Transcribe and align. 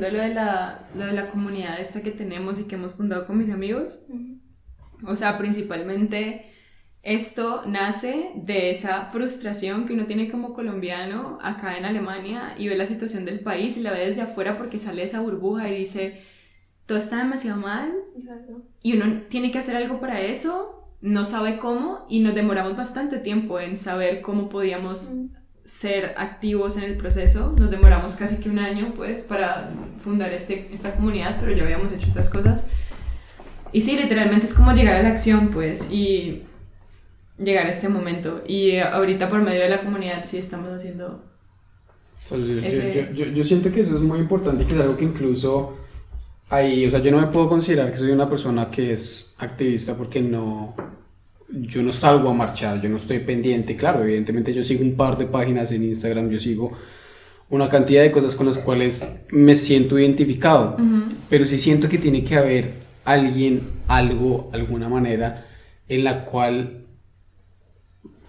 diciendo 0.00 0.10
lo 0.10 0.22
de, 0.22 0.34
la, 0.34 0.88
lo 0.94 1.06
de 1.06 1.12
la 1.12 1.30
comunidad 1.30 1.80
esta 1.80 2.02
que 2.02 2.10
tenemos 2.10 2.58
y 2.58 2.64
que 2.64 2.76
hemos 2.76 2.94
fundado 2.94 3.26
con 3.26 3.38
mis 3.38 3.50
amigos, 3.50 4.06
o 5.06 5.16
sea, 5.16 5.38
principalmente 5.38 6.46
esto 7.02 7.62
nace 7.66 8.30
de 8.34 8.70
esa 8.70 9.06
frustración 9.06 9.86
que 9.86 9.94
uno 9.94 10.06
tiene 10.06 10.30
como 10.30 10.52
colombiano 10.52 11.38
acá 11.40 11.78
en 11.78 11.86
Alemania 11.86 12.54
y 12.58 12.68
ve 12.68 12.76
la 12.76 12.84
situación 12.84 13.24
del 13.24 13.40
país 13.40 13.76
y 13.76 13.80
la 13.80 13.92
ve 13.92 14.06
desde 14.08 14.22
afuera 14.22 14.58
porque 14.58 14.78
sale 14.78 15.02
esa 15.02 15.20
burbuja 15.20 15.70
y 15.70 15.78
dice, 15.78 16.22
todo 16.84 16.98
está 16.98 17.18
demasiado 17.18 17.60
mal 17.60 17.94
y 18.82 18.96
uno 18.96 19.22
tiene 19.28 19.50
que 19.50 19.58
hacer 19.58 19.76
algo 19.76 20.00
para 20.00 20.20
eso, 20.20 20.88
no 21.00 21.24
sabe 21.24 21.58
cómo 21.58 22.04
y 22.10 22.20
nos 22.20 22.34
demoramos 22.34 22.76
bastante 22.76 23.18
tiempo 23.18 23.58
en 23.58 23.78
saber 23.78 24.20
cómo 24.20 24.50
podíamos 24.50 25.14
ser 25.70 26.14
activos 26.16 26.76
en 26.78 26.82
el 26.82 26.96
proceso. 26.96 27.54
Nos 27.56 27.70
demoramos 27.70 28.16
casi 28.16 28.38
que 28.38 28.50
un 28.50 28.58
año 28.58 28.92
pues 28.96 29.22
para 29.22 29.70
fundar 30.02 30.32
este, 30.32 30.68
esta 30.72 30.96
comunidad, 30.96 31.36
pero 31.38 31.52
ya 31.52 31.62
habíamos 31.62 31.92
hecho 31.92 32.10
otras 32.10 32.28
cosas. 32.28 32.66
Y 33.72 33.82
sí, 33.82 33.96
literalmente 33.96 34.46
es 34.46 34.54
como 34.54 34.72
llegar 34.72 34.96
a 34.96 35.02
la 35.02 35.10
acción 35.10 35.50
pues 35.52 35.92
y 35.92 36.42
llegar 37.38 37.66
a 37.66 37.70
este 37.70 37.88
momento. 37.88 38.42
Y 38.48 38.78
ahorita 38.78 39.28
por 39.28 39.42
medio 39.42 39.60
de 39.60 39.68
la 39.68 39.80
comunidad 39.80 40.24
sí 40.24 40.38
estamos 40.38 40.72
haciendo... 40.72 41.22
yo, 43.14 43.26
yo, 43.26 43.44
siento 43.44 43.70
que 43.70 43.80
eso 43.80 43.94
es 43.94 44.02
muy 44.02 44.18
importante 44.18 44.64
y 44.64 44.66
que 44.66 44.74
es 44.74 44.80
algo 44.80 44.96
que 44.96 45.04
incluso 45.04 45.78
ahí, 46.48 46.84
o 46.84 46.90
sea, 46.90 46.98
yo 46.98 47.12
no 47.12 47.18
me 47.18 47.28
puedo 47.28 47.48
considerar 47.48 47.92
que 47.92 47.96
soy 47.96 48.10
una 48.10 48.28
persona 48.28 48.68
que 48.72 48.92
es 48.92 49.36
activista 49.38 49.96
porque 49.96 50.20
no, 50.20 50.74
yo 51.52 51.82
no 51.82 51.92
salgo 51.92 52.30
a 52.30 52.34
marchar, 52.34 52.80
yo 52.80 52.88
no 52.88 52.96
estoy 52.96 53.20
pendiente, 53.20 53.76
claro, 53.76 54.02
evidentemente 54.02 54.54
yo 54.54 54.62
sigo 54.62 54.82
un 54.82 54.94
par 54.94 55.18
de 55.18 55.26
páginas 55.26 55.72
en 55.72 55.84
Instagram, 55.84 56.30
yo 56.30 56.38
sigo 56.38 56.72
una 57.48 57.68
cantidad 57.68 58.02
de 58.02 58.12
cosas 58.12 58.36
con 58.36 58.46
las 58.46 58.58
cuales 58.58 59.26
me 59.30 59.56
siento 59.56 59.98
identificado, 59.98 60.76
pero 61.28 61.44
sí 61.44 61.58
siento 61.58 61.88
que 61.88 61.98
tiene 61.98 62.22
que 62.22 62.36
haber 62.36 62.72
alguien, 63.04 63.62
algo, 63.88 64.50
alguna 64.52 64.88
manera 64.88 65.46
en 65.88 66.04
la 66.04 66.24
cual 66.24 66.86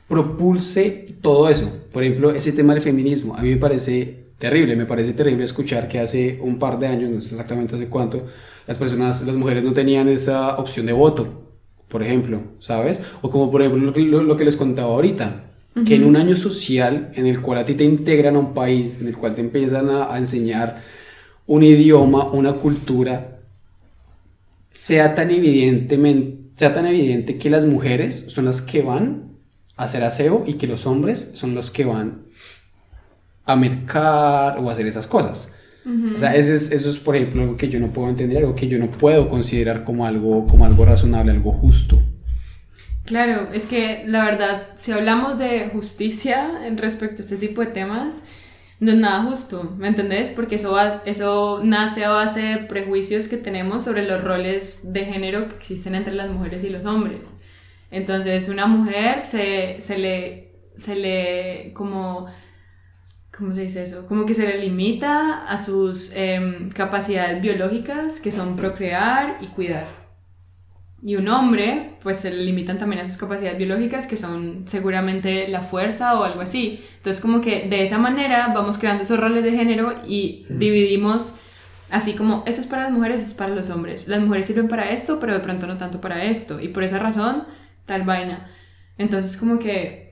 propulse 0.07 1.15
todo 1.21 1.47
eso. 1.47 1.71
Por 1.91 2.03
ejemplo, 2.03 2.31
ese 2.31 2.51
tema 2.51 2.73
del 2.73 2.81
feminismo, 2.81 3.35
a 3.35 3.41
mí 3.41 3.49
me 3.49 3.57
parece 3.57 4.31
terrible, 4.39 4.75
me 4.75 4.85
parece 4.85 5.13
terrible 5.13 5.43
escuchar 5.43 5.87
que 5.87 5.99
hace 5.99 6.39
un 6.41 6.57
par 6.57 6.79
de 6.79 6.87
años, 6.87 7.11
no 7.11 7.21
sé 7.21 7.35
exactamente 7.35 7.75
hace 7.75 7.87
cuánto, 7.87 8.25
las 8.65 8.77
personas, 8.77 9.21
las 9.21 9.35
mujeres 9.35 9.63
no 9.63 9.73
tenían 9.73 10.09
esa 10.09 10.57
opción 10.57 10.87
de 10.87 10.93
voto, 10.93 11.40
por 11.91 12.01
ejemplo, 12.01 12.41
¿sabes? 12.59 13.03
O 13.21 13.29
como 13.29 13.51
por 13.51 13.61
ejemplo 13.61 13.93
lo, 14.23 14.37
que 14.37 14.45
les 14.45 14.57
contaba 14.57 14.93
ahorita, 14.93 15.51
que 15.85 15.95
en 15.95 16.05
un 16.05 16.15
año 16.15 16.35
social 16.35 17.11
en 17.15 17.27
el 17.27 17.41
cual 17.41 17.59
a 17.59 17.65
ti 17.65 17.75
te 17.75 17.83
integran 17.83 18.35
a 18.35 18.39
un 18.39 18.53
país, 18.53 18.97
en 18.99 19.07
el 19.07 19.17
cual 19.17 19.35
te 19.35 19.41
empiezan 19.41 19.89
a, 19.89 20.13
a 20.13 20.17
enseñar 20.17 20.81
un 21.47 21.63
idioma, 21.63 22.31
una 22.31 22.53
cultura, 22.53 23.39
sea 24.71 25.13
tan 25.13 25.29
evidentemente, 25.31 26.49
sea 26.53 26.73
tan 26.73 26.85
evidente 26.85 27.37
que 27.37 27.49
las 27.49 27.65
mujeres 27.65 28.31
son 28.31 28.45
las 28.45 28.61
que 28.61 28.81
van 28.81 29.31
hacer 29.77 30.03
aseo 30.03 30.43
y 30.45 30.53
que 30.53 30.67
los 30.67 30.85
hombres 30.85 31.31
son 31.33 31.55
los 31.55 31.71
que 31.71 31.85
van 31.85 32.25
a 33.45 33.55
mercar 33.55 34.59
o 34.59 34.69
a 34.69 34.73
hacer 34.73 34.85
esas 34.87 35.07
cosas. 35.07 35.55
O 35.83 36.17
sea, 36.17 36.35
eso 36.35 36.53
es, 36.53 36.71
eso 36.71 36.89
es, 36.89 36.99
por 36.99 37.15
ejemplo, 37.15 37.41
algo 37.41 37.57
que 37.57 37.67
yo 37.67 37.79
no 37.79 37.91
puedo 37.91 38.09
entender, 38.09 38.39
algo 38.39 38.53
que 38.53 38.67
yo 38.67 38.77
no 38.77 38.91
puedo 38.91 39.29
considerar 39.29 39.83
como 39.83 40.05
algo, 40.05 40.45
como 40.45 40.65
algo 40.65 40.85
razonable, 40.85 41.31
algo 41.31 41.51
justo. 41.51 42.01
Claro, 43.05 43.49
es 43.51 43.65
que 43.65 44.03
la 44.05 44.23
verdad, 44.23 44.67
si 44.75 44.91
hablamos 44.91 45.39
de 45.39 45.69
justicia 45.69 46.65
en 46.65 46.77
respecto 46.77 47.17
a 47.17 47.25
este 47.25 47.37
tipo 47.37 47.61
de 47.61 47.67
temas, 47.67 48.25
no 48.79 48.91
es 48.91 48.97
nada 48.97 49.23
justo, 49.23 49.75
¿me 49.77 49.87
entendés? 49.87 50.31
Porque 50.31 50.55
eso, 50.55 50.77
eso 51.05 51.61
nace 51.63 52.05
a 52.05 52.09
base 52.09 52.41
de 52.41 52.57
prejuicios 52.57 53.27
que 53.27 53.37
tenemos 53.37 53.83
sobre 53.83 54.05
los 54.05 54.23
roles 54.23 54.91
de 54.93 55.05
género 55.05 55.47
que 55.47 55.55
existen 55.55 55.95
entre 55.95 56.13
las 56.13 56.29
mujeres 56.29 56.63
y 56.63 56.69
los 56.69 56.85
hombres. 56.85 57.21
Entonces, 57.91 58.49
una 58.49 58.67
mujer 58.67 59.21
se, 59.21 59.75
se 59.79 59.97
le, 59.97 60.53
se 60.77 60.95
le, 60.95 61.73
como, 61.73 62.27
¿cómo 63.41 63.55
se 63.55 63.61
dice 63.61 63.83
eso? 63.83 64.05
Como 64.05 64.27
que 64.27 64.35
se 64.35 64.47
le 64.47 64.59
limita 64.59 65.47
a 65.47 65.57
sus 65.57 66.15
em, 66.15 66.69
capacidades 66.69 67.41
biológicas, 67.41 68.21
que 68.21 68.31
son 68.31 68.55
procrear 68.55 69.39
y 69.41 69.47
cuidar. 69.47 69.87
Y 71.03 71.15
un 71.15 71.27
hombre, 71.27 71.95
pues 72.03 72.17
se 72.17 72.29
le 72.29 72.43
limitan 72.43 72.77
también 72.77 73.01
a 73.01 73.09
sus 73.09 73.17
capacidades 73.17 73.57
biológicas, 73.57 74.05
que 74.05 74.15
son 74.15 74.65
seguramente 74.67 75.47
la 75.47 75.61
fuerza 75.61 76.19
o 76.19 76.23
algo 76.23 76.41
así. 76.41 76.83
Entonces, 76.97 77.19
como 77.19 77.41
que 77.41 77.67
de 77.67 77.81
esa 77.81 77.97
manera 77.97 78.51
vamos 78.53 78.77
creando 78.77 79.01
esos 79.01 79.19
roles 79.19 79.43
de 79.43 79.53
género 79.53 79.95
y 80.07 80.45
dividimos 80.47 81.39
así 81.89 82.13
como, 82.13 82.43
eso 82.45 82.61
es 82.61 82.67
para 82.67 82.83
las 82.83 82.91
mujeres, 82.91 83.23
eso 83.23 83.31
es 83.31 83.37
para 83.37 83.55
los 83.55 83.71
hombres. 83.71 84.07
Las 84.07 84.21
mujeres 84.21 84.45
sirven 84.45 84.67
para 84.67 84.91
esto, 84.91 85.19
pero 85.19 85.33
de 85.33 85.39
pronto 85.39 85.65
no 85.65 85.79
tanto 85.79 85.99
para 85.99 86.23
esto. 86.25 86.61
Y 86.61 86.67
por 86.67 86.83
esa 86.83 86.99
razón, 86.99 87.45
tal 87.87 88.03
vaina. 88.03 88.51
Entonces 88.99 89.35
como 89.37 89.57
que... 89.57 90.10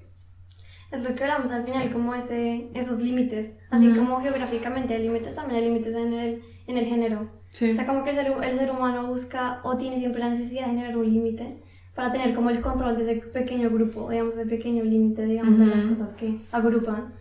Es 0.91 1.07
lo 1.07 1.15
que 1.15 1.23
hablamos 1.23 1.51
al 1.51 1.63
final, 1.65 1.91
como 1.91 2.15
ese, 2.15 2.69
esos 2.73 2.99
límites, 2.99 3.57
así 3.69 3.93
como 3.93 4.21
geográficamente 4.21 4.95
hay 4.95 5.03
límites, 5.03 5.35
también 5.35 5.59
hay 5.59 5.69
límites 5.69 5.93
en 5.93 6.13
el, 6.13 6.41
en 6.65 6.77
el 6.77 6.85
género. 6.85 7.29
O 7.51 7.73
sea, 7.73 7.85
como 7.85 8.03
que 8.03 8.09
el 8.11 8.15
ser, 8.15 8.33
el 8.43 8.57
ser 8.57 8.71
humano 8.71 9.07
busca 9.07 9.59
o 9.63 9.77
tiene 9.77 9.97
siempre 9.97 10.19
la 10.19 10.29
necesidad 10.29 10.65
de 10.65 10.71
generar 10.71 10.97
un 10.97 11.09
límite 11.09 11.57
para 11.95 12.11
tener 12.11 12.33
como 12.33 12.49
el 12.49 12.61
control 12.61 12.95
de 12.97 13.03
ese 13.03 13.27
pequeño 13.27 13.69
grupo, 13.69 14.09
digamos, 14.09 14.35
de 14.35 14.45
pequeño 14.45 14.83
límite, 14.83 15.25
digamos, 15.25 15.59
de 15.59 15.65
las 15.65 15.81
cosas 15.81 16.13
que 16.13 16.39
agrupan. 16.51 17.13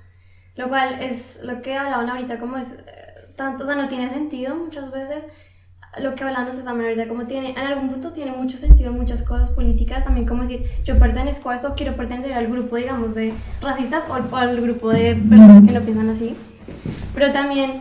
Lo 0.57 0.69
cual 0.69 1.03
es 1.03 1.41
lo 1.43 1.61
que 1.61 1.77
hablaban 1.77 2.09
ahorita, 2.09 2.39
como 2.39 2.57
es 2.57 2.73
eh, 2.73 3.33
tanto, 3.37 3.65
o 3.65 3.67
sea, 3.67 3.77
no 3.77 3.89
tiene 3.89 4.09
sentido 4.09 4.55
muchas 4.57 4.91
veces 4.91 5.25
lo 6.01 6.15
que 6.15 6.25
hablamos 6.25 6.63
también 6.63 6.91
ahorita, 6.91 7.09
como 7.09 7.27
tiene, 7.27 7.51
en 7.51 7.59
algún 7.59 7.89
punto 7.89 8.13
tiene 8.13 8.33
mucho 8.33 8.59
sentido 8.59 8.93
muchas 8.93 9.23
cosas 9.23 9.51
políticas, 9.51 10.05
también 10.05 10.27
como 10.27 10.43
decir, 10.43 10.65
yo 10.85 10.99
pertenezco 10.99 11.51
a 11.51 11.55
eso, 11.55 11.75
quiero 11.77 11.97
pertenecer 11.97 12.33
al 12.35 12.47
grupo, 12.47 12.77
digamos, 12.77 13.15
de 13.15 13.33
racistas 13.63 14.05
o, 14.09 14.37
al 14.37 14.61
grupo 14.61 14.91
de 14.91 15.15
personas 15.15 15.65
que 15.65 15.73
lo 15.73 15.81
piensan 15.81 16.11
así, 16.11 16.37
pero 17.15 17.33
también 17.33 17.81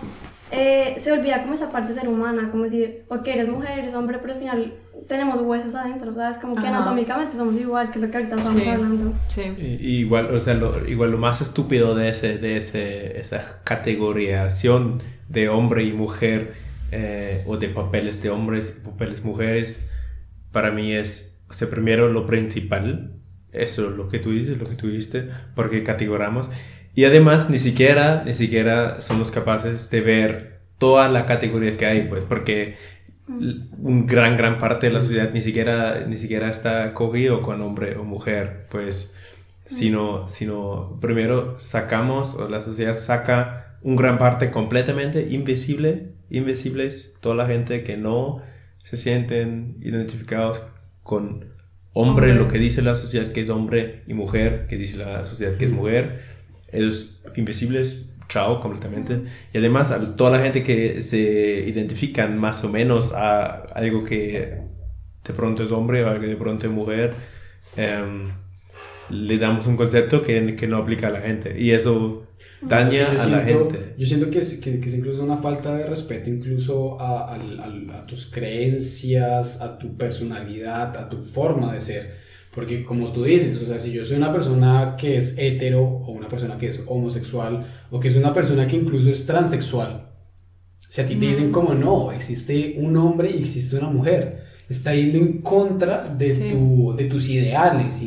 eh, 0.52 0.96
se 0.98 1.12
olvida 1.12 1.42
como 1.42 1.54
esa 1.54 1.72
parte 1.72 1.94
ser 1.94 2.08
humana, 2.08 2.50
como 2.50 2.64
decir, 2.64 3.04
ok, 3.10 3.28
eres 3.28 3.50
mujer, 3.50 3.80
eres 3.80 3.94
hombre, 3.94 4.18
pero 4.20 4.34
al 4.34 4.40
final 4.40 4.74
tenemos 5.08 5.42
huesos 5.42 5.76
adentro, 5.76 6.14
¿sabes? 6.14 6.38
Como 6.38 6.56
que 6.56 6.68
anatómicamente 6.68 7.36
somos 7.36 7.56
igual, 7.56 7.90
que 7.92 8.00
es 8.00 8.06
lo 8.06 8.12
que 8.12 8.18
ahorita 8.18 8.36
estamos 8.36 8.68
hablando. 8.68 9.14
Sí. 9.28 9.42
igual, 9.80 10.34
o 10.34 10.40
sea, 10.40 10.54
lo, 10.54 10.88
igual 10.88 11.12
lo 11.12 11.18
más 11.18 11.42
estúpido 11.42 11.96
de, 11.96 12.10
ese, 12.10 12.38
de 12.38 12.58
ese, 12.58 13.20
esa 13.20 13.62
categorización 13.64 15.02
de 15.30 15.50
hombre 15.50 15.84
y 15.84 15.94
mujer 15.94 16.54
eh, 16.92 17.44
o 17.46 17.58
de 17.58 17.70
papeles 17.70 18.22
de 18.24 18.30
hombres 18.30 18.82
papeles 18.84 19.24
mujeres, 19.24 19.90
para 20.52 20.72
mí 20.72 20.94
es, 20.94 21.42
o 21.50 21.54
sea, 21.54 21.70
primero 21.70 22.08
lo 22.08 22.26
principal, 22.26 23.14
eso, 23.52 23.90
lo 23.90 24.08
que 24.08 24.20
tú 24.20 24.32
dices, 24.32 24.58
lo 24.58 24.66
que 24.66 24.76
tú 24.76 24.88
dijiste, 24.88 25.30
porque 25.56 25.84
categoramos. 25.84 26.50
Y 26.96 27.06
además, 27.06 27.50
ni 27.50 27.60
siquiera, 27.60 28.24
ni 28.26 28.34
siquiera 28.34 29.02
somos 29.02 29.32
capaces 29.32 29.90
de 29.90 30.02
ver 30.02 30.62
toda 30.78 31.10
la 31.10 31.26
categoría 31.26 31.78
que 31.78 31.86
hay, 31.86 32.08
pues, 32.08 32.24
porque 32.24 32.78
un 33.28 34.08
gran, 34.08 34.38
gran 34.38 34.58
parte 34.58 34.88
de 34.88 34.94
la 34.94 35.02
sociedad 35.02 35.32
ni 35.34 35.42
siquiera, 35.42 36.06
ni 36.08 36.16
siquiera 36.16 36.50
está 36.50 36.94
cogido 36.94 37.42
con 37.42 37.62
hombre 37.62 37.98
o 37.98 38.04
mujer, 38.04 38.66
pues, 38.72 39.16
sino, 39.66 40.28
sino 40.28 40.98
primero 41.02 41.60
sacamos, 41.60 42.36
o 42.36 42.48
la 42.48 42.62
sociedad 42.62 42.96
saca 42.96 43.78
un 43.82 43.96
gran 43.96 44.18
parte 44.18 44.50
completamente 44.50 45.28
invisible 45.30 46.17
invisibles, 46.30 47.18
toda 47.22 47.36
la 47.36 47.48
gente 47.48 47.84
que 47.84 47.98
no 47.98 48.42
se 48.84 48.98
sienten 48.98 49.78
identificados 49.82 50.68
con 51.04 51.54
hombre, 51.94 52.34
lo 52.36 52.48
que 52.48 52.60
dice 52.60 52.82
la 52.82 52.94
sociedad 52.94 53.32
que 53.32 53.42
es 53.42 53.50
hombre 53.50 54.04
y 54.08 54.14
mujer, 54.14 54.68
que 54.68 54.78
dice 54.78 54.98
la 54.98 55.26
sociedad 55.26 55.58
que 55.58 55.66
es 55.66 55.72
mujer, 55.72 56.22
ellos 56.72 57.24
invisibles, 57.36 58.10
chao 58.30 58.60
completamente. 58.60 59.24
Y 59.54 59.58
además 59.58 59.92
a 59.92 60.16
toda 60.16 60.32
la 60.32 60.44
gente 60.44 60.64
que 60.64 61.02
se 61.02 61.66
identifican 61.68 62.38
más 62.38 62.64
o 62.64 62.70
menos 62.70 63.14
a 63.14 63.64
algo 63.74 64.04
que 64.04 64.62
de 65.26 65.34
pronto 65.34 65.64
es 65.64 65.72
hombre 65.72 66.04
o 66.04 66.10
algo 66.10 66.22
que 66.22 66.28
de 66.28 66.36
pronto 66.36 66.68
es 66.68 66.72
mujer, 66.72 67.14
em, 67.76 68.28
le 69.10 69.38
damos 69.38 69.68
un 69.68 69.78
concepto 69.78 70.22
que, 70.22 70.56
que 70.56 70.68
no 70.68 70.78
aplica 70.78 71.08
a 71.08 71.12
la 71.12 71.22
gente. 71.22 71.60
Y 71.60 71.72
eso 71.72 72.27
daña 72.62 73.12
a 73.12 73.28
la 73.28 73.42
gente. 73.42 73.96
Yo 73.98 74.06
siento 74.06 74.30
que 74.30 74.40
es, 74.40 74.56
que, 74.56 74.80
que 74.80 74.88
es, 74.88 74.96
incluso 74.96 75.24
una 75.24 75.38
falta 75.38 75.76
de 75.76 75.86
respeto, 75.86 76.30
incluso 76.30 77.00
a, 77.00 77.36
a, 77.36 78.04
tus 78.08 78.28
creencias, 78.28 79.62
a 79.62 79.78
tu 79.78 79.96
personalidad, 79.96 80.96
a 80.98 81.10
tu 81.10 81.18
forma 81.22 81.74
de 81.74 81.82
ser. 81.82 82.18
Porque 82.54 82.84
como 82.84 83.12
tú 83.12 83.24
dices, 83.24 83.62
o 83.62 83.66
sea, 83.66 83.80
si 83.80 83.92
yo 83.92 84.04
soy 84.04 84.18
una 84.18 84.34
persona 84.34 84.96
que 85.00 85.18
es 85.18 85.38
hetero 85.38 85.84
o 85.84 86.12
una 86.12 86.28
persona 86.28 86.58
que 86.58 86.68
es 86.68 86.82
homosexual 86.88 87.66
o 87.92 88.00
que 88.00 88.08
es 88.08 88.16
una 88.16 88.34
persona 88.34 88.68
que 88.68 88.76
incluso 88.76 89.12
es 89.12 89.26
transexual, 89.28 90.10
si 90.88 91.02
a 91.02 91.06
ti 91.06 91.16
te 91.16 91.28
dicen 91.28 91.52
como 91.52 91.74
no, 91.74 92.12
existe 92.12 92.76
un 92.80 92.96
hombre 92.98 93.30
y 93.30 93.40
existe 93.40 93.78
una 93.78 93.90
mujer, 93.90 94.46
está 94.70 94.96
yendo 94.96 95.18
en 95.18 95.42
contra 95.42 96.14
de, 96.14 96.34
tu, 96.34 96.96
de 96.96 97.06
tus 97.06 97.30
ideales, 97.30 98.02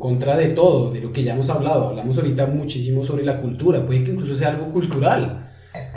contra 0.00 0.34
de 0.36 0.48
todo, 0.48 0.90
de 0.90 1.00
lo 1.00 1.12
que 1.12 1.22
ya 1.22 1.34
hemos 1.34 1.50
hablado. 1.50 1.90
Hablamos 1.90 2.16
ahorita 2.16 2.46
muchísimo 2.46 3.04
sobre 3.04 3.22
la 3.22 3.40
cultura, 3.40 3.86
puede 3.86 4.02
que 4.02 4.10
incluso 4.10 4.34
sea 4.34 4.48
algo 4.48 4.68
cultural. 4.70 5.46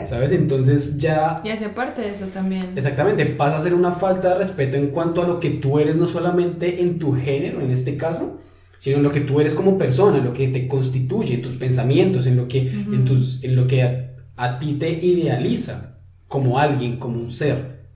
¿sabes? 0.05 0.33
Entonces 0.33 0.97
ya... 0.97 1.41
Y 1.43 1.49
hace 1.49 1.69
parte 1.69 2.01
de 2.01 2.11
eso 2.11 2.25
también. 2.27 2.73
Exactamente, 2.75 3.25
pasa 3.25 3.57
a 3.57 3.61
ser 3.61 3.73
una 3.73 3.91
falta 3.91 4.29
de 4.29 4.35
respeto 4.35 4.77
en 4.77 4.89
cuanto 4.89 5.23
a 5.23 5.27
lo 5.27 5.39
que 5.39 5.51
tú 5.51 5.79
eres, 5.79 5.95
no 5.95 6.05
solamente 6.05 6.83
en 6.83 6.99
tu 6.99 7.15
género, 7.15 7.61
en 7.61 7.71
este 7.71 7.95
caso, 7.95 8.39
sino 8.75 8.97
en 8.97 9.03
lo 9.03 9.11
que 9.11 9.21
tú 9.21 9.39
eres 9.39 9.53
como 9.53 9.77
persona, 9.77 10.17
en 10.17 10.25
lo 10.25 10.33
que 10.33 10.49
te 10.49 10.67
constituye, 10.67 11.35
en 11.35 11.41
tus 11.41 11.53
pensamientos, 11.53 12.27
en 12.27 12.35
lo 12.35 12.47
que, 12.47 12.59
en 12.59 13.05
tus, 13.05 13.43
en 13.43 13.55
lo 13.55 13.65
que 13.65 14.11
a, 14.35 14.59
ti 14.59 14.73
te 14.73 14.89
idealiza 14.89 15.97
como 16.27 16.59
alguien, 16.59 16.97
como 16.97 17.19
un 17.19 17.31
ser. 17.31 17.87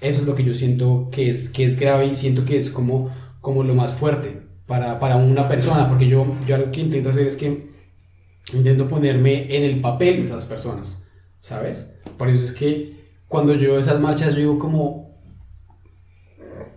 Eso 0.00 0.20
es 0.20 0.26
lo 0.26 0.34
que 0.34 0.44
yo 0.44 0.52
siento 0.52 1.08
que 1.10 1.30
es, 1.30 1.48
que 1.48 1.64
es 1.64 1.80
grave 1.80 2.06
y 2.06 2.14
siento 2.14 2.44
que 2.44 2.58
es 2.58 2.68
como, 2.68 3.10
como 3.40 3.62
lo 3.64 3.74
más 3.74 3.94
fuerte 3.94 4.51
para, 4.66 4.98
para 4.98 5.16
una 5.16 5.48
persona, 5.48 5.88
porque 5.88 6.08
yo, 6.08 6.26
yo 6.46 6.58
lo 6.58 6.70
que 6.70 6.80
intento 6.80 7.10
hacer 7.10 7.26
es 7.26 7.36
que 7.36 7.72
intento 8.54 8.88
ponerme 8.88 9.54
en 9.56 9.62
el 9.64 9.80
papel 9.80 10.16
de 10.16 10.22
esas 10.22 10.44
personas, 10.44 11.06
¿sabes? 11.38 11.96
Por 12.16 12.28
eso 12.28 12.44
es 12.44 12.52
que 12.52 13.02
cuando 13.28 13.54
yo 13.54 13.78
esas 13.78 14.00
marchas 14.00 14.34
yo 14.34 14.40
digo 14.40 14.58
como, 14.58 15.18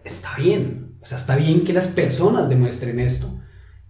está 0.04 0.36
bien, 0.38 0.98
o 1.02 1.06
sea, 1.06 1.18
está 1.18 1.36
bien 1.36 1.64
que 1.64 1.74
las 1.74 1.88
personas 1.88 2.50
demuestren 2.50 3.00
esto. 3.00 3.32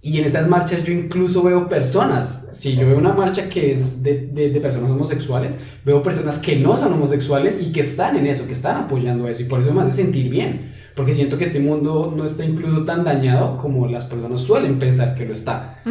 Y 0.02 0.20
en 0.20 0.26
estas 0.26 0.48
marchas 0.48 0.84
yo 0.84 0.94
incluso 0.94 1.42
veo 1.42 1.68
personas, 1.68 2.50
si 2.52 2.76
yo 2.76 2.86
veo 2.86 2.98
una 2.98 3.14
marcha 3.14 3.50
que 3.50 3.72
es 3.72 4.04
de, 4.04 4.28
de, 4.28 4.52
de, 4.52 4.60
personas 4.60 4.92
homosexuales, 4.92 5.60
veo 5.84 6.04
personas 6.04 6.38
que 6.38 6.58
no 6.58 6.78
son 6.78 6.94
homosexuales 6.94 7.60
y 7.60 7.72
que 7.72 7.80
están 7.80 8.16
en 8.16 8.28
eso, 8.28 8.46
que 8.46 8.52
están 8.52 8.78
apoyando 8.78 9.28
eso. 9.28 9.42
Y 9.42 9.46
por 9.46 9.62
eso 9.62 9.74
me 9.74 9.82
hace 9.82 9.94
sentir 9.94 10.30
bien, 10.30 10.75
porque 10.96 11.14
siento 11.14 11.38
que 11.38 11.44
este 11.44 11.60
mundo 11.60 12.14
no 12.16 12.24
está 12.24 12.46
incluso 12.46 12.84
tan 12.86 13.04
dañado 13.04 13.58
como 13.58 13.88
las 13.88 14.06
personas 14.06 14.40
suelen 14.40 14.80
pensar 14.80 15.16
que 15.16 15.26
lo 15.26 15.34
está. 15.34 15.82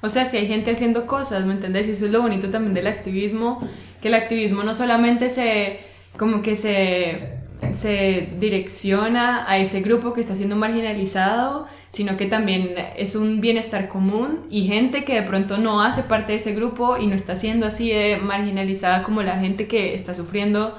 O 0.00 0.10
sea, 0.10 0.24
si 0.24 0.36
hay 0.36 0.46
gente 0.46 0.70
haciendo 0.70 1.06
cosas, 1.06 1.44
¿me 1.44 1.54
entendés? 1.54 1.88
Y 1.88 1.92
eso 1.92 2.06
es 2.06 2.12
lo 2.12 2.22
bonito 2.22 2.48
también 2.48 2.74
del 2.74 2.86
activismo, 2.86 3.60
que 4.00 4.08
el 4.08 4.14
activismo 4.14 4.62
no 4.62 4.74
solamente 4.74 5.28
se, 5.28 5.80
como 6.16 6.42
que 6.42 6.54
se, 6.54 7.38
se 7.72 8.28
direcciona 8.38 9.50
a 9.50 9.58
ese 9.58 9.80
grupo 9.80 10.12
que 10.12 10.20
está 10.20 10.36
siendo 10.36 10.54
marginalizado, 10.54 11.66
sino 11.90 12.16
que 12.16 12.26
también 12.26 12.74
es 12.96 13.16
un 13.16 13.40
bienestar 13.40 13.88
común 13.88 14.42
y 14.50 14.66
gente 14.66 15.04
que 15.04 15.14
de 15.14 15.22
pronto 15.22 15.58
no 15.58 15.82
hace 15.82 16.02
parte 16.04 16.32
de 16.32 16.38
ese 16.38 16.54
grupo 16.54 16.96
y 16.96 17.08
no 17.08 17.16
está 17.16 17.34
siendo 17.34 17.66
así 17.66 17.90
de 17.90 18.18
marginalizada 18.18 19.02
como 19.02 19.22
la 19.22 19.38
gente 19.40 19.66
que 19.66 19.94
está 19.94 20.14
sufriendo 20.14 20.76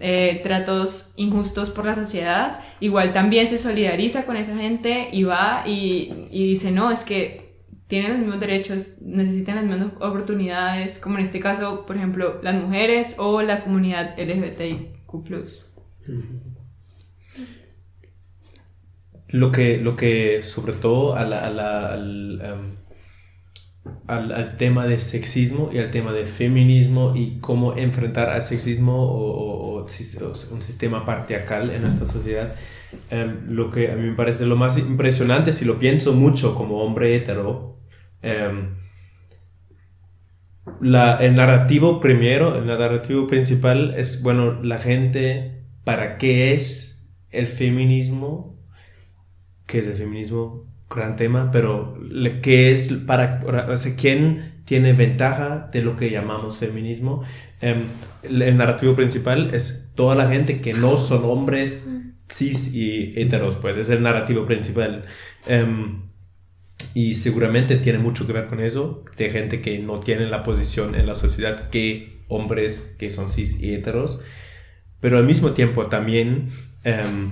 eh, 0.00 0.40
tratos 0.42 1.12
injustos 1.16 1.70
por 1.70 1.86
la 1.86 1.94
sociedad, 1.94 2.60
igual 2.80 3.12
también 3.12 3.46
se 3.46 3.58
solidariza 3.58 4.26
con 4.26 4.36
esa 4.36 4.56
gente 4.56 5.08
y 5.12 5.24
va 5.24 5.64
y, 5.66 6.28
dice, 6.30 6.70
no, 6.70 6.90
es 6.90 7.04
que 7.04 7.46
tienen 7.86 8.12
los 8.12 8.20
mismos 8.20 8.40
derechos, 8.40 9.02
necesitan 9.02 9.56
las 9.56 9.64
mismas 9.64 9.92
oportunidades, 10.00 10.98
como 10.98 11.18
en 11.18 11.22
este 11.22 11.40
caso, 11.40 11.86
por 11.86 11.96
ejemplo, 11.96 12.40
las 12.42 12.54
mujeres 12.54 13.16
o 13.18 13.42
la 13.42 13.62
comunidad 13.62 14.18
LGBTIQ. 14.18 14.96
Lo 19.28 19.50
que, 19.50 19.78
lo 19.78 19.96
que 19.96 20.42
sobre 20.42 20.72
todo 20.72 21.14
al, 21.14 21.32
al, 24.06 24.32
al, 24.32 24.56
tema 24.56 24.86
de 24.86 24.98
sexismo 25.00 25.70
y 25.72 25.78
al 25.78 25.90
tema 25.90 26.12
de 26.12 26.24
feminismo 26.24 27.14
y 27.16 27.38
cómo 27.40 27.76
enfrentar 27.76 28.30
al 28.30 28.42
sexismo 28.42 29.02
o, 29.02 29.66
un 29.82 30.62
sistema 30.62 31.04
patriarcal 31.04 31.70
en 31.70 31.82
nuestra 31.82 32.08
sociedad, 32.08 32.52
em, 33.10 33.46
lo 33.48 33.70
que 33.70 33.92
a 33.92 33.94
mí 33.94 34.08
me 34.10 34.16
parece 34.16 34.44
lo 34.44 34.56
más 34.56 34.78
impresionante, 34.78 35.52
si 35.52 35.64
lo 35.64 35.78
pienso 35.78 36.12
mucho 36.12 36.56
como 36.56 36.82
hombre 36.82 37.14
hetero, 37.14 37.76
Em, 38.26 38.74
la, 40.80 41.18
el 41.18 41.36
narrativo 41.36 42.00
primero, 42.00 42.58
el 42.58 42.66
narrativo 42.66 43.28
principal 43.28 43.94
es, 43.96 44.22
bueno, 44.22 44.60
la 44.64 44.78
gente, 44.78 45.62
¿para 45.84 46.18
qué 46.18 46.52
es 46.52 47.08
el 47.30 47.46
feminismo? 47.46 48.58
¿Qué 49.66 49.78
es 49.78 49.86
el 49.86 49.94
feminismo? 49.94 50.65
Gran 50.88 51.16
tema, 51.16 51.50
pero 51.50 51.98
¿qué 52.42 52.72
es 52.72 52.92
para, 53.06 53.42
o 53.68 53.76
sea, 53.76 53.96
quién 53.96 54.62
tiene 54.64 54.92
ventaja 54.92 55.68
de 55.72 55.82
lo 55.82 55.96
que 55.96 56.10
llamamos 56.10 56.58
feminismo? 56.58 57.24
Em, 57.60 57.84
el, 58.22 58.56
narrativo 58.56 58.94
principal 58.94 59.52
es 59.52 59.92
toda 59.94 60.14
la 60.14 60.28
gente 60.28 60.60
que 60.60 60.74
no 60.74 60.96
son 60.96 61.24
hombres 61.24 61.90
cis 62.30 62.74
y 62.74 63.14
heteros, 63.16 63.56
pues 63.56 63.76
es 63.76 63.90
el 63.90 64.02
narrativo 64.02 64.46
principal. 64.46 65.04
Em, 65.46 66.02
y 66.94 67.14
seguramente 67.14 67.76
tiene 67.76 67.98
mucho 67.98 68.26
que 68.26 68.32
ver 68.32 68.46
con 68.46 68.60
eso, 68.60 69.04
de 69.16 69.30
gente 69.30 69.60
que 69.60 69.78
no 69.80 70.00
tiene 70.00 70.26
la 70.26 70.42
posición 70.42 70.94
en 70.94 71.06
la 71.06 71.14
sociedad 71.14 71.68
que 71.70 72.24
hombres 72.28 72.94
que 72.98 73.10
son 73.10 73.30
cis 73.30 73.60
y 73.60 73.74
heteros. 73.74 74.22
Pero 75.00 75.18
al 75.18 75.24
mismo 75.24 75.52
tiempo 75.52 75.86
también, 75.86 76.50
em, 76.86 77.30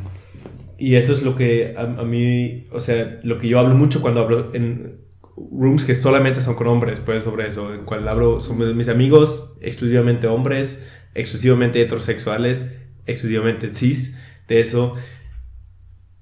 y 0.79 0.97
eso 0.97 1.12
es 1.12 1.23
lo 1.23 1.37
que 1.37 1.75
a, 1.79 1.87
mí, 2.05 2.67
o 2.73 2.81
sea, 2.81 3.21
lo 3.23 3.39
que 3.39 3.49
yo 3.49 3.59
hablo 3.59 3.75
mucho 3.75 4.03
cuando 4.03 4.21
hablo 4.21 4.51
en 4.55 5.01
rooms 5.37 5.85
que 5.85 5.95
solamente 5.95 6.41
son 6.41 6.55
con 6.55 6.67
hombres, 6.67 7.01
pues 7.05 7.25
sobre 7.25 7.49
eso, 7.49 7.73
en 7.73 7.85
cual 7.85 8.06
hablo, 8.09 8.41
son 8.41 8.77
mis 8.77 8.89
amigos 8.89 9.56
exclusivamente 9.61 10.27
hombres, 10.27 10.93
exclusivamente 11.15 11.81
heterosexuales, 11.81 12.79
exclusivamente 13.06 13.75
cis, 13.75 14.21
de 14.49 14.61
eso. 14.61 14.95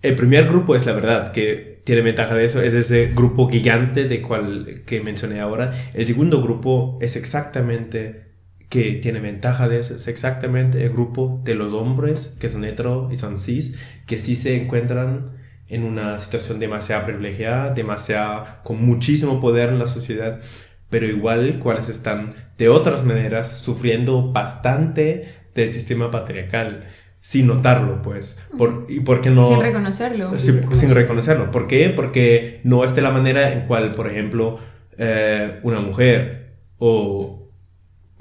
El 0.03 0.17
primer 0.17 0.47
grupo 0.47 0.77
es 0.77 0.87
la 0.87 0.93
verdad, 0.93 1.33
que 1.33 1.81
tiene 1.85 2.03
ventaja 2.03 2.35
de 2.35 2.45
eso, 2.45 2.61
es 2.63 2.75
ese 2.75 3.13
grupo 3.15 3.49
gigante 3.49 4.05
de 4.05 4.21
cual 4.23 4.83
que 4.87 5.01
mencioné 5.01 5.41
ahora. 5.41 5.73
El 5.95 6.07
segundo 6.07 6.43
grupo 6.43 6.99
es 7.01 7.17
exactamente 7.17 8.32
que 8.73 8.95
tiene 8.95 9.21
ventaja 9.21 9.69
de 9.69 9.81
eso, 9.81 9.97
es 9.97 10.09
exactamente 10.09 10.83
el 10.83 10.89
grupo 10.89 11.43
de 11.45 11.55
los 11.55 11.75
hombres 11.75 12.39
que 12.41 12.49
son 12.49 12.65
hetero 12.65 13.11
y 13.13 13.19
son 13.19 13.39
cis, 13.39 13.79
que 14.07 14.19
sí 14.19 14.35
se 14.35 14.57
encuentran 14.57 15.33
en 15.69 15.83
una 15.85 16.19
situación 16.19 16.59
demasiado 16.59 17.05
privilegiada, 17.05 17.75
demasiado 17.75 18.47
con 18.65 18.83
muchísimo 18.83 19.43
poder 19.43 19.69
en 19.69 19.79
la 19.79 19.87
sociedad, 19.87 20.41
pero 20.89 21.05
igual 21.05 21.59
cuales 21.59 21.91
están 21.91 22.35
de 22.57 22.71
otras 22.71 23.05
maneras 23.05 23.59
sufriendo 23.59 24.33
bastante 24.33 25.35
del 25.55 25.71
sistema 25.71 26.11
patriarcal 26.11 26.85
sin 27.21 27.49
notarlo, 27.49 28.01
pues. 28.01 28.41
Por, 28.57 28.87
¿Y 28.89 29.01
por 29.01 29.21
qué 29.21 29.29
no? 29.29 29.45
Sin 29.45 29.61
reconocerlo. 29.61 30.31
sin, 30.35 30.95
reconocerlo. 30.95 31.51
¿Por 31.51 31.69
qué? 31.69 31.91
Porque 31.95 32.63
no 32.65 32.85
es 32.85 32.95
de 32.95 33.03
la 33.03 33.11
manera 33.11 33.53
en 33.53 33.67
cual, 33.67 33.95
por 33.95 34.09
ejemplo, 34.09 34.59
eh, 34.97 35.61
una 35.63 35.81
mujer 35.81 36.55
o 36.79 37.42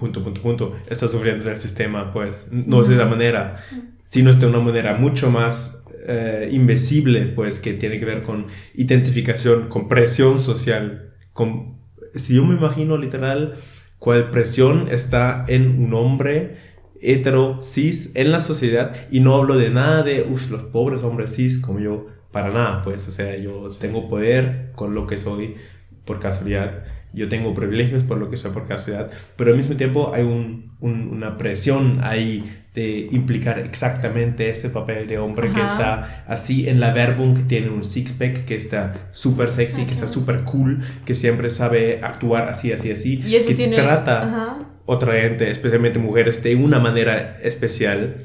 punto, 0.01 0.24
punto, 0.24 0.41
punto, 0.41 0.75
está 0.89 1.08
sufriendo 1.08 1.46
del 1.46 1.60
sistema, 1.60 2.12
pues 2.12 2.48
no 2.51 2.81
es 2.81 2.88
de 2.88 2.96
la 2.96 3.05
manera, 3.05 3.63
sino 4.03 4.31
es 4.31 4.39
de 4.39 4.48
una 4.48 4.60
manera 4.60 4.96
mucho 4.96 5.29
más 5.29 5.86
eh, 6.08 6.50
invisible, 6.51 7.27
pues 7.27 7.60
que 7.60 7.74
tiene 7.74 8.00
que 8.00 8.05
ver 8.05 8.24
con 8.24 8.48
identificación, 8.74 9.67
con 9.67 9.88
presión 9.88 10.39
social. 10.39 11.13
Con, 11.34 11.77
si 12.15 12.34
yo 12.34 12.43
me 12.43 12.55
imagino 12.55 12.98
literal 12.98 13.53
cuál 14.00 14.31
presión 14.31 14.88
está 14.89 15.46
en 15.48 15.84
un 15.84 15.93
hombre, 15.93 16.58
hetero, 17.00 17.60
cis 17.62 18.15
en 18.15 18.31
la 18.31 18.39
sociedad 18.39 18.96
y 19.12 19.20
no 19.20 19.36
hablo 19.36 19.55
de 19.55 19.70
nada 19.70 20.01
de, 20.01 20.24
uff, 20.24 20.50
los 20.50 20.63
pobres 20.63 21.03
hombres 21.03 21.36
cis 21.36 21.62
como 21.62 21.79
yo, 21.79 22.08
para 22.31 22.50
nada, 22.50 22.81
pues, 22.81 23.08
o 23.08 23.12
sea, 23.12 23.38
yo 23.38 23.70
tengo 23.79 24.10
poder 24.10 24.72
con 24.74 24.96
lo 24.96 25.05
que 25.05 25.20
soy 25.20 25.58
por 26.05 26.20
casualidad, 26.20 26.86
yo 27.13 27.27
tengo 27.27 27.53
privilegios 27.53 28.03
por 28.03 28.18
lo 28.18 28.30
que 28.30 28.38
soy 28.38 28.51
por 28.51 28.68
casualidad, 28.68 29.12
pero 29.36 29.51
al 29.51 29.58
mismo 29.58 29.75
tiempo 29.75 30.12
hay 30.13 30.24
un, 30.24 30.77
una 30.80 31.38
presión 31.38 32.00
ahí 32.03 32.58
de 32.74 33.10
implicar 33.12 33.60
exactamente 33.60 34.50
ese 34.50 34.70
papel 34.70 35.06
de 35.08 35.18
hombre 35.18 35.51
que 35.51 35.62
está 35.62 36.24
así 36.25 36.70
en 36.70 36.80
la 36.80 36.94
verbum, 36.94 37.36
que 37.36 37.44
tiene 37.44 37.70
un 37.70 37.84
six-pack, 37.84 38.46
que 38.46 38.56
está 38.56 39.10
súper 39.12 39.51
sexy, 39.51 39.84
que 39.86 39.91
está 39.91 40.08
súper 40.08 40.44
cool, 40.44 40.80
que 41.06 41.13
siempre 41.13 41.50
sabe 41.50 42.00
actuar 42.01 42.48
así, 42.48 42.72
así, 42.72 42.91
así, 42.91 43.22
y 43.25 43.36
eso 43.36 43.50
que 43.50 43.56
tiene... 43.56 43.75
trata 43.75 44.68
otra 44.86 45.13
gente, 45.13 45.51
especialmente 45.51 46.00
mujeres, 46.00 46.44
de 46.44 46.56
una 46.56 46.80
manera 46.80 47.38
especial. 47.44 48.24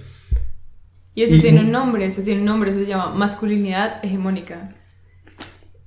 Y 1.14 1.22
eso 1.22 1.40
tiene 1.40 1.60
un 1.60 1.72
nombre, 1.72 2.06
eso 2.06 2.22
tiene 2.22 2.40
un 2.40 2.46
nombre, 2.46 2.70
eso 2.70 2.78
se 2.78 2.86
llama 2.86 3.14
masculinidad 3.14 4.04
hegemónica. 4.04 4.75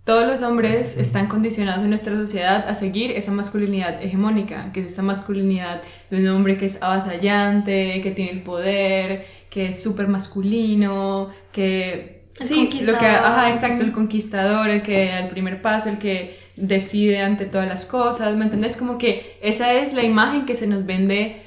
Todos 0.09 0.25
los 0.25 0.41
hombres 0.41 0.97
están 0.97 1.27
condicionados 1.27 1.83
en 1.83 1.89
nuestra 1.91 2.15
sociedad 2.15 2.67
a 2.67 2.73
seguir 2.73 3.11
esa 3.11 3.31
masculinidad 3.31 4.01
hegemónica, 4.01 4.71
que 4.73 4.79
es 4.79 4.87
esa 4.87 5.03
masculinidad 5.03 5.83
de 6.09 6.17
un 6.17 6.27
hombre 6.29 6.57
que 6.57 6.65
es 6.65 6.81
avasallante, 6.81 8.01
que 8.01 8.09
tiene 8.09 8.31
el 8.31 8.41
poder, 8.41 9.27
que 9.51 9.67
es 9.67 9.83
súper 9.83 10.07
masculino, 10.07 11.29
que... 11.51 12.23
sí, 12.39 12.67
lo 12.85 12.97
que... 12.97 13.05
Ajá, 13.05 13.51
exacto, 13.51 13.83
el 13.83 13.91
conquistador, 13.91 14.71
el 14.71 14.81
que 14.81 15.11
al 15.11 15.29
primer 15.29 15.61
paso, 15.61 15.89
el 15.89 15.99
que 15.99 16.39
decide 16.55 17.19
ante 17.21 17.45
todas 17.45 17.67
las 17.67 17.85
cosas, 17.85 18.35
¿me 18.35 18.45
entendés? 18.45 18.77
Como 18.77 18.97
que 18.97 19.37
esa 19.43 19.73
es 19.73 19.93
la 19.93 20.01
imagen 20.01 20.47
que 20.47 20.55
se 20.55 20.65
nos 20.65 20.87
vende 20.87 21.43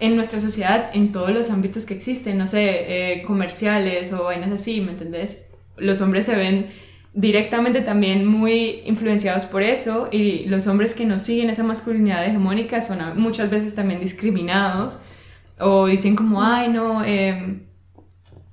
en 0.00 0.16
nuestra 0.16 0.40
sociedad 0.40 0.90
en 0.92 1.12
todos 1.12 1.30
los 1.30 1.50
ámbitos 1.50 1.86
que 1.86 1.94
existen, 1.94 2.36
no 2.36 2.48
sé, 2.48 3.12
eh, 3.12 3.22
comerciales 3.22 4.12
o 4.12 4.24
vainas 4.24 4.50
así, 4.50 4.80
¿me 4.80 4.90
entendés? 4.90 5.46
Los 5.76 6.00
hombres 6.00 6.26
se 6.26 6.34
ven 6.34 6.66
directamente 7.14 7.82
también 7.82 8.26
muy 8.26 8.82
influenciados 8.86 9.44
por 9.44 9.62
eso 9.62 10.08
y 10.10 10.44
los 10.46 10.66
hombres 10.66 10.94
que 10.94 11.04
no 11.04 11.18
siguen 11.18 11.50
esa 11.50 11.62
masculinidad 11.62 12.24
hegemónica 12.24 12.80
son 12.80 12.98
muchas 13.20 13.50
veces 13.50 13.74
también 13.74 14.00
discriminados 14.00 15.02
o 15.58 15.86
dicen 15.86 16.16
como, 16.16 16.42
ay 16.42 16.68
no, 16.70 17.04
eh, 17.04 17.60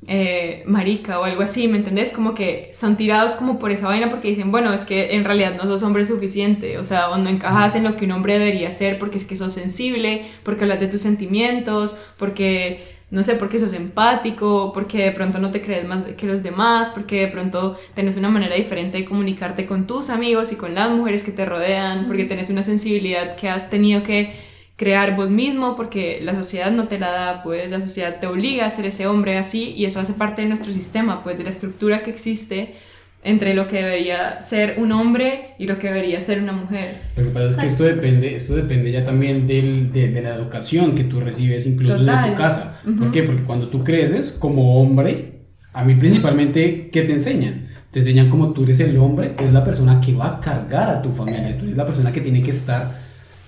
eh, 0.07 0.63
marica 0.65 1.19
o 1.19 1.23
algo 1.23 1.43
así, 1.43 1.67
¿me 1.67 1.77
entendés? 1.77 2.13
Como 2.13 2.33
que 2.33 2.71
son 2.73 2.97
tirados 2.97 3.35
como 3.35 3.59
por 3.59 3.71
esa 3.71 3.87
vaina 3.87 4.09
porque 4.09 4.29
dicen, 4.29 4.51
bueno, 4.51 4.73
es 4.73 4.83
que 4.85 5.15
en 5.15 5.23
realidad 5.23 5.55
no 5.55 5.63
sos 5.63 5.83
hombre 5.83 6.03
suficiente, 6.05 6.77
o 6.79 6.83
sea, 6.83 7.09
o 7.11 7.17
no 7.17 7.29
encajas 7.29 7.75
en 7.75 7.83
lo 7.83 7.95
que 7.95 8.05
un 8.05 8.13
hombre 8.13 8.39
debería 8.39 8.71
ser 8.71 8.97
porque 8.97 9.17
es 9.17 9.25
que 9.25 9.37
sos 9.37 9.53
sensible, 9.53 10.25
porque 10.43 10.63
hablas 10.63 10.79
de 10.79 10.87
tus 10.87 11.01
sentimientos, 11.01 11.97
porque, 12.17 12.83
no 13.11 13.23
sé, 13.23 13.35
porque 13.35 13.59
sos 13.59 13.73
empático, 13.73 14.71
porque 14.73 15.05
de 15.05 15.11
pronto 15.11 15.39
no 15.39 15.51
te 15.51 15.61
crees 15.61 15.87
más 15.87 16.03
que 16.15 16.27
los 16.27 16.43
demás, 16.43 16.91
porque 16.93 17.21
de 17.21 17.27
pronto 17.27 17.77
tenés 17.95 18.17
una 18.17 18.29
manera 18.29 18.55
diferente 18.55 18.99
de 18.99 19.05
comunicarte 19.05 19.65
con 19.65 19.87
tus 19.87 20.09
amigos 20.09 20.51
y 20.51 20.55
con 20.55 20.75
las 20.75 20.91
mujeres 20.91 21.23
que 21.23 21.31
te 21.31 21.45
rodean, 21.45 22.05
porque 22.07 22.25
tenés 22.25 22.49
una 22.49 22.63
sensibilidad 22.63 23.35
que 23.35 23.49
has 23.49 23.69
tenido 23.69 24.03
que 24.03 24.31
crear 24.79 25.17
vos 25.17 25.29
mismo 25.29 25.75
porque 25.75 26.19
la 26.23 26.33
sociedad 26.33 26.71
no 26.71 26.87
te 26.87 26.99
la 26.99 27.11
da, 27.11 27.43
pues 27.43 27.69
la 27.69 27.81
sociedad 27.81 28.19
te 28.19 28.27
obliga 28.27 28.65
a 28.65 28.69
ser 28.69 28.85
ese 28.85 29.07
hombre 29.07 29.37
así 29.37 29.73
y 29.75 29.85
eso 29.85 29.99
hace 29.99 30.13
parte 30.13 30.41
de 30.41 30.47
nuestro 30.47 30.71
sistema, 30.71 31.21
pues 31.21 31.37
de 31.37 31.43
la 31.43 31.49
estructura 31.49 32.01
que 32.01 32.11
existe 32.11 32.75
entre 33.21 33.53
lo 33.53 33.67
que 33.67 33.77
debería 33.77 34.39
ser 34.39 34.75
un 34.77 34.91
hombre 34.93 35.55
y 35.59 35.67
lo 35.67 35.77
que 35.77 35.87
debería 35.87 36.21
ser 36.21 36.41
una 36.41 36.53
mujer. 36.53 37.01
Lo 37.17 37.25
que 37.25 37.29
pasa 37.31 37.45
es 37.47 37.57
que 37.57 37.65
esto 37.65 37.83
depende, 37.83 38.33
esto 38.33 38.55
depende 38.55 38.91
ya 38.91 39.03
también 39.03 39.45
del, 39.45 39.91
de, 39.91 40.09
de, 40.09 40.21
la 40.21 40.35
educación 40.35 40.95
que 40.95 41.03
tú 41.03 41.19
recibes 41.19 41.67
incluso 41.67 41.97
en 41.97 42.05
tu 42.05 42.33
casa. 42.35 42.79
¿Por 42.97 43.11
qué? 43.11 43.23
Porque 43.23 43.43
cuando 43.43 43.67
tú 43.67 43.83
creces 43.83 44.37
como 44.39 44.81
hombre, 44.81 45.41
a 45.73 45.83
mí 45.83 45.95
principalmente, 45.95 46.89
¿qué 46.91 47.01
te 47.01 47.11
enseñan? 47.11 47.67
Te 47.91 47.99
enseñan 47.99 48.29
como 48.29 48.53
tú 48.53 48.63
eres 48.63 48.79
el 48.79 48.97
hombre, 48.97 49.29
tú 49.29 49.43
eres 49.43 49.53
la 49.53 49.63
persona 49.63 49.99
que 49.99 50.13
va 50.13 50.37
a 50.37 50.39
cargar 50.39 50.89
a 50.89 51.01
tu 51.01 51.11
familia, 51.11 51.57
tú 51.57 51.65
eres 51.65 51.75
la 51.75 51.85
persona 51.85 52.11
que 52.11 52.21
tiene 52.21 52.41
que 52.41 52.51
estar 52.51 52.99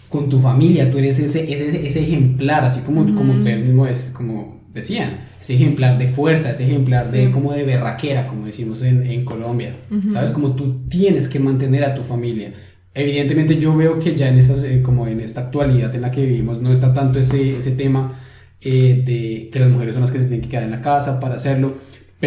con 0.09 0.27
tu 0.27 0.39
familia, 0.39 0.91
tú 0.91 0.97
eres 0.97 1.19
ese, 1.19 1.43
ese, 1.43 1.87
ese 1.87 2.01
ejemplar, 2.01 2.65
así 2.65 2.81
como, 2.81 3.05
como 3.15 3.31
ustedes 3.31 3.63
mismos 3.63 3.89
es, 3.89 4.13
como 4.15 4.60
decían, 4.73 5.19
ese 5.39 5.55
ejemplar 5.55 5.97
de 5.97 6.07
fuerza, 6.07 6.51
ese 6.51 6.65
ejemplar 6.65 7.09
de 7.09 7.31
como 7.31 7.53
de 7.53 7.63
berraquera, 7.63 8.27
como 8.27 8.45
decimos 8.45 8.81
en, 8.81 9.05
en 9.05 9.25
Colombia, 9.25 9.75
¿sabes? 10.11 10.31
Como 10.31 10.55
tú 10.55 10.87
tienes 10.87 11.27
que 11.27 11.39
mantener 11.39 11.83
a 11.83 11.95
tu 11.95 12.03
familia. 12.03 12.53
Evidentemente 12.93 13.57
yo 13.57 13.75
veo 13.75 13.99
que 13.99 14.15
ya 14.15 14.27
en 14.27 14.37
esta, 14.37 14.53
eh, 14.67 14.81
como 14.81 15.07
en 15.07 15.21
esta 15.21 15.41
actualidad 15.41 15.95
en 15.95 16.01
la 16.01 16.11
que 16.11 16.25
vivimos 16.25 16.61
no 16.61 16.71
está 16.71 16.93
tanto 16.93 17.19
ese, 17.19 17.57
ese 17.57 17.71
tema 17.71 18.19
eh, 18.59 19.01
de 19.05 19.49
que 19.51 19.59
las 19.59 19.69
mujeres 19.69 19.95
son 19.95 20.01
las 20.01 20.11
que 20.11 20.19
se 20.19 20.25
tienen 20.25 20.41
que 20.41 20.49
quedar 20.49 20.63
en 20.63 20.71
la 20.71 20.81
casa 20.81 21.19
para 21.19 21.35
hacerlo, 21.35 21.75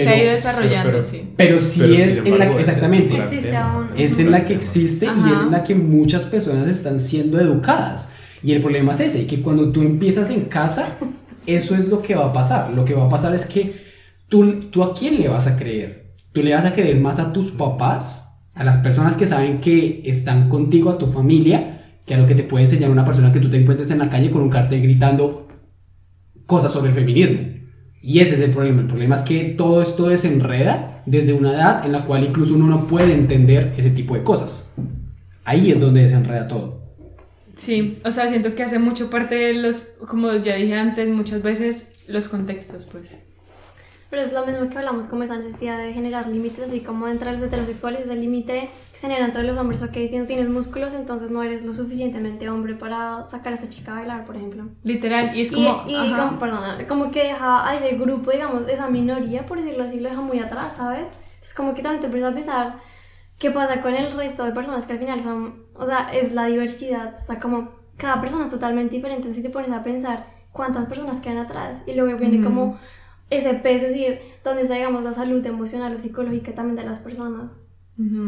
se 0.03 0.09
ha 0.09 0.23
ido 0.23 0.31
desarrollando, 0.31 0.91
pero, 0.91 1.03
sí. 1.03 1.31
Pero 1.37 1.59
sí 1.59 1.95
es 1.95 2.27
en 2.27 2.39
la 2.39 2.51
que, 2.51 2.59
exactamente, 2.59 3.19
es, 3.97 4.19
en 4.19 4.31
la 4.31 4.45
que 4.45 4.55
existe 4.55 5.07
y 5.07 5.33
es 5.33 5.41
en 5.41 5.53
la 5.53 5.63
que 5.63 5.75
muchas 5.75 6.25
personas 6.25 6.67
están 6.69 6.99
siendo 6.99 7.41
educadas. 7.41 8.09
Y 8.43 8.53
el 8.53 8.61
problema 8.61 8.93
es 8.93 9.01
ese, 9.01 9.27
que 9.27 9.41
cuando 9.41 9.71
tú 9.71 9.83
empiezas 9.83 10.31
en 10.31 10.47
casa, 10.47 10.99
eso 11.47 11.75
es 11.75 11.89
lo 11.89 12.01
que 12.01 12.15
va 12.15 12.27
a 12.27 12.33
pasar. 12.33 12.73
Lo 12.73 12.85
que 12.85 12.95
va 12.95 13.07
a 13.07 13.11
pasar 13.11 13.35
es 13.35 13.47
que 13.47 13.75
tú, 14.29 14.61
tú 14.71 14.83
a 14.83 14.95
quién 14.95 15.21
le 15.21 15.29
vas 15.29 15.47
a 15.47 15.57
creer. 15.57 16.15
Tú 16.33 16.43
le 16.43 16.55
vas 16.55 16.65
a 16.65 16.75
creer 16.75 16.99
más 17.01 17.19
a 17.19 17.33
tus 17.33 17.53
papás, 17.53 18.41
a 18.55 18.65
las 18.65 18.79
personas 18.79 19.17
que 19.17 19.27
saben 19.27 19.61
que 19.61 20.03
están 20.05 20.49
contigo, 20.49 20.91
a 20.91 20.99
tu 20.99 21.07
familia, 21.07 21.99
que 22.05 22.15
a 22.15 22.19
lo 22.19 22.27
que 22.27 22.35
te 22.35 22.43
puede 22.43 22.65
enseñar 22.65 22.91
una 22.91 23.05
persona 23.05 23.33
que 23.33 23.41
tú 23.41 23.49
te 23.49 23.61
encuentres 23.61 23.91
en 23.91 23.99
la 23.99 24.11
calle 24.11 24.31
con 24.31 24.43
un 24.43 24.51
cartel 24.51 24.83
gritando 24.83 25.49
cosas 26.47 26.73
sobre 26.73 26.91
el 26.91 26.95
feminismo. 26.95 27.39
Y 28.03 28.19
ese 28.19 28.35
es 28.35 28.41
el 28.41 28.51
problema. 28.51 28.83
El 28.83 28.87
problema 28.87 29.15
es 29.15 29.23
que 29.23 29.45
todo 29.45 29.81
esto 29.81 30.09
desenreda 30.09 31.03
desde 31.07 31.33
una 31.33 31.53
edad 31.53 31.87
en 31.87 31.93
la 31.93 32.05
cual 32.05 32.25
incluso 32.25 32.55
uno 32.55 32.67
no 32.67 32.87
puede 32.87 33.15
entender 33.15 33.73
ese 33.79 33.91
tipo 33.91 34.15
de 34.15 34.23
cosas. 34.23 34.75
Ahí 35.45 35.71
es 35.71 35.81
donde 35.81 36.03
desenreda 36.03 36.49
todo. 36.49 36.84
Sí, 37.57 38.01
o 38.05 38.11
sea, 38.11 38.29
siento 38.29 38.55
que 38.55 38.63
hace 38.63 38.79
mucho 38.79 39.11
parte 39.11 39.35
de 39.35 39.55
los, 39.55 39.97
como 40.07 40.33
ya 40.35 40.57
dije 40.57 40.75
antes, 40.75 41.09
muchas 41.09 41.43
veces 41.43 42.05
los 42.09 42.29
contextos, 42.29 42.87
pues. 42.91 43.27
Pero 44.11 44.23
es 44.23 44.33
lo 44.33 44.47
mismo 44.47 44.69
que 44.69 44.79
hablamos, 44.79 45.09
como 45.09 45.25
esa 45.25 45.37
necesidad 45.37 45.77
de 45.77 45.93
generar 45.93 46.29
límites, 46.29 46.69
así 46.69 46.81
como 46.81 47.09
entre 47.09 47.33
los 47.33 47.43
heterosexuales, 47.43 48.09
el 48.09 48.21
límite 48.21 48.71
que 48.93 48.99
se 48.99 49.09
genera 49.09 49.25
entre 49.25 49.43
los 49.43 49.57
hombres, 49.59 49.83
ok, 49.83 49.93
si 49.93 50.19
no 50.19 50.27
tienes 50.27 50.49
músculos, 50.49 50.95
entonces 50.95 51.31
no 51.31 51.43
eres 51.43 51.65
lo 51.65 51.73
suficientemente 51.73 52.49
hombre 52.49 52.77
para 52.77 53.25
sacar 53.25 53.53
a 53.53 53.57
esta 53.57 53.69
chica 53.69 53.91
a 53.91 53.97
bailar, 53.97 54.25
por 54.25 54.37
ejemplo. 54.37 54.69
Literal, 54.85 55.37
y 55.37 55.41
es 55.41 55.51
como... 55.51 55.85
Y, 55.89 56.13
como, 56.13 56.39
perdona, 56.39 56.87
como 56.87 57.11
que 57.11 57.25
deja 57.25 57.69
a 57.69 57.75
ese 57.75 57.97
grupo, 57.97 58.31
digamos, 58.31 58.69
esa 58.69 58.89
minoría, 58.89 59.47
por 59.47 59.59
decirlo 59.59 59.83
así, 59.83 59.99
lo 59.99 60.09
deja 60.09 60.21
muy 60.21 60.39
atrás, 60.39 60.75
¿sabes? 60.77 61.09
Es 61.43 61.53
como 61.53 61.75
que 61.75 61.83
también 61.83 62.01
te 62.01 62.07
empiezas 62.07 62.31
a 62.31 62.35
pensar 62.35 62.77
qué 63.41 63.51
pasa 63.51 63.81
con 63.81 63.95
el 63.95 64.13
resto 64.13 64.45
de 64.45 64.53
personas 64.53 64.87
que 64.87 64.93
al 64.93 65.01
final 65.01 65.21
son, 65.21 65.64
o 65.75 65.87
sea, 65.87 66.11
es 66.13 66.33
la 66.33 66.47
diversidad, 66.47 67.17
o 67.21 67.25
sea, 67.25 67.41
como 67.41 67.71
cada 67.97 68.21
persona 68.21 68.45
es 68.45 68.51
totalmente 68.51 68.97
diferente, 68.97 69.23
entonces 69.23 69.37
si 69.37 69.43
te 69.43 69.51
pones 69.51 69.71
a 69.71 69.83
pensar 69.83 70.27
cuántas 70.53 70.87
personas 70.87 71.21
quedan 71.21 71.39
atrás 71.39 71.83
y 71.87 71.95
luego 71.95 72.19
viene 72.19 72.43
como 72.43 72.79
ese 73.31 73.55
peso, 73.55 73.87
es 73.87 73.93
decir, 73.93 74.21
donde 74.43 74.63
está, 74.63 74.75
digamos, 74.75 75.03
la 75.03 75.13
salud 75.13 75.45
emocional 75.47 75.95
o 75.95 75.99
psicológica 75.99 76.55
también 76.55 76.77
de 76.77 76.85
las 76.85 77.01
personas. 77.01 77.53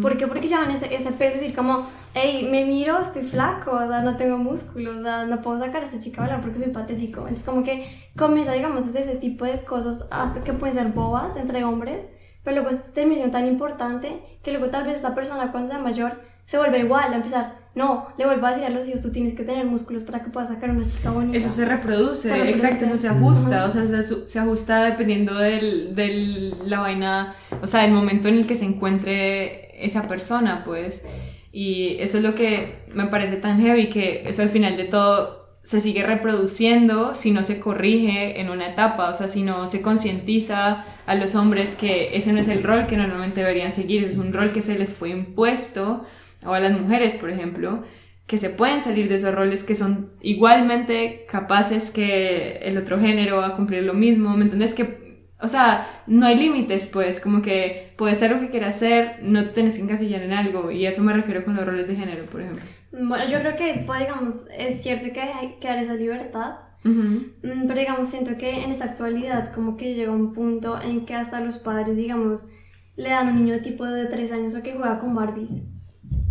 ¿Por 0.00 0.16
qué? 0.16 0.28
Porque 0.28 0.46
llevan 0.46 0.70
ese, 0.70 0.94
ese 0.94 1.10
peso, 1.10 1.34
es 1.36 1.40
decir, 1.40 1.56
como, 1.56 1.84
hey, 2.14 2.46
me 2.48 2.64
miro, 2.64 3.00
estoy 3.00 3.24
flaco, 3.24 3.72
o 3.72 3.88
sea, 3.88 4.00
no 4.00 4.16
tengo 4.16 4.38
músculos, 4.38 4.98
o 4.98 5.02
sea, 5.02 5.24
no 5.26 5.40
puedo 5.40 5.58
sacar 5.58 5.82
a 5.82 5.84
esta 5.84 5.98
chica 5.98 6.20
a 6.20 6.24
hablar 6.24 6.40
porque 6.40 6.58
soy 6.58 6.70
patético. 6.70 7.26
Es 7.26 7.42
como 7.42 7.64
que 7.64 7.84
comienza, 8.16 8.52
digamos, 8.52 8.86
desde 8.86 9.00
ese 9.00 9.18
tipo 9.18 9.44
de 9.44 9.64
cosas, 9.64 10.06
hasta 10.12 10.44
que 10.44 10.52
pueden 10.52 10.76
ser 10.76 10.92
bobas 10.92 11.36
entre 11.36 11.64
hombres, 11.64 12.10
pero 12.44 12.62
luego 12.62 12.70
es 12.70 12.92
esta 12.94 13.30
tan 13.32 13.46
importante 13.46 14.22
que 14.44 14.52
luego 14.52 14.70
tal 14.70 14.84
vez 14.84 14.96
esta 14.96 15.16
persona 15.16 15.50
cuando 15.50 15.68
sea 15.68 15.80
mayor 15.80 16.20
se 16.46 16.58
vuelve 16.58 16.78
igual, 16.78 17.12
a 17.12 17.16
empezar, 17.16 17.58
no, 17.74 18.06
le 18.16 18.24
vuelvo 18.24 18.46
a 18.46 18.50
decir 18.50 18.64
a 18.64 18.70
los 18.70 18.88
hijos, 18.88 19.02
tú 19.02 19.12
tienes 19.12 19.34
que 19.34 19.42
tener 19.42 19.66
músculos 19.66 20.04
para 20.04 20.22
que 20.22 20.30
puedas 20.30 20.48
sacar 20.48 20.70
una 20.70 20.84
chica 20.84 21.10
bonita. 21.10 21.36
Eso 21.36 21.50
se 21.50 21.66
reproduce, 21.66 22.48
exacto, 22.48 22.86
eso 22.86 22.96
se 22.96 23.08
ajusta, 23.08 23.66
o 23.66 23.70
sea, 23.70 23.84
se, 24.02 24.38
ajusta 24.38 24.84
dependiendo 24.84 25.34
de 25.34 25.90
del, 25.92 26.54
la 26.70 26.80
vaina, 26.80 27.34
o 27.60 27.66
sea, 27.66 27.84
el 27.84 27.92
momento 27.92 28.28
en 28.28 28.36
el 28.36 28.46
que 28.46 28.56
se 28.56 28.64
encuentre 28.64 29.84
esa 29.84 30.08
persona, 30.08 30.62
pues. 30.64 31.04
Y 31.52 31.96
eso 32.00 32.18
es 32.18 32.24
lo 32.24 32.34
que 32.34 32.84
me 32.94 33.06
parece 33.06 33.36
tan 33.36 33.60
heavy, 33.60 33.88
que 33.88 34.22
eso 34.26 34.42
al 34.42 34.50
final 34.50 34.76
de 34.76 34.84
todo 34.84 35.58
se 35.64 35.80
sigue 35.80 36.04
reproduciendo 36.04 37.14
si 37.16 37.32
no 37.32 37.42
se 37.42 37.58
corrige 37.58 38.40
en 38.40 38.50
una 38.50 38.68
etapa, 38.68 39.10
o 39.10 39.12
sea, 39.12 39.26
si 39.26 39.42
no 39.42 39.66
se 39.66 39.82
concientiza 39.82 40.84
a 41.06 41.14
los 41.16 41.34
hombres 41.34 41.74
que 41.74 42.16
ese 42.16 42.32
no 42.32 42.40
es 42.40 42.46
el 42.46 42.62
rol 42.62 42.86
que 42.86 42.96
normalmente 42.96 43.40
deberían 43.40 43.72
seguir, 43.72 44.04
es 44.04 44.16
un 44.16 44.32
rol 44.32 44.52
que 44.52 44.62
se 44.62 44.78
les 44.78 44.94
fue 44.94 45.10
impuesto 45.10 46.06
o 46.46 46.54
a 46.54 46.60
las 46.60 46.72
mujeres, 46.78 47.16
por 47.16 47.30
ejemplo, 47.30 47.82
que 48.26 48.38
se 48.38 48.50
pueden 48.50 48.80
salir 48.80 49.08
de 49.08 49.16
esos 49.16 49.34
roles, 49.34 49.62
que 49.62 49.74
son 49.74 50.10
igualmente 50.20 51.26
capaces 51.28 51.92
que 51.92 52.58
el 52.58 52.76
otro 52.76 52.98
género 52.98 53.42
a 53.42 53.54
cumplir 53.54 53.84
lo 53.84 53.94
mismo, 53.94 54.36
¿me 54.36 54.44
entendés? 54.44 54.74
Que, 54.74 55.30
o 55.40 55.46
sea, 55.46 55.86
no 56.08 56.26
hay 56.26 56.36
límites, 56.36 56.88
pues, 56.92 57.20
como 57.20 57.40
que 57.40 57.92
puedes 57.96 58.18
ser 58.18 58.32
lo 58.32 58.40
que 58.40 58.50
quieras 58.50 58.78
ser, 58.78 59.18
no 59.22 59.44
te 59.44 59.50
tienes 59.50 59.76
que 59.76 59.82
encasillar 59.82 60.22
en 60.22 60.32
algo, 60.32 60.72
y 60.72 60.86
eso 60.86 61.02
me 61.02 61.12
refiero 61.12 61.44
con 61.44 61.54
los 61.54 61.64
roles 61.64 61.86
de 61.86 61.94
género, 61.94 62.26
por 62.26 62.40
ejemplo. 62.40 62.64
Bueno, 62.90 63.28
yo 63.28 63.38
creo 63.40 63.54
que, 63.54 63.84
pues, 63.86 64.00
digamos, 64.00 64.46
es 64.58 64.82
cierto 64.82 65.12
que 65.12 65.20
hay 65.20 65.56
que 65.60 65.68
dar 65.68 65.78
esa 65.78 65.94
libertad, 65.94 66.56
mm, 66.82 67.66
pero 67.68 67.78
digamos, 67.78 68.08
siento 68.08 68.36
que 68.36 68.64
en 68.64 68.72
esta 68.72 68.86
actualidad 68.86 69.52
como 69.52 69.76
que 69.76 69.94
llega 69.94 70.10
un 70.10 70.32
punto 70.32 70.80
en 70.82 71.04
que 71.04 71.14
hasta 71.14 71.38
los 71.38 71.58
padres, 71.58 71.96
digamos, 71.96 72.48
le 72.96 73.10
dan 73.10 73.28
a 73.28 73.30
un 73.30 73.44
niño 73.44 73.60
tipo 73.60 73.84
de 73.84 74.06
3 74.06 74.32
años 74.32 74.56
o 74.56 74.62
que 74.64 74.72
juega 74.72 74.98
con 74.98 75.14
Barbies 75.14 75.62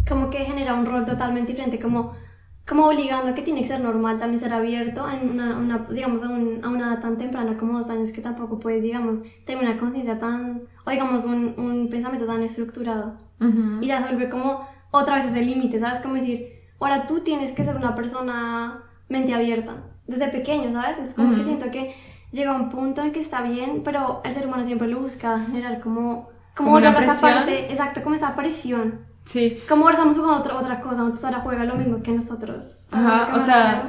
como 0.08 0.30
que 0.30 0.40
genera 0.40 0.74
un 0.74 0.86
rol 0.86 1.06
totalmente 1.06 1.52
diferente, 1.52 1.80
como, 1.80 2.14
como 2.68 2.88
obligando 2.88 3.32
a 3.32 3.36
que 3.36 3.42
tiene 3.42 3.62
que 3.62 3.68
ser 3.68 3.82
normal 3.82 4.20
también 4.20 4.40
ser 4.40 4.54
abierto 4.54 5.08
en 5.10 5.32
una, 5.32 5.58
una 5.58 5.88
digamos, 5.90 6.24
a, 6.24 6.28
a, 6.28 6.30
una 6.30 6.88
edad 6.94 7.02
tan 7.02 7.18
temprana 7.18 7.58
como 7.58 7.78
dos 7.78 7.90
años 7.90 8.12
que 8.12 8.22
tampoco 8.22 8.60
puedes, 8.60 8.84
digamos, 8.84 9.24
tener 9.46 9.64
una 9.64 9.78
conciencia 9.78 10.20
tan, 10.20 10.64
o 10.86 10.92
digamos, 10.92 11.26
un, 11.26 11.56
un 11.58 11.90
pensamiento 11.90 12.26
tan 12.26 12.44
estructurado. 12.44 13.24
Y 13.82 13.88
ya 13.88 14.02
se 14.02 14.08
vuelve 14.08 14.30
como 14.30 14.66
otra 14.92 15.16
vez 15.16 15.26
ese 15.26 15.42
límite, 15.42 15.80
¿sabes? 15.80 16.00
Como 16.00 16.16
decir, 16.16 16.48
ahora 16.80 17.06
tú 17.06 17.20
tienes 17.20 17.52
que 17.52 17.66
ser 17.66 17.76
una 17.76 17.94
persona 17.94 18.84
mente 19.10 19.34
abierta, 19.34 19.84
desde 20.08 20.30
pequeño, 20.30 20.72
¿sabes? 20.72 20.98
Es 20.98 21.14
como 21.14 21.36
que 21.36 21.44
siento 21.44 21.70
que 21.70 21.94
llega 22.32 22.54
un 22.54 22.70
punto 22.70 23.02
en 23.02 23.12
que 23.12 23.20
está 23.20 23.42
bien, 23.42 23.82
pero 23.84 24.22
el 24.24 24.34
ser 24.34 24.48
humano 24.48 24.64
siempre 24.64 24.88
lo 24.88 25.00
busca 25.00 25.40
generar 25.40 25.82
como, 25.82 26.30
como, 26.56 26.70
como 26.70 26.78
una 26.78 26.98
esa 27.00 27.20
parte, 27.20 27.72
exacto, 27.72 28.04
como 28.04 28.16
esa 28.16 28.36
presión. 28.36 29.06
Sí. 29.26 29.60
Como 29.68 29.84
ahora 29.84 29.96
estamos 29.96 30.16
jugando 30.16 30.40
otra, 30.40 30.58
otra 30.58 30.80
cosa, 30.80 31.02
ahora 31.02 31.40
juega 31.42 31.66
lo 31.66 31.76
mismo 31.76 32.02
que 32.02 32.12
nosotros. 32.12 32.76
Ajá, 32.92 33.36
o 33.36 33.40
sea, 33.40 33.88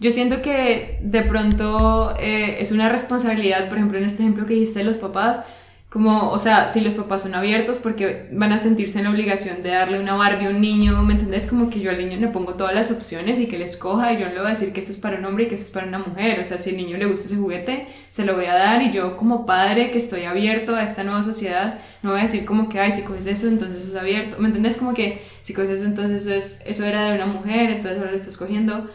yo 0.00 0.10
siento 0.10 0.42
que 0.42 0.98
de 1.02 1.22
pronto 1.22 2.14
eh, 2.18 2.56
es 2.60 2.72
una 2.72 2.88
responsabilidad, 2.88 3.68
por 3.68 3.76
ejemplo, 3.76 3.98
en 3.98 4.04
este 4.04 4.22
ejemplo 4.22 4.46
que 4.46 4.54
dijiste 4.54 4.80
de 4.80 4.84
los 4.86 4.96
papás, 4.96 5.42
como, 5.90 6.30
o 6.32 6.38
sea, 6.38 6.68
si 6.68 6.82
los 6.82 6.92
papás 6.92 7.22
son 7.22 7.34
abiertos 7.34 7.78
porque 7.78 8.28
van 8.32 8.52
a 8.52 8.58
sentirse 8.58 8.98
en 8.98 9.04
la 9.04 9.10
obligación 9.10 9.62
de 9.62 9.70
darle 9.70 9.98
una 9.98 10.16
Barbie 10.16 10.46
a 10.46 10.50
un 10.50 10.60
niño, 10.60 11.02
¿me 11.02 11.14
entendés? 11.14 11.46
Como 11.46 11.70
que 11.70 11.80
yo 11.80 11.90
al 11.90 11.96
niño 11.96 12.20
le 12.20 12.28
pongo 12.28 12.54
todas 12.54 12.74
las 12.74 12.90
opciones 12.90 13.40
y 13.40 13.46
que 13.46 13.56
le 13.56 13.64
escoja 13.64 14.12
y 14.12 14.18
yo 14.18 14.26
no 14.26 14.34
le 14.34 14.40
voy 14.40 14.48
a 14.48 14.50
decir 14.50 14.74
que 14.74 14.80
esto 14.80 14.92
es 14.92 14.98
para 14.98 15.18
un 15.18 15.24
hombre 15.24 15.44
y 15.44 15.48
que 15.48 15.54
esto 15.54 15.68
es 15.68 15.72
para 15.72 15.86
una 15.86 15.98
mujer, 15.98 16.40
o 16.40 16.44
sea, 16.44 16.58
si 16.58 16.70
al 16.70 16.76
niño 16.76 16.98
le 16.98 17.06
gusta 17.06 17.28
ese 17.28 17.36
juguete, 17.36 17.88
se 18.10 18.26
lo 18.26 18.34
voy 18.34 18.44
a 18.44 18.54
dar 18.54 18.82
y 18.82 18.92
yo 18.92 19.16
como 19.16 19.46
padre 19.46 19.90
que 19.90 19.96
estoy 19.96 20.24
abierto 20.24 20.76
a 20.76 20.84
esta 20.84 21.04
nueva 21.04 21.22
sociedad, 21.22 21.78
no 22.02 22.10
voy 22.10 22.20
a 22.20 22.24
decir 22.24 22.44
como 22.44 22.68
que, 22.68 22.80
ay, 22.80 22.92
si 22.92 23.00
coges 23.00 23.26
eso, 23.26 23.48
entonces 23.48 23.86
es 23.86 23.96
abierto, 23.96 24.36
¿me 24.40 24.48
entendés? 24.48 24.76
Como 24.76 24.92
que 24.92 25.22
si 25.40 25.54
coges 25.54 25.70
eso, 25.70 25.84
entonces 25.86 26.26
es, 26.26 26.66
eso 26.66 26.84
era 26.84 27.08
de 27.08 27.14
una 27.14 27.26
mujer, 27.26 27.70
entonces 27.70 27.98
ahora 27.98 28.10
le 28.10 28.18
estás 28.18 28.36
cogiendo. 28.36 28.90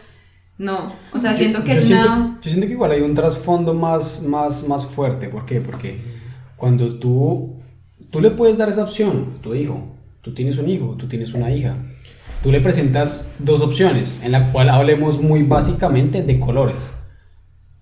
No, 0.58 0.86
o 1.12 1.18
sea, 1.18 1.34
siento 1.34 1.64
que 1.64 1.72
es 1.72 1.86
una... 1.86 2.38
Yo 2.40 2.48
siento 2.48 2.68
que 2.68 2.74
igual 2.74 2.92
hay 2.92 3.00
un 3.00 3.16
trasfondo 3.16 3.74
más, 3.74 4.22
más, 4.22 4.68
más 4.68 4.86
fuerte, 4.86 5.28
¿por 5.28 5.44
qué? 5.44 5.60
Porque 5.60 6.13
cuando 6.56 6.98
tú, 6.98 7.60
tú 8.10 8.20
le 8.20 8.30
puedes 8.30 8.58
dar 8.58 8.68
esa 8.68 8.84
opción 8.84 9.38
tu 9.42 9.54
hijo, 9.54 9.96
tú 10.22 10.34
tienes 10.34 10.58
un 10.58 10.68
hijo, 10.68 10.96
tú 10.98 11.06
tienes 11.06 11.34
una 11.34 11.52
hija, 11.52 11.76
tú 12.42 12.50
le 12.50 12.60
presentas 12.60 13.34
dos 13.38 13.60
opciones, 13.62 14.20
en 14.22 14.32
la 14.32 14.52
cual 14.52 14.70
hablemos 14.70 15.20
muy 15.20 15.42
básicamente 15.42 16.22
de 16.22 16.40
colores. 16.40 16.98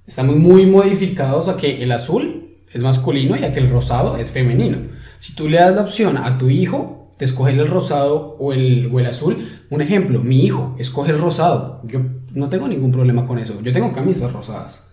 Estamos 0.06 0.36
muy 0.36 0.66
modificados 0.66 1.48
a 1.48 1.56
que 1.56 1.82
el 1.82 1.92
azul 1.92 2.56
es 2.72 2.80
masculino 2.80 3.36
y 3.36 3.44
a 3.44 3.52
que 3.52 3.60
el 3.60 3.70
rosado 3.70 4.16
es 4.16 4.30
femenino. 4.30 4.78
Si 5.18 5.34
tú 5.34 5.48
le 5.48 5.58
das 5.58 5.74
la 5.74 5.82
opción 5.82 6.16
a 6.16 6.38
tu 6.38 6.50
hijo 6.50 7.14
de 7.18 7.24
escoger 7.24 7.58
el 7.58 7.68
rosado 7.68 8.36
o 8.38 8.52
el, 8.52 8.90
o 8.92 8.98
el 8.98 9.06
azul, 9.06 9.36
un 9.70 9.82
ejemplo, 9.82 10.20
mi 10.20 10.44
hijo 10.44 10.74
escoge 10.78 11.12
el 11.12 11.18
rosado, 11.18 11.80
yo 11.84 12.00
no 12.32 12.48
tengo 12.48 12.66
ningún 12.66 12.90
problema 12.90 13.26
con 13.26 13.38
eso, 13.38 13.60
yo 13.62 13.72
tengo 13.72 13.92
camisas 13.92 14.32
rosadas 14.32 14.91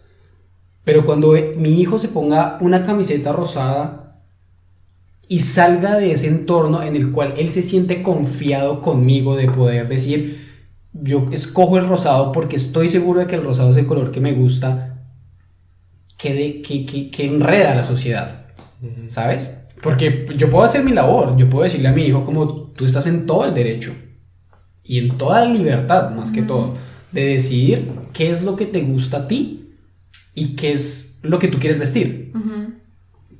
pero 0.90 1.06
cuando 1.06 1.36
mi 1.56 1.80
hijo 1.80 2.00
se 2.00 2.08
ponga 2.08 2.58
una 2.62 2.84
camiseta 2.84 3.32
rosada 3.32 4.24
y 5.28 5.42
salga 5.42 5.96
de 5.96 6.14
ese 6.14 6.26
entorno 6.26 6.82
en 6.82 6.96
el 6.96 7.12
cual 7.12 7.36
él 7.38 7.52
se 7.52 7.62
siente 7.62 8.02
confiado 8.02 8.82
conmigo 8.82 9.36
de 9.36 9.52
poder 9.52 9.88
decir, 9.88 10.50
yo 10.92 11.28
escojo 11.32 11.78
el 11.78 11.88
rosado 11.88 12.32
porque 12.32 12.56
estoy 12.56 12.90
seguro 12.90 13.20
de 13.20 13.28
que 13.28 13.36
el 13.36 13.44
rosado 13.44 13.70
es 13.70 13.78
el 13.78 13.86
color 13.86 14.12
que 14.12 14.20
me 14.20 14.32
gusta, 14.32 15.06
que, 16.18 16.64
que, 16.64 17.12
que, 17.12 17.26
enreda 17.28 17.74
a 17.74 17.76
la 17.76 17.84
sociedad, 17.84 18.48
¿sabes? 19.10 19.68
Porque 19.84 20.26
yo 20.38 20.50
puedo 20.50 20.64
hacer 20.64 20.84
mi 20.84 20.94
labor, 20.94 21.38
yo 21.38 21.48
puedo 21.52 21.66
decirle 21.66 21.90
a 21.90 21.94
mi 21.94 22.02
hijo 22.02 22.26
como 22.26 22.48
tú 22.48 22.86
estás 22.86 23.06
en 23.06 23.28
todo 23.28 23.46
el 23.46 23.54
derecho 23.54 23.94
y 24.84 24.98
en 24.98 25.20
toda 25.20 25.46
la 25.46 25.54
libertad, 25.54 26.10
más 26.16 26.32
que 26.32 26.42
todo, 26.42 26.78
de 27.12 27.26
decidir 27.26 27.92
qué 28.12 28.32
es 28.32 28.42
lo 28.42 28.56
que 28.56 28.66
te 28.66 28.82
gusta 28.82 29.18
a 29.18 29.28
ti 29.28 29.59
y 30.40 30.56
qué 30.56 30.72
es 30.72 31.20
lo 31.22 31.38
que 31.38 31.50
tú 31.50 31.60
quieres 31.60 31.80
vestir. 31.80 32.32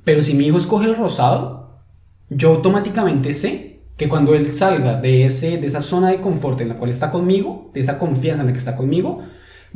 Pero 0.04 0.22
si 0.22 0.34
mi 0.34 0.46
hijo 0.46 0.58
escoge 0.58 0.86
el 0.86 0.96
rosado, 0.96 1.80
yo 2.28 2.50
automáticamente 2.50 3.32
sé 3.32 3.80
que 3.96 4.08
cuando 4.08 4.34
él 4.34 4.48
salga 4.48 5.00
de, 5.00 5.24
ese, 5.24 5.58
de 5.58 5.66
esa 5.66 5.80
zona 5.80 6.10
de 6.10 6.20
confort 6.20 6.60
en 6.60 6.68
la 6.68 6.76
cual 6.76 6.90
está 6.90 7.10
conmigo, 7.10 7.70
de 7.72 7.80
esa 7.80 7.98
confianza 7.98 8.42
en 8.42 8.48
la 8.48 8.52
que 8.52 8.58
está 8.58 8.76
conmigo, 8.76 9.22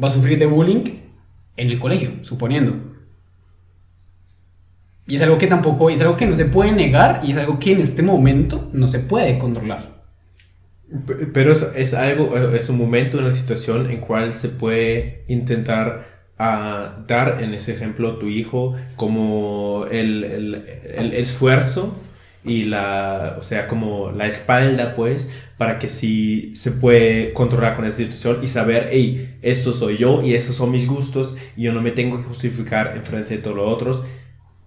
va 0.02 0.08
a 0.08 0.10
sufrir 0.10 0.38
de 0.38 0.46
bullying 0.46 0.84
en 1.56 1.70
el 1.70 1.78
colegio, 1.78 2.10
suponiendo. 2.22 2.94
Y 5.06 5.16
es 5.16 5.22
algo 5.22 5.38
que 5.38 5.46
tampoco, 5.46 5.88
es 5.88 6.00
algo 6.02 6.16
que 6.16 6.26
no 6.26 6.36
se 6.36 6.46
puede 6.46 6.72
negar 6.72 7.20
y 7.24 7.32
es 7.32 7.38
algo 7.38 7.58
que 7.58 7.72
en 7.72 7.80
este 7.80 8.02
momento 8.02 8.68
no 8.72 8.86
se 8.88 9.00
puede 9.00 9.38
controlar. 9.38 10.04
Pero 11.32 11.52
es, 11.52 11.66
es 11.74 11.94
algo, 11.94 12.36
es 12.36 12.68
un 12.68 12.78
momento, 12.78 13.18
una 13.18 13.32
situación 13.32 13.90
en 13.90 14.00
cual 14.00 14.34
se 14.34 14.50
puede 14.50 15.24
intentar 15.28 16.13
a 16.38 16.96
dar 17.06 17.38
en 17.42 17.54
ese 17.54 17.74
ejemplo 17.74 18.10
a 18.10 18.18
tu 18.18 18.26
hijo 18.26 18.74
como 18.96 19.86
el, 19.90 20.24
el, 20.24 20.54
el, 20.96 21.12
esfuerzo 21.12 21.96
y 22.44 22.64
la, 22.64 23.36
o 23.38 23.42
sea, 23.42 23.68
como 23.68 24.10
la 24.10 24.26
espalda, 24.26 24.94
pues, 24.94 25.32
para 25.56 25.78
que 25.78 25.88
si 25.88 26.54
se 26.54 26.72
puede 26.72 27.32
controlar 27.32 27.76
con 27.76 27.86
esa 27.86 27.98
situación 27.98 28.40
y 28.42 28.48
saber, 28.48 28.88
hey, 28.90 29.38
eso 29.42 29.72
soy 29.72 29.96
yo 29.96 30.22
y 30.22 30.34
esos 30.34 30.56
son 30.56 30.70
mis 30.70 30.88
gustos 30.88 31.36
y 31.56 31.62
yo 31.62 31.72
no 31.72 31.80
me 31.80 31.92
tengo 31.92 32.18
que 32.18 32.24
justificar 32.24 32.96
en 32.96 33.04
frente 33.04 33.36
de 33.36 33.42
todos 33.42 33.56
los 33.56 33.72
otros 33.72 34.04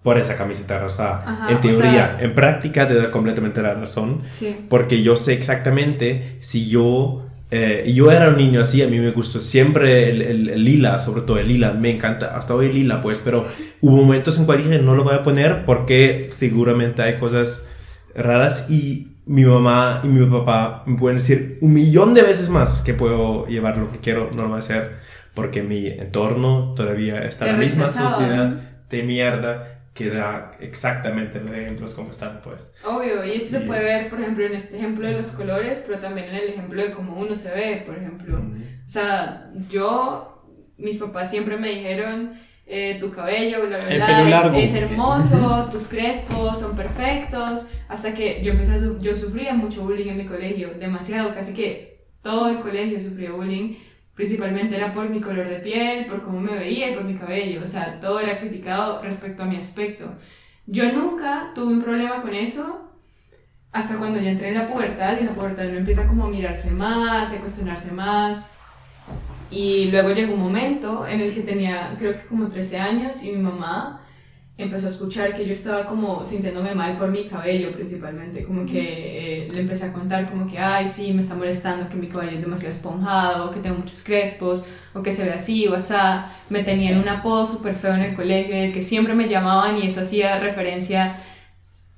por 0.02 0.18
esa 0.18 0.38
camiseta 0.38 0.80
rosada. 0.80 1.48
en 1.50 1.60
teoría, 1.60 2.18
en 2.22 2.34
práctica 2.34 2.88
te 2.88 2.96
da 2.96 3.12
completamente 3.12 3.62
la 3.62 3.74
razón, 3.74 4.22
porque 4.70 5.04
yo 5.04 5.18
sé 5.18 5.34
exactamente 5.34 6.38
si 6.40 6.70
yo 6.70 7.27
eh, 7.50 7.92
yo 7.96 8.12
era 8.12 8.30
un 8.30 8.38
niño 8.38 8.62
así, 8.62 8.82
a 8.82 8.88
mí 8.88 9.00
me 9.00 9.12
gustó 9.12 9.40
siempre 9.40 10.10
el, 10.10 10.22
el, 10.50 10.64
lila, 10.64 11.00
sobre 11.00 11.22
todo 11.22 11.38
el 11.38 11.48
lila, 11.48 11.72
me 11.74 11.92
encanta, 11.92 12.36
hasta 12.36 12.54
hoy 12.54 12.68
el 12.68 12.76
lila, 12.76 13.02
pues, 13.02 13.22
pero 13.24 13.46
hubo 13.82 13.96
momentos 13.96 14.38
en 14.38 14.46
que 14.46 14.58
dije, 14.58 14.80
no 14.80 14.96
lo 14.96 15.04
voy 15.04 15.16
a 15.16 15.24
poner 15.24 15.64
porque 15.66 16.28
seguramente 16.30 17.02
hay 17.02 17.18
cosas 17.18 17.70
raras 18.14 18.70
y 18.70 19.08
mi 19.26 19.46
mamá 19.46 20.02
y 20.04 20.08
mi 20.08 20.26
papá 20.26 20.84
me 20.86 20.98
pueden 20.98 21.18
decir 21.18 21.58
un 21.62 21.74
millón 21.74 22.14
de 22.14 22.24
veces 22.24 22.50
más 22.50 22.82
que 22.82 22.94
puedo 22.94 23.46
llevar 23.48 23.78
lo 23.78 23.92
que 23.92 24.00
quiero, 24.00 24.30
no 24.36 24.44
lo 24.44 24.50
voy 24.50 24.58
a 24.58 24.60
hacer 24.60 24.98
porque 25.34 25.62
mi 25.62 25.88
entorno 25.88 26.74
todavía 26.76 27.24
está 27.24 27.46
en 27.46 27.54
la 27.54 27.58
misma 27.60 27.88
sociedad 27.88 28.60
de 28.90 29.04
mierda 29.04 29.77
que 29.98 30.12
da 30.12 30.56
exactamente 30.60 31.42
los 31.42 31.52
ejemplos 31.52 31.96
como 31.96 32.12
están, 32.12 32.42
pues. 32.44 32.76
Obvio, 32.86 33.26
y 33.26 33.32
eso 33.32 33.58
se 33.58 33.66
puede 33.66 33.84
ver, 33.84 34.10
por 34.10 34.20
ejemplo, 34.20 34.46
en 34.46 34.54
este 34.54 34.78
ejemplo 34.78 35.08
de 35.08 35.14
los 35.14 35.32
colores, 35.32 35.86
pero 35.88 36.00
también 36.00 36.28
en 36.30 36.36
el 36.36 36.50
ejemplo 36.50 36.84
de 36.84 36.92
cómo 36.92 37.20
uno 37.20 37.34
se 37.34 37.56
ve, 37.56 37.84
por 37.84 37.98
ejemplo. 37.98 38.38
O 38.38 38.90
sea, 38.90 39.52
yo, 39.70 40.46
mis 40.78 41.00
papás 41.00 41.32
siempre 41.32 41.58
me 41.58 41.70
dijeron, 41.70 42.40
eh, 42.68 42.98
tu 43.00 43.10
cabello, 43.12 43.66
bla, 43.66 43.80
bla, 43.80 44.24
bla, 44.26 44.60
es, 44.60 44.76
hermoso, 44.76 45.68
tus 45.72 45.88
crespos 45.88 46.60
son 46.60 46.78
perfectos, 46.78 47.70
hasta 47.88 48.14
que 48.14 48.44
yo 48.44 48.52
empecé, 48.52 48.76
a, 48.76 49.02
yo 49.02 49.18
sufría 49.18 49.56
mucho 49.56 49.84
bullying 49.84 50.10
en 50.10 50.18
mi 50.18 50.26
colegio, 50.28 50.76
demasiado, 50.80 51.34
casi 51.34 51.56
que 51.56 52.06
todo 52.22 52.50
el 52.50 52.60
colegio 52.60 53.02
sufría 53.02 53.32
bullying 53.32 53.76
principalmente 54.18 54.76
era 54.76 54.94
por 54.94 55.10
mi 55.10 55.22
color 55.22 55.48
de 55.48 55.60
piel, 55.60 56.08
por 56.08 56.24
cómo 56.24 56.42
me 56.42 56.58
veía 56.58 56.90
y 56.90 56.96
por 56.96 57.04
mi 57.04 57.16
cabello, 57.16 57.62
o 57.64 57.68
sea, 57.68 58.00
todo 58.02 58.20
era 58.20 58.40
criticado 58.40 59.00
respecto 59.02 59.44
a 59.44 59.46
mi 59.46 59.58
aspecto. 59.58 60.12
Yo 60.66 60.92
nunca 60.92 61.52
tuve 61.54 61.72
un 61.72 61.84
problema 61.84 62.24
con 62.24 62.34
eso 62.34 62.92
hasta 63.72 63.98
cuando 63.98 64.20
ya 64.20 64.32
entré 64.32 64.50
en 64.50 64.56
la 64.56 64.68
pubertad 64.68 65.18
y 65.18 65.20
en 65.20 65.28
la 65.28 65.34
pubertad 65.34 65.68
uno 65.68 65.78
empieza 65.78 66.08
como 66.08 66.26
a 66.26 66.30
mirarse 66.30 66.72
más, 66.72 67.32
a 67.32 67.40
cuestionarse 67.40 67.92
más. 67.92 68.54
Y 69.52 69.92
luego 69.92 70.10
llegó 70.10 70.34
un 70.34 70.42
momento 70.42 71.08
en 71.08 71.22
el 71.22 71.34
que 71.34 71.42
tenía 71.42 71.96
creo 72.00 72.14
que 72.14 72.26
como 72.26 72.48
13 72.48 72.80
años 72.80 73.24
y 73.24 73.34
mi 73.34 73.44
mamá 73.44 74.02
empezó 74.58 74.88
a 74.88 74.90
escuchar 74.90 75.36
que 75.36 75.46
yo 75.46 75.54
estaba 75.54 75.86
como 75.86 76.24
sintiéndome 76.26 76.74
mal 76.74 76.98
por 76.98 77.12
mi 77.12 77.28
cabello 77.28 77.72
principalmente, 77.72 78.44
como 78.44 78.66
que 78.66 79.38
eh, 79.38 79.48
le 79.54 79.62
empecé 79.62 79.86
a 79.86 79.94
contar 79.94 80.30
como 80.30 80.50
que, 80.50 80.58
ay, 80.58 80.88
sí, 80.88 81.14
me 81.14 81.22
está 81.22 81.36
molestando 81.36 81.88
que 81.88 81.96
mi 81.96 82.08
cabello 82.08 82.38
es 82.38 82.42
demasiado 82.42 82.74
esponjado, 82.74 83.52
que 83.52 83.60
tengo 83.60 83.78
muchos 83.78 84.04
crespos, 84.04 84.66
o 84.94 85.04
que 85.04 85.12
se 85.12 85.26
ve 85.26 85.34
así 85.34 85.68
o 85.68 85.76
así, 85.76 85.94
me 86.50 86.64
tenían 86.64 87.00
un 87.00 87.08
apodo 87.08 87.46
súper 87.46 87.76
feo 87.76 87.94
en 87.94 88.02
el 88.02 88.16
colegio, 88.16 88.56
en 88.56 88.64
el 88.64 88.74
que 88.74 88.82
siempre 88.82 89.14
me 89.14 89.30
llamaban 89.30 89.78
y 89.78 89.86
eso 89.86 90.02
hacía 90.02 90.40
referencia, 90.40 91.18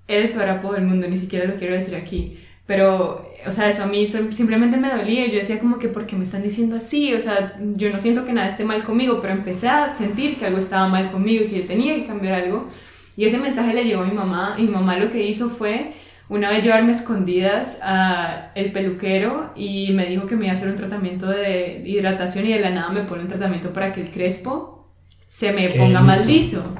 era 0.08 0.26
el 0.26 0.32
peor 0.32 0.50
apodo 0.50 0.74
del 0.74 0.86
mundo, 0.86 1.08
ni 1.08 1.18
siquiera 1.18 1.46
lo 1.46 1.56
quiero 1.56 1.76
decir 1.76 1.96
aquí, 1.96 2.40
pero 2.66 3.29
o 3.46 3.54
sea, 3.54 3.70
eso 3.70 3.84
a 3.84 3.88
mí 3.88 4.06
simplemente 4.08 4.78
me 4.78 4.90
dolía. 4.90 5.28
Yo 5.28 5.36
decía 5.36 5.60
como 5.60 5.80
que, 5.80 5.88
¿por 5.88 6.06
qué 6.06 6.16
me 6.16 6.24
están 6.24 6.44
diciendo 6.44 6.76
así? 6.76 7.14
O 7.14 7.20
sea, 7.20 7.58
yo 7.60 7.90
no 7.92 8.00
siento 8.00 8.26
que 8.26 8.34
nada 8.34 8.48
esté 8.48 8.66
mal 8.66 8.84
conmigo, 8.84 9.20
pero 9.22 9.34
empecé 9.34 9.70
a 9.70 9.94
sentir 9.94 10.38
que 10.38 10.46
algo 10.46 10.60
estaba 10.60 10.88
mal 10.88 11.12
conmigo 11.12 11.46
y 11.46 11.48
que 11.48 11.62
yo 11.62 11.68
tenía 11.68 11.96
que 11.96 12.06
cambiar 12.06 12.36
algo. 12.36 12.70
Y 13.16 13.26
ese 13.26 13.38
mensaje 13.38 13.74
le 13.74 13.86
llegó 13.86 14.04
a 14.04 14.06
mi 14.06 14.14
mamá 14.14 14.56
y 14.58 14.64
mi 14.64 14.70
mamá 14.70 14.98
lo 14.98 15.10
que 15.10 15.26
hizo 15.26 15.50
fue 15.50 15.94
una 16.30 16.50
vez 16.50 16.64
llevarme 16.64 16.92
escondidas 16.92 17.80
a 17.84 18.52
el 18.56 18.72
peluquero 18.72 19.52
y 19.56 19.92
me 19.94 20.06
dijo 20.06 20.26
que 20.26 20.36
me 20.36 20.46
iba 20.46 20.54
a 20.54 20.56
hacer 20.56 20.70
un 20.70 20.76
tratamiento 20.76 21.26
de 21.26 21.82
hidratación 21.86 22.46
y 22.46 22.54
de 22.54 22.60
la 22.60 22.70
nada 22.70 22.90
me 22.92 23.04
pone 23.04 23.24
un 23.24 23.28
tratamiento 23.28 23.74
para 23.74 23.94
que 23.94 24.02
el 24.02 24.12
crespo 24.12 24.88
se 25.28 25.54
me 25.54 25.70
ponga 25.70 26.02
más 26.02 26.26
liso. 26.26 26.76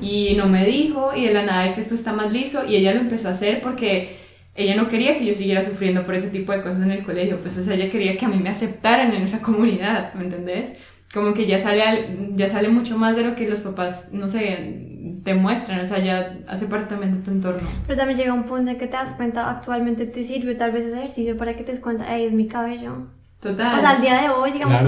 Y 0.00 0.34
no 0.36 0.46
me 0.46 0.64
dijo 0.64 1.12
y 1.14 1.26
de 1.26 1.34
la 1.34 1.42
nada 1.42 1.66
el 1.66 1.74
crespo 1.74 1.94
está 1.94 2.12
más 2.12 2.30
liso 2.30 2.64
y 2.68 2.76
ella 2.76 2.94
lo 2.94 3.00
empezó 3.00 3.28
a 3.28 3.32
hacer 3.32 3.60
porque 3.60 4.23
ella 4.54 4.76
no 4.76 4.88
quería 4.88 5.18
que 5.18 5.26
yo 5.26 5.34
siguiera 5.34 5.62
sufriendo 5.62 6.04
por 6.04 6.14
ese 6.14 6.30
tipo 6.30 6.52
de 6.52 6.62
cosas 6.62 6.82
en 6.82 6.92
el 6.92 7.04
colegio, 7.04 7.38
pues 7.38 7.58
o 7.58 7.64
sea, 7.64 7.74
ella 7.74 7.90
quería 7.90 8.16
que 8.16 8.24
a 8.24 8.28
mí 8.28 8.38
me 8.38 8.50
aceptaran 8.50 9.12
en 9.12 9.22
esa 9.22 9.42
comunidad, 9.42 10.14
¿me 10.14 10.24
entendés? 10.24 10.76
Como 11.12 11.34
que 11.34 11.46
ya 11.46 11.58
sale, 11.58 12.16
ya 12.34 12.48
sale 12.48 12.68
mucho 12.68 12.98
más 12.98 13.14
de 13.14 13.22
lo 13.22 13.34
que 13.36 13.48
los 13.48 13.60
papás, 13.60 14.12
no 14.12 14.28
sé, 14.28 14.90
te 15.24 15.34
muestran, 15.34 15.80
o 15.80 15.86
sea, 15.86 15.98
ya 15.98 16.38
hace 16.48 16.66
parte 16.66 16.88
también 16.88 17.16
de 17.16 17.24
tu 17.24 17.30
entorno. 17.30 17.68
Pero 17.86 17.96
también 17.96 18.18
llega 18.18 18.32
un 18.32 18.44
punto 18.44 18.70
en 18.70 18.78
que 18.78 18.86
te 18.86 18.92
das 18.92 19.12
cuenta, 19.12 19.50
actualmente 19.50 20.06
te 20.06 20.24
sirve 20.24 20.54
tal 20.54 20.72
vez 20.72 20.84
ese 20.84 20.98
ejercicio 20.98 21.36
para 21.36 21.56
que 21.56 21.62
te 21.62 21.72
des 21.72 21.80
cuenta, 21.80 22.06
hey, 22.08 22.26
es 22.26 22.32
mi 22.32 22.46
cabello. 22.46 23.08
Total. 23.44 23.76
O 23.76 23.78
sea, 23.78 23.90
al 23.90 24.00
día 24.00 24.22
de 24.22 24.30
hoy, 24.30 24.52
digamos, 24.52 24.82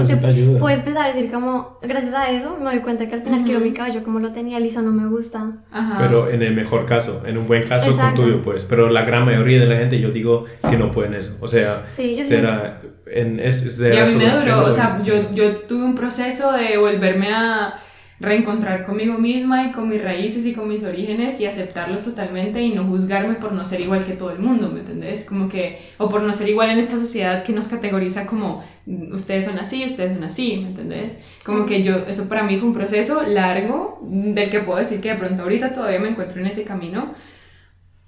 puedes 0.59 0.81
pensar 0.81 1.13
decir 1.13 1.31
como, 1.31 1.77
gracias 1.79 2.15
a 2.15 2.31
eso, 2.31 2.57
me 2.59 2.65
doy 2.65 2.79
cuenta 2.79 3.07
que 3.07 3.13
al 3.13 3.21
final 3.21 3.43
quiero 3.43 3.59
mi 3.59 3.71
cabello 3.71 4.03
como 4.03 4.17
lo 4.17 4.31
tenía 4.31 4.59
liso, 4.59 4.81
no 4.81 4.91
me 4.91 5.07
gusta. 5.07 5.57
Ajá. 5.71 5.97
Pero 5.99 6.27
en 6.27 6.41
el 6.41 6.55
mejor 6.55 6.87
caso, 6.87 7.21
en 7.27 7.37
un 7.37 7.45
buen 7.45 7.61
caso 7.61 7.95
con 7.95 8.15
tuyo, 8.15 8.41
pues. 8.41 8.63
Pero 8.63 8.89
la 8.89 9.03
gran 9.03 9.25
mayoría 9.25 9.59
de 9.59 9.67
la 9.67 9.77
gente, 9.77 10.01
yo 10.01 10.09
digo 10.09 10.45
que 10.67 10.75
no 10.75 10.91
pueden 10.91 11.13
eso. 11.13 11.37
O 11.39 11.47
sea, 11.47 11.85
sí, 11.87 12.11
será, 12.15 12.81
en, 13.05 13.39
es, 13.39 13.79
y 13.79 13.95
a 13.95 14.05
mí 14.05 14.15
me 14.15 14.39
duró, 14.39 14.65
o 14.65 14.71
sea, 14.71 14.97
yo, 15.03 15.31
yo 15.31 15.57
tuve 15.57 15.83
un 15.83 15.93
proceso 15.93 16.51
de 16.51 16.77
volverme 16.77 17.31
a 17.31 17.79
reencontrar 18.19 18.85
conmigo 18.85 19.19
misma 19.19 19.67
y 19.67 19.71
con 19.71 19.87
mis 19.87 20.03
raíces 20.03 20.45
y 20.47 20.53
con 20.53 20.67
mis 20.67 20.83
orígenes 20.83 21.39
y 21.39 21.45
aceptarlos 21.45 22.03
totalmente 22.03 22.61
y 22.61 22.71
no 22.71 22.83
juzgarme 22.85 23.35
por 23.35 23.51
no 23.51 23.63
ser 23.63 23.81
igual 23.81 24.03
que 24.03 24.13
todo 24.13 24.31
el 24.31 24.39
mundo, 24.39 24.71
¿me 24.71 24.79
entendés? 24.79 25.25
Como 25.25 25.47
que, 25.47 25.79
o 25.97 26.09
por 26.09 26.23
no 26.23 26.33
ser 26.33 26.49
igual 26.49 26.71
en 26.71 26.79
esta 26.79 26.97
sociedad 26.97 27.43
que 27.43 27.53
nos 27.53 27.67
categoriza 27.67 28.25
como 28.25 28.63
ustedes 29.11 29.45
son 29.45 29.59
así, 29.59 29.85
ustedes 29.85 30.13
son 30.13 30.23
así, 30.23 30.57
¿me 30.63 30.69
entendés? 30.69 31.23
Como 31.45 31.65
que 31.67 31.83
yo, 31.83 32.05
eso 32.07 32.27
para 32.27 32.43
mí 32.43 32.57
fue 32.57 32.69
un 32.69 32.73
proceso 32.73 33.21
largo 33.27 33.99
del 34.01 34.49
que 34.49 34.61
puedo 34.61 34.79
decir 34.79 34.99
que 34.99 35.09
de 35.09 35.15
pronto 35.15 35.43
ahorita 35.43 35.73
todavía 35.73 35.99
me 35.99 36.09
encuentro 36.09 36.41
en 36.41 36.47
ese 36.47 36.63
camino, 36.63 37.13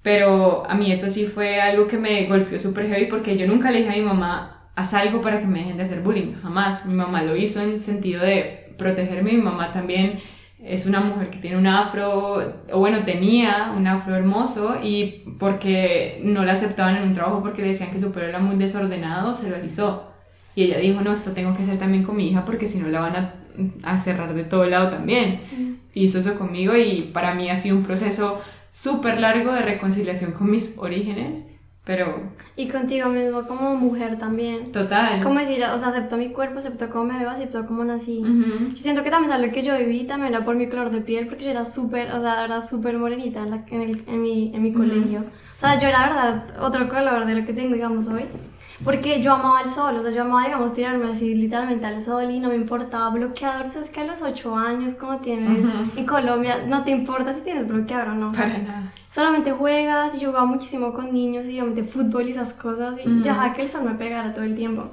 pero 0.01 0.67
a 0.67 0.73
mí 0.73 0.91
eso 0.91 1.09
sí 1.09 1.25
fue 1.25 1.61
algo 1.61 1.87
que 1.87 1.97
me 1.97 2.25
golpeó 2.25 2.57
súper 2.57 2.87
heavy 2.87 3.05
porque 3.05 3.37
yo 3.37 3.45
nunca 3.45 3.69
le 3.69 3.79
dije 3.79 3.91
a 3.91 3.97
mi 3.97 4.01
mamá, 4.01 4.71
haz 4.75 4.93
algo 4.93 5.21
para 5.21 5.39
que 5.39 5.45
me 5.45 5.59
dejen 5.59 5.77
de 5.77 5.83
hacer 5.83 5.99
bullying, 5.99 6.35
jamás. 6.41 6.85
Mi 6.85 6.95
mamá 6.95 7.21
lo 7.21 7.35
hizo 7.35 7.61
en 7.61 7.81
sentido 7.81 8.23
de 8.23 8.58
protegerme, 8.79 9.33
mi 9.33 9.41
mamá 9.41 9.71
también 9.71 10.19
es 10.63 10.87
una 10.87 10.99
mujer 10.99 11.29
que 11.29 11.37
tiene 11.37 11.57
un 11.57 11.67
afro, 11.67 12.37
o 12.71 12.79
bueno, 12.79 12.99
tenía 13.05 13.73
un 13.77 13.87
afro 13.87 14.15
hermoso 14.15 14.77
y 14.83 15.23
porque 15.37 16.19
no 16.23 16.43
la 16.43 16.53
aceptaban 16.53 16.97
en 16.97 17.03
un 17.03 17.13
trabajo 17.13 17.41
porque 17.41 17.61
le 17.61 17.69
decían 17.69 17.91
que 17.91 17.99
su 17.99 18.11
pelo 18.11 18.27
era 18.27 18.39
muy 18.39 18.57
desordenado, 18.57 19.35
se 19.35 19.49
lo 19.49 19.55
alisó. 19.55 20.09
Y 20.55 20.63
ella 20.63 20.79
dijo, 20.79 21.01
no, 21.01 21.13
esto 21.13 21.31
tengo 21.31 21.55
que 21.55 21.63
hacer 21.63 21.77
también 21.77 22.03
con 22.03 22.17
mi 22.17 22.27
hija 22.27 22.43
porque 22.43 22.67
si 22.67 22.79
no 22.79 22.89
la 22.89 22.99
van 22.99 23.15
a, 23.15 23.33
a 23.83 23.97
cerrar 23.99 24.33
de 24.33 24.43
todo 24.43 24.65
lado 24.65 24.89
también. 24.89 25.41
Y 25.93 26.03
hizo 26.03 26.19
eso 26.19 26.37
conmigo 26.37 26.75
y 26.75 27.09
para 27.13 27.33
mí 27.35 27.49
ha 27.49 27.55
sido 27.55 27.77
un 27.77 27.83
proceso 27.83 28.41
súper 28.71 29.19
largo 29.19 29.53
de 29.53 29.61
reconciliación 29.61 30.33
con 30.33 30.51
mis 30.51 30.77
orígenes, 30.77 31.47
pero... 31.89 32.21
Y 32.55 32.67
contigo 32.67 33.09
mismo 33.09 33.47
como 33.47 33.75
mujer 33.75 34.15
también. 34.15 34.71
Total. 34.71 35.23
Como 35.23 35.39
decir, 35.39 35.63
o 35.63 35.77
sea, 35.79 35.87
acepto 35.87 36.17
mi 36.17 36.29
cuerpo, 36.29 36.59
acepto 36.59 36.87
cómo 36.87 37.05
me 37.05 37.17
veo, 37.17 37.31
acepto 37.31 37.65
cómo 37.65 37.83
nací. 37.83 38.21
Yo 38.21 38.75
siento 38.75 39.01
que 39.03 39.09
también 39.09 39.33
algo 39.33 39.51
que 39.51 39.63
yo 39.63 39.75
viví 39.75 40.03
también 40.03 40.35
era 40.35 40.45
por 40.45 40.55
mi 40.55 40.69
color 40.69 40.91
de 40.91 41.01
piel, 41.01 41.25
porque 41.25 41.45
yo 41.45 41.49
era 41.49 41.65
súper, 41.65 42.11
o 42.11 42.21
sea, 42.21 42.45
era 42.45 42.61
súper 42.61 42.95
morenita 42.99 43.41
en, 43.41 43.65
en, 43.71 43.81
el, 43.81 44.03
en, 44.05 44.21
mi, 44.21 44.51
en 44.53 44.61
mi 44.61 44.71
colegio. 44.71 45.21
O 45.21 45.59
sea, 45.59 45.79
yo 45.79 45.87
era, 45.87 46.01
verdad, 46.05 46.61
otro 46.61 46.87
color 46.87 47.25
de 47.25 47.33
lo 47.33 47.43
que 47.43 47.53
tengo, 47.53 47.73
digamos, 47.73 48.07
hoy. 48.07 48.25
Porque 48.83 49.21
yo 49.21 49.33
amaba 49.33 49.61
el 49.61 49.69
sol, 49.69 49.97
o 49.97 50.01
sea, 50.01 50.11
yo 50.11 50.21
amaba, 50.21 50.45
digamos, 50.45 50.73
tirarme 50.73 51.11
así 51.11 51.35
literalmente 51.35 51.85
al 51.85 52.01
sol 52.01 52.31
y 52.31 52.39
no 52.39 52.47
me 52.47 52.55
importaba 52.55 53.09
bloqueador. 53.09 53.65
Eso 53.65 53.81
es 53.81 53.89
que 53.89 54.01
a 54.01 54.05
los 54.05 54.21
8 54.21 54.55
años, 54.55 54.95
como 54.95 55.17
tienes 55.17 55.65
en 55.97 56.05
Colombia, 56.05 56.63
no 56.65 56.83
te 56.83 56.91
importa 56.91 57.33
si 57.33 57.41
tienes 57.41 57.67
bloqueador 57.67 58.09
o 58.09 58.15
no. 58.15 58.31
Para 58.31 58.57
nada. 58.57 58.93
Solamente 59.11 59.51
juegas, 59.51 60.15
y 60.15 60.23
jugaba 60.23 60.45
muchísimo 60.45 60.93
con 60.93 61.11
niños 61.11 61.45
y 61.47 61.59
obviamente 61.59 61.83
fútbol 61.83 62.27
y 62.27 62.31
esas 62.31 62.53
cosas. 62.53 62.95
Y 63.03 63.21
ya 63.21 63.51
que 63.53 63.63
el 63.63 63.67
sol 63.67 63.83
me 63.83 63.95
pegara 63.95 64.31
todo 64.31 64.45
el 64.45 64.55
tiempo. 64.55 64.91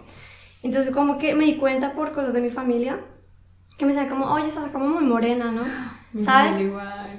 Entonces, 0.62 0.92
como 0.92 1.16
que 1.16 1.34
me 1.34 1.44
di 1.44 1.56
cuenta 1.56 1.92
por 1.92 2.12
cosas 2.12 2.32
de 2.32 2.40
mi 2.40 2.50
familia 2.50 2.98
que 3.78 3.84
me 3.84 3.92
decía 3.92 4.08
como, 4.08 4.32
oye, 4.32 4.48
estás 4.48 4.68
como 4.68 4.88
muy 4.88 5.04
morena, 5.04 5.52
¿no? 5.52 5.62
¿Sabes? 6.22 6.56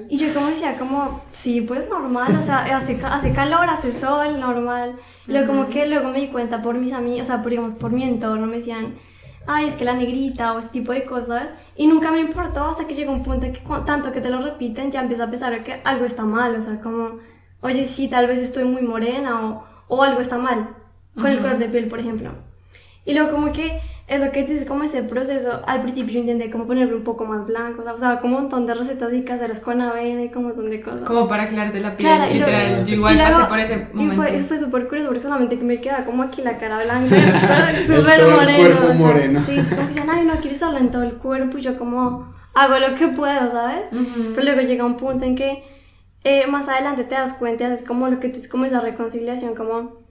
Y 0.10 0.18
yo 0.18 0.34
como 0.34 0.48
decía, 0.48 0.78
como, 0.78 1.22
sí, 1.32 1.62
pues 1.62 1.90
normal, 1.90 2.34
o 2.38 2.42
sea, 2.42 2.60
hace, 2.76 3.00
hace 3.04 3.34
calor, 3.34 3.70
hace 3.70 3.92
sol, 3.92 4.40
normal. 4.40 4.96
Y 5.28 5.32
luego 5.32 5.48
como 5.48 5.68
que 5.68 5.86
luego 5.86 6.10
me 6.10 6.22
di 6.22 6.28
cuenta 6.28 6.62
por 6.62 6.76
mis 6.78 6.94
amigos, 6.94 7.22
o 7.22 7.26
sea, 7.26 7.42
por, 7.42 7.50
digamos, 7.52 7.76
por 7.76 7.92
mi 7.92 8.04
entorno, 8.04 8.48
me 8.48 8.58
decían, 8.58 8.96
ay, 9.48 9.68
es 9.68 9.76
que 9.76 9.84
la 9.84 9.94
negrita 9.94 10.54
o 10.54 10.60
ese 10.60 10.70
tipo 10.70 10.94
de 10.94 11.06
cosas. 11.06 11.50
Y 11.76 11.88
nunca 11.88 12.12
me 12.12 12.22
importó 12.22 12.64
hasta 12.66 12.88
que 12.88 12.94
llegó 12.94 13.12
un 13.12 13.24
punto 13.24 13.46
en 13.46 13.54
que 13.54 13.62
tanto 13.86 14.12
que 14.12 14.22
te 14.22 14.30
lo 14.30 14.40
repiten, 14.40 14.92
ya 14.92 15.02
empieza 15.02 15.26
a 15.26 15.30
pensar 15.30 15.64
que 15.64 15.82
algo 15.84 16.06
está 16.06 16.24
mal, 16.24 16.56
o 16.56 16.62
sea, 16.62 16.80
como, 16.80 17.20
oye, 17.62 17.86
sí, 17.86 18.08
tal 18.08 18.28
vez 18.28 18.40
estoy 18.40 18.64
muy 18.64 18.84
morena 18.84 19.46
o, 19.46 19.66
o 19.88 20.04
algo 20.04 20.22
está 20.22 20.38
mal, 20.38 20.76
con 21.16 21.28
el 21.28 21.40
color 21.40 21.58
de 21.58 21.68
piel, 21.68 21.88
por 21.88 22.00
ejemplo. 22.00 22.32
Y 23.04 23.14
luego 23.14 23.32
como 23.32 23.52
que 23.52 23.82
es 24.08 24.22
lo 24.24 24.32
que 24.32 24.44
dices, 24.44 24.66
como 24.66 24.84
ese 24.84 25.04
proceso, 25.04 25.62
al 25.68 25.82
principio 25.82 26.14
yo 26.14 26.20
intenté 26.22 26.50
como 26.50 26.66
ponerlo 26.66 26.96
un 26.96 27.04
poco 27.04 27.26
más 27.26 27.46
blanco, 27.46 27.84
o 27.86 27.98
sea, 27.98 28.22
como 28.22 28.38
un 28.38 28.44
montón 28.44 28.66
de 28.66 28.74
recetas 28.74 29.14
y 29.14 29.24
caseras 29.24 29.60
con 29.60 29.82
avena 29.82 30.24
y 30.24 30.30
como 30.30 30.48
un 30.48 30.56
montón 30.56 30.70
de 30.72 30.82
cosas. 30.82 31.02
Como 31.02 31.28
para 31.28 31.44
aclararte 31.44 31.82
la 31.82 31.98
piel, 31.98 32.10
claro, 32.10 32.34
literal, 32.34 32.86
yo 32.86 32.96
igual 32.96 33.18
pasé 33.18 33.44
por 33.50 33.60
ese 33.60 33.88
momento. 33.94 34.14
Y 34.14 34.16
fue, 34.16 34.40
fue 34.40 34.58
súper 34.58 34.88
curioso 34.88 35.10
porque 35.10 35.24
solamente 35.24 35.60
que 35.60 35.66
me 35.66 35.82
queda 35.82 36.06
como 36.06 36.24
aquí 36.24 36.42
la 36.42 36.58
cara 36.58 36.78
blanca, 36.84 37.06
súper 37.86 38.28
moreno. 38.28 38.80
o 38.90 38.96
sea. 38.96 39.42
Sí, 39.46 39.60
es 39.60 39.68
como 39.68 39.82
que 39.82 39.88
dicen, 39.90 40.10
ay, 40.10 40.26
no, 40.26 40.36
quiero 40.36 40.56
usarlo 40.56 40.80
en 40.80 40.90
todo 40.90 41.04
el 41.04 41.16
cuerpo 41.16 41.58
y 41.58 41.62
yo 41.62 41.78
como 41.78 42.34
hago 42.54 42.80
lo 42.80 42.96
que 42.96 43.10
puedo, 43.10 43.52
¿sabes? 43.52 43.84
Pero 43.92 44.42
luego 44.42 44.62
llega 44.62 44.86
un 44.86 44.96
punto 44.96 45.26
en 45.26 45.36
que 45.36 45.64
eh, 46.24 46.48
más 46.48 46.70
adelante 46.70 47.04
te 47.04 47.16
das 47.16 47.34
cuenta, 47.34 47.72
es 47.74 47.84
como 47.84 48.08
lo 48.08 48.22
que 48.22 48.30
tú, 48.30 48.40
es 48.40 48.48
como 48.48 48.64
esa 48.64 48.80
reconciliación, 48.80 49.54
como 49.54 50.07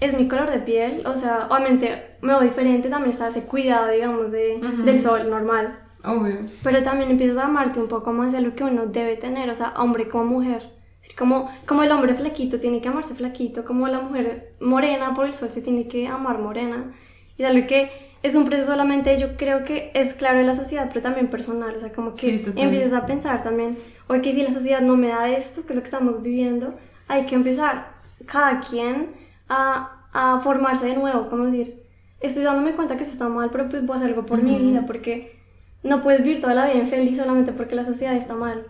es 0.00 0.16
mi 0.16 0.28
color 0.28 0.50
de 0.50 0.58
piel, 0.58 1.06
o 1.06 1.14
sea, 1.14 1.46
obviamente 1.50 2.16
me 2.20 2.32
veo 2.32 2.42
diferente, 2.42 2.88
también 2.88 3.10
está 3.10 3.28
ese 3.28 3.44
cuidado, 3.44 3.90
digamos, 3.90 4.30
de, 4.30 4.60
del 4.84 5.00
sol 5.00 5.30
normal. 5.30 5.78
Obvio. 6.04 6.40
Pero 6.62 6.82
también 6.82 7.10
empiezas 7.10 7.38
a 7.38 7.44
amarte 7.44 7.80
un 7.80 7.88
poco 7.88 8.12
más 8.12 8.32
de 8.32 8.40
lo 8.40 8.54
que 8.54 8.64
uno 8.64 8.86
debe 8.86 9.16
tener, 9.16 9.48
o 9.48 9.54
sea, 9.54 9.74
hombre 9.76 10.08
como 10.08 10.24
mujer. 10.24 10.70
Como, 11.18 11.50
como 11.66 11.82
el 11.82 11.92
hombre 11.92 12.14
flaquito 12.14 12.60
tiene 12.60 12.80
que 12.80 12.88
amarse 12.88 13.14
flaquito, 13.14 13.64
como 13.64 13.88
la 13.88 14.00
mujer 14.00 14.54
morena 14.60 15.12
por 15.14 15.26
el 15.26 15.34
sol 15.34 15.50
se 15.52 15.60
tiene 15.60 15.86
que 15.86 16.06
amar 16.08 16.38
morena. 16.38 16.94
Y 17.36 17.44
algo 17.44 17.66
que 17.66 17.90
es 18.22 18.34
un 18.34 18.46
proceso 18.46 18.72
solamente, 18.72 19.18
yo 19.18 19.36
creo 19.36 19.64
que 19.64 19.90
es 19.94 20.14
claro 20.14 20.40
en 20.40 20.46
la 20.46 20.54
sociedad, 20.54 20.88
pero 20.88 21.02
también 21.02 21.28
personal, 21.28 21.76
o 21.76 21.80
sea, 21.80 21.92
como 21.92 22.14
que 22.14 22.42
empiezas 22.56 22.94
a 22.94 23.04
pensar 23.04 23.42
también, 23.42 23.76
oye, 24.06 24.22
que 24.22 24.32
si 24.32 24.42
la 24.42 24.50
sociedad 24.50 24.80
no 24.80 24.96
me 24.96 25.08
da 25.08 25.28
esto, 25.28 25.66
que 25.66 25.74
es 25.74 25.76
lo 25.76 25.82
que 25.82 25.88
estamos 25.88 26.22
viviendo, 26.22 26.74
hay 27.06 27.26
que 27.26 27.34
empezar 27.34 27.92
cada 28.24 28.60
quien 28.60 29.08
a, 29.48 30.08
a, 30.12 30.40
formarse 30.40 30.86
de 30.86 30.96
nuevo, 30.96 31.28
como 31.28 31.44
decir, 31.46 31.82
estoy 32.20 32.42
dándome 32.44 32.72
cuenta 32.72 32.96
que 32.96 33.02
eso 33.02 33.12
está 33.12 33.28
mal, 33.28 33.50
pero 33.50 33.68
pues 33.68 33.84
voy 33.84 33.94
a 33.94 33.96
hacer 33.96 34.10
algo 34.10 34.26
por 34.26 34.42
mi 34.42 34.56
vida, 34.56 34.84
porque 34.86 35.38
no 35.82 36.02
puedes 36.02 36.22
vivir 36.24 36.40
toda 36.40 36.54
la 36.54 36.66
vida 36.66 36.76
infeliz 36.76 37.18
solamente 37.18 37.52
porque 37.52 37.74
la 37.74 37.84
sociedad 37.84 38.16
está 38.16 38.34
mal. 38.34 38.66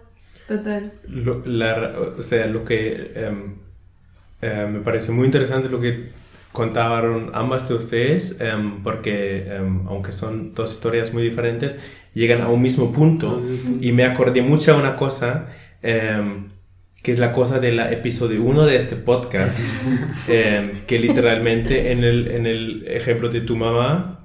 Total. 0.49 0.93
o 2.19 2.23
sea, 2.23 2.47
lo 2.47 2.65
que 2.65 3.13
em, 3.15 3.55
em, 4.43 4.73
me 4.73 4.81
parece 4.81 5.13
muy 5.13 5.25
interesante 5.25 5.69
lo 5.71 5.81
que 5.81 6.11
contaron 6.53 7.31
ambas 7.33 7.69
de 7.69 7.75
ustedes, 7.75 8.41
em, 8.41 8.83
porque 8.83 9.49
aunque 9.89 10.13
son 10.13 10.53
dos 10.53 10.73
historias 10.73 11.15
muy 11.15 11.23
diferentes, 11.23 11.81
llegan 12.13 12.43
a 12.43 12.49
un 12.49 12.61
mismo 12.63 12.93
punto. 12.93 13.43
Y 13.81 13.93
me 13.93 14.05
acordé 14.05 14.43
mucho 14.43 14.75
de 14.75 14.79
una 14.79 14.97
cosa 14.97 15.49
que 17.05 17.13
es 17.13 17.19
la 17.19 17.35
cosa 17.35 17.61
del 17.61 17.79
episodio 17.81 18.43
1 18.43 18.65
de 18.65 18.77
este 18.77 18.97
podcast, 18.97 19.61
em, 20.29 20.71
que 20.87 20.99
literalmente 20.99 21.93
en 21.93 22.03
el, 22.03 22.29
en 22.29 22.47
el, 22.47 22.87
ejemplo 22.89 23.29
de 23.29 23.43
tu 23.43 23.57
mamá 23.57 24.23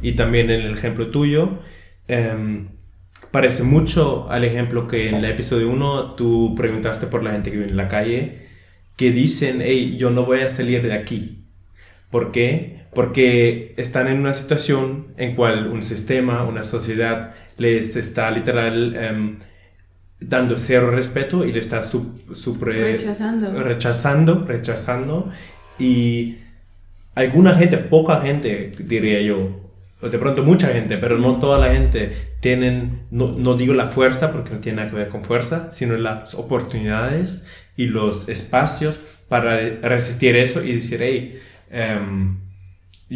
y 0.00 0.12
también 0.12 0.48
en 0.50 0.62
el 0.62 0.72
ejemplo 0.72 1.08
tuyo, 1.08 1.58
em, 2.08 2.68
parece 3.30 3.62
mucho 3.62 4.26
al 4.30 4.42
ejemplo 4.44 4.88
que 4.88 5.10
en 5.10 5.16
el 5.16 5.26
episodio 5.26 5.68
1 5.68 6.12
tú 6.12 6.54
preguntaste 6.56 7.08
por 7.08 7.22
la 7.22 7.32
gente 7.32 7.50
que 7.50 7.58
vive 7.58 7.68
en 7.68 7.76
la 7.76 7.88
calle, 7.88 8.38
que 8.96 9.10
dicen, 9.10 9.60
hey, 9.62 9.96
yo 9.98 10.08
no 10.08 10.24
voy 10.24 10.40
a 10.40 10.48
salir 10.48 10.80
de 10.82 10.94
aquí. 10.94 11.44
¿Por 12.10 12.32
qué? 12.32 12.86
Porque 12.94 13.74
están 13.76 14.08
en 14.08 14.18
una 14.20 14.32
situación 14.32 15.08
en 15.18 15.36
cual 15.36 15.66
un 15.66 15.82
sistema, 15.82 16.42
una 16.44 16.64
sociedad 16.64 17.34
les 17.58 17.96
está 17.96 18.30
literal 18.30 18.96
em, 18.96 19.36
dando 20.20 20.58
cero 20.58 20.90
respeto 20.90 21.44
y 21.44 21.52
le 21.52 21.60
está 21.60 21.82
rechazando. 22.92 23.62
rechazando, 23.62 24.44
rechazando. 24.46 25.30
Y 25.78 26.38
alguna 27.14 27.54
gente, 27.54 27.78
poca 27.78 28.20
gente, 28.20 28.72
diría 28.78 29.20
yo, 29.20 29.64
de 30.00 30.18
pronto 30.18 30.42
mucha 30.42 30.68
gente, 30.68 30.98
pero 30.98 31.18
no 31.18 31.38
toda 31.38 31.58
la 31.58 31.72
gente 31.72 32.34
tienen, 32.40 33.06
no, 33.10 33.32
no, 33.32 33.54
digo 33.54 33.74
la 33.74 33.86
fuerza 33.86 34.32
porque 34.32 34.52
no 34.52 34.60
tiene 34.60 34.76
nada 34.76 34.90
que 34.90 34.96
ver 34.96 35.08
con 35.08 35.22
fuerza, 35.22 35.70
sino 35.70 35.96
las 35.96 36.34
oportunidades 36.34 37.46
y 37.76 37.86
los 37.86 38.28
espacios 38.28 39.00
para 39.28 39.56
resistir 39.80 40.36
eso 40.36 40.62
y 40.62 40.74
decir, 40.74 41.00
hey, 41.02 41.40
em, 41.70 42.38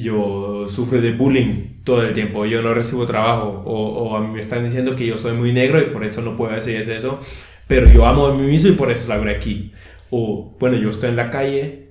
yo 0.01 0.67
sufro 0.69 1.01
de 1.01 1.13
bullying 1.13 1.83
todo 1.85 2.03
el 2.03 2.13
tiempo, 2.13 2.45
yo 2.47 2.63
no 2.63 2.75
recibo 2.75 3.07
trabajo, 3.07 3.63
o, 3.65 4.17
o 4.17 4.21
me 4.21 4.41
están 4.41 4.65
diciendo 4.65 4.95
que 4.95 5.07
yo 5.07 5.19
soy 5.19 5.33
muy 5.37 5.53
negro 5.53 5.81
y 5.81 5.87
por 5.87 6.05
eso 6.05 6.23
no 6.23 6.37
puedo 6.37 6.53
hacer 6.55 6.77
eso, 6.77 7.21
pero 7.67 7.91
yo 7.93 8.07
amo 8.07 8.27
a 8.27 8.35
mí 8.35 8.47
mismo 8.47 8.71
y 8.71 8.73
por 8.73 8.91
eso 8.91 9.07
salgo 9.07 9.25
de 9.25 9.37
aquí. 9.37 9.73
O, 10.11 10.57
bueno, 10.59 10.77
yo 10.77 10.91
estoy 10.91 11.11
en 11.11 11.17
la 11.17 11.31
calle, 11.31 11.89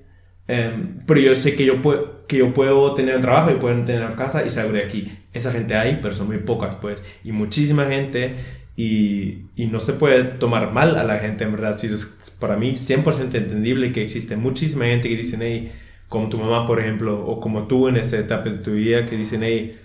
em, 0.48 0.98
pero 1.06 1.20
yo 1.20 1.34
sé 1.34 1.54
que 1.54 1.64
yo, 1.64 1.82
puedo, 1.82 2.26
que 2.26 2.38
yo 2.38 2.52
puedo 2.54 2.94
tener 2.94 3.16
un 3.16 3.22
trabajo 3.22 3.50
y 3.50 3.54
puedo 3.54 3.84
tener 3.84 4.14
casa 4.16 4.44
y 4.44 4.50
salgo 4.50 4.72
de 4.72 4.82
aquí. 4.82 5.12
Esa 5.32 5.52
gente 5.52 5.74
hay, 5.74 6.00
pero 6.02 6.14
son 6.14 6.26
muy 6.28 6.38
pocas, 6.38 6.74
pues, 6.76 7.04
y 7.24 7.32
muchísima 7.32 7.86
gente. 7.86 8.34
Y, 8.76 9.46
y 9.56 9.66
no 9.66 9.80
se 9.80 9.94
puede 9.94 10.22
tomar 10.22 10.72
mal 10.72 10.96
a 10.98 11.04
la 11.04 11.18
gente, 11.18 11.44
en 11.44 11.52
verdad. 11.52 11.76
Si 11.76 11.88
es 11.88 12.36
para 12.40 12.56
mí 12.56 12.72
100% 12.72 13.34
entendible 13.34 13.92
que 13.92 14.02
existe 14.02 14.36
muchísima 14.36 14.84
gente 14.86 15.08
que 15.08 15.16
dicen, 15.16 15.40
hey, 15.42 15.72
como 16.08 16.28
tu 16.28 16.38
mamá, 16.38 16.66
por 16.66 16.80
ejemplo, 16.80 17.24
o 17.24 17.40
como 17.40 17.66
tú 17.66 17.88
en 17.88 17.96
esa 17.96 18.18
etapa 18.18 18.48
de 18.48 18.58
tu 18.58 18.72
vida 18.72 19.06
que 19.06 19.16
dicen, 19.16 19.42
hey, 19.42 19.78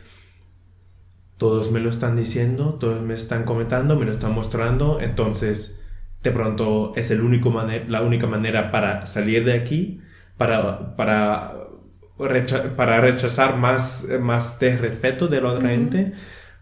todos 1.37 1.71
me 1.71 1.79
lo 1.79 1.89
están 1.89 2.15
diciendo, 2.15 2.75
todos 2.79 3.01
me 3.01 3.13
están 3.13 3.43
comentando, 3.43 3.97
me 3.97 4.05
lo 4.05 4.11
están 4.11 4.33
mostrando, 4.33 4.99
entonces 5.01 5.85
de 6.21 6.31
pronto 6.31 6.93
es 6.95 7.11
el 7.11 7.21
único 7.21 7.53
la 7.87 8.01
única 8.01 8.27
manera 8.27 8.71
para 8.71 9.05
salir 9.05 9.43
de 9.43 9.53
aquí, 9.53 9.99
para, 10.37 10.95
para, 10.95 11.53
para 12.77 13.01
rechazar 13.01 13.57
más, 13.57 14.09
más 14.21 14.59
de 14.59 14.77
respeto 14.77 15.27
de 15.27 15.41
la 15.41 15.49
otra 15.49 15.69
gente, 15.69 16.13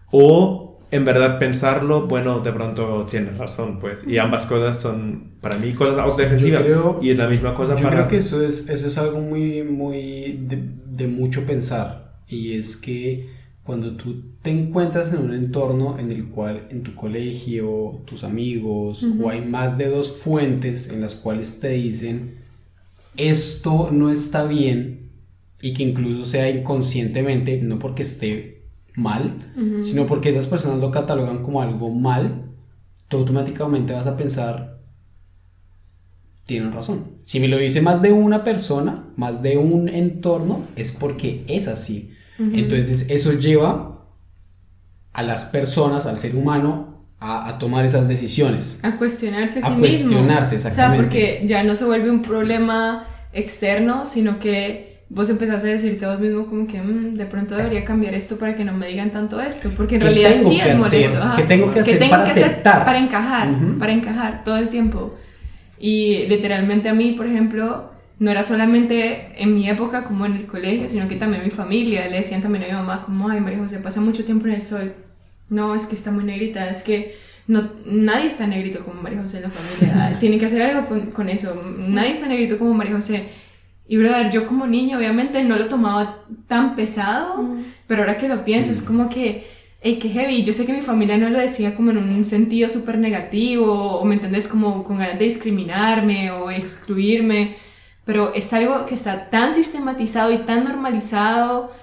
o 0.09 0.70
en 0.91 1.05
verdad 1.05 1.39
pensarlo, 1.39 2.07
bueno, 2.07 2.41
de 2.41 2.51
pronto 2.51 3.05
tienes 3.09 3.37
razón, 3.37 3.79
pues. 3.79 4.05
Y 4.05 4.17
ambas 4.17 4.45
cosas 4.45 4.81
son, 4.81 5.31
para 5.39 5.57
mí, 5.57 5.71
cosas 5.71 6.17
defensivas. 6.17 6.65
y 7.01 7.09
es 7.09 7.17
la 7.17 7.27
misma 7.27 7.55
cosa 7.55 7.75
yo 7.75 7.83
para... 7.83 7.95
Yo 7.95 7.97
creo 8.01 8.09
que 8.09 8.17
eso 8.17 8.43
es, 8.43 8.69
eso 8.69 8.87
es 8.89 8.97
algo 8.97 9.21
muy, 9.21 9.63
muy 9.63 10.37
de, 10.41 10.61
de, 10.85 11.07
mucho 11.07 11.45
pensar. 11.45 12.19
Y 12.27 12.53
es 12.53 12.75
que 12.75 13.29
cuando 13.63 13.95
tú 13.95 14.21
te 14.41 14.49
encuentras 14.49 15.13
en 15.13 15.19
un 15.19 15.33
entorno 15.33 15.97
en 15.97 16.11
el 16.11 16.25
cual 16.25 16.67
en 16.69 16.83
tu 16.83 16.93
colegio, 16.93 18.01
tus 18.05 18.25
amigos, 18.25 19.05
o 19.21 19.29
hay 19.29 19.45
más 19.45 19.77
de 19.77 19.87
dos 19.87 20.17
fuentes 20.17 20.91
en 20.91 20.99
las 20.99 21.15
cuales 21.15 21.61
te 21.61 21.69
dicen, 21.69 22.35
esto 23.15 23.89
no 23.91 24.09
está 24.09 24.45
bien, 24.45 25.09
y 25.61 25.73
que 25.73 25.83
incluso 25.83 26.25
sea 26.25 26.49
inconscientemente, 26.49 27.61
no 27.61 27.79
porque 27.79 28.01
esté 28.01 28.60
mal, 28.95 29.53
sino 29.81 30.05
porque 30.05 30.29
esas 30.29 30.47
personas 30.47 30.79
lo 30.79 30.91
catalogan 30.91 31.43
como 31.43 31.61
algo 31.61 31.89
mal, 31.89 32.51
tú 33.07 33.17
automáticamente 33.17 33.93
vas 33.93 34.07
a 34.07 34.17
pensar, 34.17 34.79
tienen 36.45 36.73
razón. 36.73 37.17
Si 37.23 37.39
me 37.39 37.47
lo 37.47 37.57
dice 37.57 37.81
más 37.81 38.01
de 38.01 38.11
una 38.11 38.43
persona, 38.43 39.05
más 39.15 39.41
de 39.41 39.57
un 39.57 39.89
entorno, 39.89 40.65
es 40.75 40.91
porque 40.91 41.43
es 41.47 41.67
así. 41.67 42.13
Entonces 42.39 43.09
eso 43.11 43.33
lleva 43.33 44.07
a 45.13 45.23
las 45.23 45.45
personas, 45.45 46.05
al 46.05 46.17
ser 46.17 46.35
humano, 46.35 47.05
a, 47.19 47.57
tomar 47.59 47.85
esas 47.85 48.07
decisiones. 48.07 48.79
A 48.81 48.97
cuestionarse 48.97 49.59
a 49.59 49.67
sí 49.67 49.73
cuestionarse, 49.77 50.55
mismo. 50.55 50.69
exactamente. 50.69 50.71
O 50.71 50.73
sea, 50.73 50.95
porque 50.95 51.43
ya 51.47 51.63
no 51.63 51.75
se 51.75 51.85
vuelve 51.85 52.09
un 52.09 52.23
problema 52.23 53.07
externo, 53.31 54.07
sino 54.07 54.39
que 54.39 54.90
vos 55.13 55.29
empezás 55.29 55.61
a 55.63 55.67
decirte 55.67 56.05
a 56.05 56.11
vos 56.11 56.19
mismo 56.21 56.45
como 56.45 56.65
que 56.65 56.81
mm, 56.81 57.17
de 57.17 57.25
pronto 57.25 57.55
debería 57.55 57.83
cambiar 57.83 58.13
esto 58.13 58.37
para 58.37 58.55
que 58.55 58.63
no 58.63 58.71
me 58.71 58.87
digan 58.87 59.11
tanto 59.11 59.41
esto, 59.41 59.69
porque 59.75 59.95
en 59.95 60.01
realidad 60.01 60.31
sí 60.41 60.59
es 60.59 60.79
molesto. 60.79 61.19
¿Qué 61.35 61.43
tengo 61.43 61.71
que 61.71 61.81
hacer 61.81 62.09
para 62.09 62.23
aceptar? 62.23 62.85
para 62.85 62.97
encajar, 62.97 63.49
para 63.77 63.91
encajar 63.91 64.43
todo 64.45 64.57
el 64.57 64.69
tiempo. 64.69 65.17
Y 65.77 66.27
literalmente 66.27 66.87
a 66.87 66.93
mí, 66.93 67.11
por 67.11 67.27
ejemplo, 67.27 67.91
no 68.19 68.31
era 68.31 68.41
solamente 68.43 69.33
en 69.37 69.53
mi 69.53 69.69
época 69.69 70.03
como 70.03 70.25
en 70.25 70.37
el 70.37 70.45
colegio, 70.45 70.87
sino 70.87 71.09
que 71.09 71.15
también 71.15 71.43
mi 71.43 71.49
familia, 71.49 72.07
le 72.07 72.17
decían 72.17 72.41
también 72.41 72.63
a 72.63 72.67
mi 72.67 72.73
mamá 72.73 73.03
como, 73.03 73.27
ay 73.27 73.41
María 73.41 73.59
José, 73.59 73.79
pasa 73.79 73.99
mucho 73.99 74.23
tiempo 74.23 74.47
en 74.47 74.53
el 74.53 74.61
sol. 74.61 74.93
No, 75.49 75.75
es 75.75 75.87
que 75.87 75.95
está 75.95 76.11
muy 76.11 76.23
negrita, 76.23 76.69
es 76.69 76.83
que 76.83 77.17
no, 77.47 77.69
nadie 77.85 78.27
está 78.27 78.47
negrito 78.47 78.79
como 78.85 79.01
María 79.01 79.21
José 79.21 79.37
en 79.37 79.43
la 79.43 79.49
familia. 79.49 80.17
Tienen 80.21 80.39
que 80.39 80.45
hacer 80.45 80.61
algo 80.61 80.87
con, 80.87 81.07
con 81.07 81.27
eso. 81.27 81.53
Nadie 81.89 82.11
está 82.13 82.27
negrito 82.27 82.57
como 82.57 82.73
María 82.73 82.95
José 82.95 83.25
y 83.91 83.97
brother, 83.97 84.31
yo 84.31 84.47
como 84.47 84.67
niña 84.67 84.97
obviamente 84.97 85.43
no 85.43 85.57
lo 85.57 85.65
tomaba 85.65 86.23
tan 86.47 86.77
pesado, 86.77 87.43
mm. 87.43 87.63
pero 87.87 88.03
ahora 88.03 88.17
que 88.17 88.29
lo 88.29 88.45
pienso 88.45 88.71
es 88.71 88.83
como 88.83 89.09
que, 89.09 89.45
hey, 89.81 89.99
qué 90.01 90.07
heavy. 90.07 90.43
Yo 90.43 90.53
sé 90.53 90.65
que 90.65 90.71
mi 90.71 90.81
familia 90.81 91.17
no 91.17 91.29
lo 91.29 91.37
decía 91.37 91.75
como 91.75 91.91
en 91.91 91.97
un 91.97 92.23
sentido 92.23 92.69
súper 92.69 92.97
negativo, 92.97 93.99
o 93.99 94.05
me 94.05 94.15
entendés 94.15 94.47
como 94.47 94.85
con 94.85 94.99
ganas 94.99 95.19
de 95.19 95.25
discriminarme 95.25 96.31
o 96.31 96.49
excluirme, 96.49 97.57
pero 98.05 98.33
es 98.33 98.53
algo 98.53 98.85
que 98.85 98.95
está 98.95 99.29
tan 99.29 99.53
sistematizado 99.53 100.31
y 100.31 100.37
tan 100.37 100.63
normalizado 100.63 101.73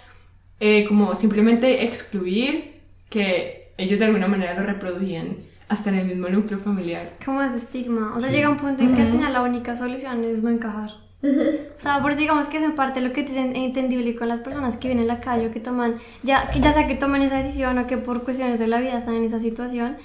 eh, 0.61 0.87
como 0.89 1.15
simplemente 1.15 1.85
excluir 1.85 2.81
que 3.11 3.75
ellos 3.77 3.99
de 3.99 4.07
alguna 4.07 4.29
manera 4.29 4.55
lo 4.55 4.63
reproducían 4.63 5.37
hasta 5.69 5.91
en 5.91 5.97
el 5.97 6.07
mismo 6.07 6.31
núcleo 6.31 6.59
familiar. 6.59 7.19
¿Cómo 7.23 7.43
es 7.43 7.53
estigma? 7.53 8.15
O 8.17 8.21
sea, 8.23 8.31
llega 8.31 8.49
un 8.49 8.57
punto 8.57 8.83
en 8.83 8.97
que 8.97 9.03
al 9.03 9.09
final 9.09 9.31
la 9.31 9.43
única 9.43 9.77
solución 9.77 10.25
es 10.25 10.43
no 10.43 10.49
encajar. 10.49 11.07
O 11.21 11.81
sea, 11.81 12.01
por 12.01 12.13
eso 12.13 12.21
digamos 12.21 12.47
que 12.47 12.59
es 12.59 12.63
en 12.63 12.77
parte 12.77 13.01
lo 13.01 13.13
que 13.13 13.23
es 13.23 13.37
entendible 13.37 14.15
con 14.15 14.29
las 14.29 14.41
personas 14.41 14.77
que 14.77 14.89
vienen 14.89 15.11
a 15.11 15.15
la 15.15 15.21
calle 15.21 15.49
o 15.49 15.51
que 15.51 15.59
toman, 15.59 15.97
ya, 16.23 16.49
que 16.51 16.61
ya 16.61 16.73
sea 16.73 16.87
que 16.87 16.95
toman 16.95 17.23
esa 17.23 17.39
decisión 17.39 17.77
o 17.79 17.87
que 17.89 17.97
por 17.99 18.23
cuestiones 18.23 18.61
de 18.61 18.69
la 18.69 18.79
vida 18.79 18.97
están 18.97 19.15
en 19.15 19.25
esa 19.25 19.41
situación, 19.41 19.97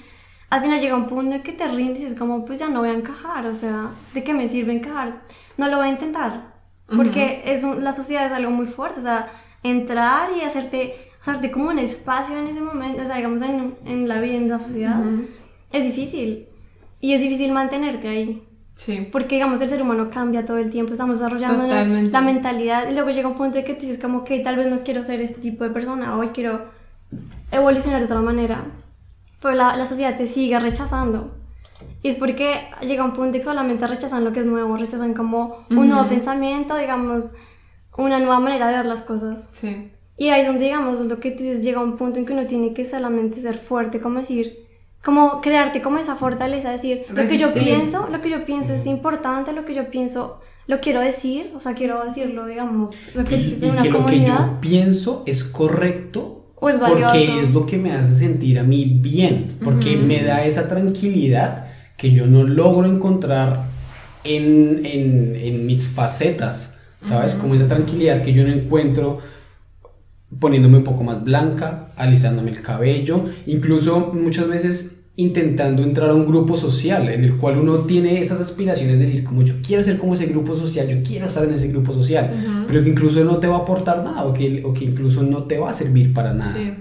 al 0.50 0.60
final 0.60 0.80
llega 0.80 0.96
un 0.96 1.06
punto 1.06 1.36
en 1.36 1.42
que 1.42 1.52
te 1.52 1.68
rindes 1.68 2.02
y 2.02 2.06
es 2.06 2.14
como, 2.14 2.44
pues 2.44 2.58
ya 2.58 2.68
no 2.68 2.80
voy 2.80 2.90
a 2.90 2.94
encajar, 2.94 3.46
o 3.46 3.54
sea, 3.54 3.90
¿de 4.12 4.24
qué 4.24 4.34
me 4.34 4.48
sirve 4.48 4.72
encajar? 4.72 5.22
No 5.56 5.68
lo 5.68 5.76
voy 5.76 5.86
a 5.86 5.90
intentar, 5.90 6.54
porque 6.94 7.42
es 7.46 7.62
la 7.62 7.92
sociedad 7.92 8.26
es 8.26 8.32
algo 8.32 8.50
muy 8.50 8.66
fuerte, 8.66 9.00
o 9.00 9.02
sea, 9.02 9.30
entrar 9.62 10.30
y 10.36 10.40
hacerte, 10.42 10.96
hacerte 11.20 11.50
como 11.52 11.70
un 11.70 11.78
espacio 11.78 12.36
en 12.36 12.48
ese 12.48 12.60
momento, 12.60 13.02
o 13.02 13.04
sea, 13.04 13.16
digamos 13.16 13.40
en, 13.42 13.76
en 13.84 14.08
la 14.08 14.20
vida, 14.20 14.34
en 14.34 14.48
la 14.48 14.58
sociedad, 14.58 15.00
es 15.72 15.84
difícil 15.84 16.48
y 17.00 17.14
es 17.14 17.20
difícil 17.20 17.52
mantenerte 17.52 18.08
ahí. 18.08 18.42
Sí. 18.74 19.08
Porque, 19.10 19.36
digamos, 19.36 19.60
el 19.60 19.68
ser 19.70 19.80
humano 19.80 20.10
cambia 20.10 20.44
todo 20.44 20.58
el 20.58 20.70
tiempo, 20.70 20.92
estamos 20.92 21.18
desarrollando 21.18 21.66
la 21.66 22.20
mentalidad 22.20 22.88
y 22.88 22.94
luego 22.94 23.10
llega 23.10 23.28
un 23.28 23.36
punto 23.36 23.58
en 23.58 23.64
que 23.64 23.74
tú 23.74 23.82
dices 23.82 24.00
como 24.00 24.24
que 24.24 24.40
tal 24.40 24.56
vez 24.56 24.66
no 24.66 24.80
quiero 24.80 25.02
ser 25.04 25.20
este 25.20 25.40
tipo 25.40 25.64
de 25.64 25.70
persona, 25.70 26.18
hoy 26.18 26.28
quiero 26.28 26.64
evolucionar 27.52 28.00
de 28.00 28.06
otra 28.06 28.20
manera, 28.20 28.64
pero 29.40 29.54
la, 29.54 29.76
la, 29.76 29.86
sociedad 29.86 30.16
te 30.16 30.26
sigue 30.26 30.58
rechazando. 30.58 31.34
Y 32.02 32.08
es 32.08 32.16
porque 32.16 32.54
llega 32.86 33.04
un 33.04 33.12
punto 33.12 33.36
en 33.36 33.40
que 33.40 33.44
solamente 33.44 33.86
rechazan 33.86 34.24
lo 34.24 34.32
que 34.32 34.40
es 34.40 34.46
nuevo, 34.46 34.76
rechazan 34.76 35.14
como 35.14 35.56
un 35.70 35.88
nuevo 35.88 36.08
pensamiento, 36.08 36.76
digamos, 36.76 37.32
una 37.96 38.18
nueva 38.18 38.40
manera 38.40 38.66
de 38.66 38.76
ver 38.76 38.86
las 38.86 39.02
cosas. 39.02 39.44
Sí. 39.52 39.90
Y 40.16 40.28
ahí 40.28 40.42
es 40.42 40.46
donde, 40.46 40.64
digamos, 40.64 41.00
lo 41.00 41.18
que 41.18 41.30
tú 41.30 41.42
dices, 41.42 41.62
llega 41.62 41.80
un 41.80 41.96
punto 41.96 42.18
en 42.18 42.26
que 42.26 42.32
uno 42.32 42.46
tiene 42.46 42.72
que 42.72 42.84
solamente 42.84 43.40
ser 43.40 43.56
fuerte, 43.56 44.00
como 44.00 44.20
decir, 44.20 44.63
como 45.04 45.40
crearte 45.40 45.82
como 45.82 45.98
esa 45.98 46.16
fortaleza, 46.16 46.70
decir, 46.70 47.02
lo 47.10 47.26
que 47.26 47.36
yo 47.36 47.52
pienso, 47.52 48.08
lo 48.10 48.20
que 48.20 48.30
yo 48.30 48.44
pienso 48.44 48.72
es 48.72 48.86
importante, 48.86 49.52
lo 49.52 49.64
que 49.64 49.74
yo 49.74 49.90
pienso 49.90 50.40
lo 50.66 50.80
quiero 50.80 51.00
decir, 51.00 51.52
o 51.54 51.60
sea, 51.60 51.74
quiero 51.74 52.02
decirlo, 52.02 52.46
digamos, 52.46 53.14
lo 53.14 53.24
que 53.24 53.36
y, 53.36 53.64
una 53.68 53.82
que 53.82 53.90
lo 53.90 54.06
que 54.06 54.24
yo 54.24 54.58
pienso 54.62 55.22
es 55.26 55.44
correcto 55.44 56.46
o 56.54 56.70
es 56.70 56.78
porque 56.78 57.40
es 57.42 57.52
lo 57.52 57.66
que 57.66 57.76
me 57.76 57.92
hace 57.92 58.14
sentir 58.14 58.58
a 58.58 58.62
mí 58.62 58.98
bien, 58.98 59.58
porque 59.62 59.98
me 59.98 60.22
da 60.22 60.42
esa 60.44 60.70
tranquilidad 60.70 61.66
que 61.98 62.12
yo 62.12 62.26
no 62.26 62.44
logro 62.44 62.88
encontrar 62.88 63.66
en, 64.24 64.86
en, 64.86 65.36
en 65.36 65.66
mis 65.66 65.86
facetas, 65.86 66.78
¿sabes? 67.06 67.34
Como 67.34 67.54
esa 67.54 67.68
tranquilidad 67.68 68.22
que 68.24 68.32
yo 68.32 68.42
no 68.44 68.50
encuentro 68.50 69.18
poniéndome 70.40 70.78
un 70.78 70.84
poco 70.84 71.04
más 71.04 71.24
blanca, 71.24 71.88
alisándome 71.96 72.50
el 72.50 72.62
cabello, 72.62 73.24
incluso 73.46 74.12
muchas 74.14 74.48
veces 74.48 75.00
intentando 75.16 75.82
entrar 75.82 76.10
a 76.10 76.14
un 76.14 76.26
grupo 76.26 76.56
social 76.56 77.08
en 77.08 77.22
el 77.22 77.36
cual 77.36 77.58
uno 77.58 77.78
tiene 77.78 78.20
esas 78.20 78.40
aspiraciones 78.40 78.98
de 78.98 79.04
decir 79.04 79.22
como 79.22 79.42
yo 79.42 79.54
quiero 79.64 79.84
ser 79.84 79.96
como 79.96 80.14
ese 80.14 80.26
grupo 80.26 80.56
social, 80.56 80.88
yo 80.88 81.06
quiero 81.06 81.26
estar 81.26 81.44
en 81.44 81.54
ese 81.54 81.68
grupo 81.68 81.94
social, 81.94 82.32
pero 82.66 82.82
que 82.82 82.90
incluso 82.90 83.22
no 83.24 83.36
te 83.36 83.46
va 83.46 83.56
a 83.56 83.60
aportar 83.60 84.02
nada 84.02 84.24
o 84.24 84.34
que, 84.34 84.62
o 84.64 84.74
que 84.74 84.84
incluso 84.84 85.22
no 85.22 85.44
te 85.44 85.58
va 85.58 85.70
a 85.70 85.74
servir 85.74 86.12
para 86.12 86.34
nada. 86.34 86.52
Sí. 86.52 86.74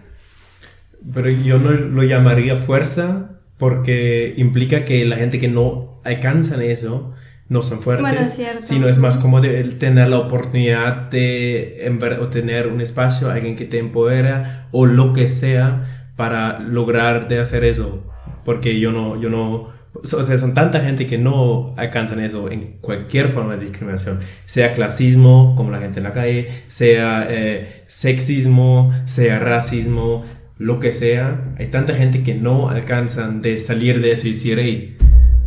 Pero 1.13 1.29
yo 1.29 1.59
no 1.59 1.71
lo 1.71 2.03
llamaría 2.03 2.55
fuerza 2.57 3.29
porque 3.57 4.33
implica 4.37 4.83
que 4.83 5.05
la 5.05 5.17
gente 5.17 5.39
que 5.39 5.47
no 5.47 5.99
alcanzan 6.03 6.61
eso 6.61 7.13
no 7.49 7.61
son 7.61 7.81
fuertes, 7.81 8.41
sino 8.61 8.87
es 8.87 8.97
más 8.99 9.17
como 9.17 9.41
de 9.41 9.63
tener 9.63 10.07
la 10.07 10.19
oportunidad 10.19 11.09
de 11.09 11.91
tener 12.31 12.67
un 12.67 12.81
espacio, 12.81 13.29
alguien 13.29 13.55
que 13.55 13.65
te 13.65 13.79
empodera 13.79 14.67
o 14.71 14.85
lo 14.85 15.13
que 15.13 15.27
sea 15.27 16.09
para 16.15 16.59
lograr 16.59 17.27
de 17.27 17.39
hacer 17.39 17.63
eso, 17.63 18.03
porque 18.45 18.79
yo 18.79 18.91
no, 18.91 19.19
yo 19.19 19.29
no, 19.29 19.69
o 19.93 20.23
sea, 20.23 20.37
son 20.37 20.53
tanta 20.53 20.79
gente 20.81 21.05
que 21.05 21.17
no 21.17 21.73
alcanzan 21.77 22.19
eso 22.19 22.49
en 22.49 22.77
cualquier 22.81 23.27
forma 23.29 23.57
de 23.57 23.65
discriminación, 23.65 24.19
sea 24.45 24.73
clasismo, 24.73 25.53
como 25.55 25.71
la 25.71 25.79
gente 25.79 25.99
en 25.99 26.05
la 26.05 26.11
calle, 26.11 26.47
sea 26.67 27.27
eh, 27.29 27.83
sexismo, 27.87 28.93
sea 29.05 29.39
racismo, 29.39 30.23
lo 30.57 30.79
que 30.79 30.91
sea, 30.91 31.53
hay 31.57 31.67
tanta 31.67 31.93
gente 31.95 32.23
que 32.23 32.35
no 32.35 32.69
alcanzan 32.69 33.41
de 33.41 33.57
salir 33.57 34.01
de 34.01 34.11
eso 34.11 34.27
y 34.27 34.31
decir, 34.31 34.59
hey, 34.59 34.97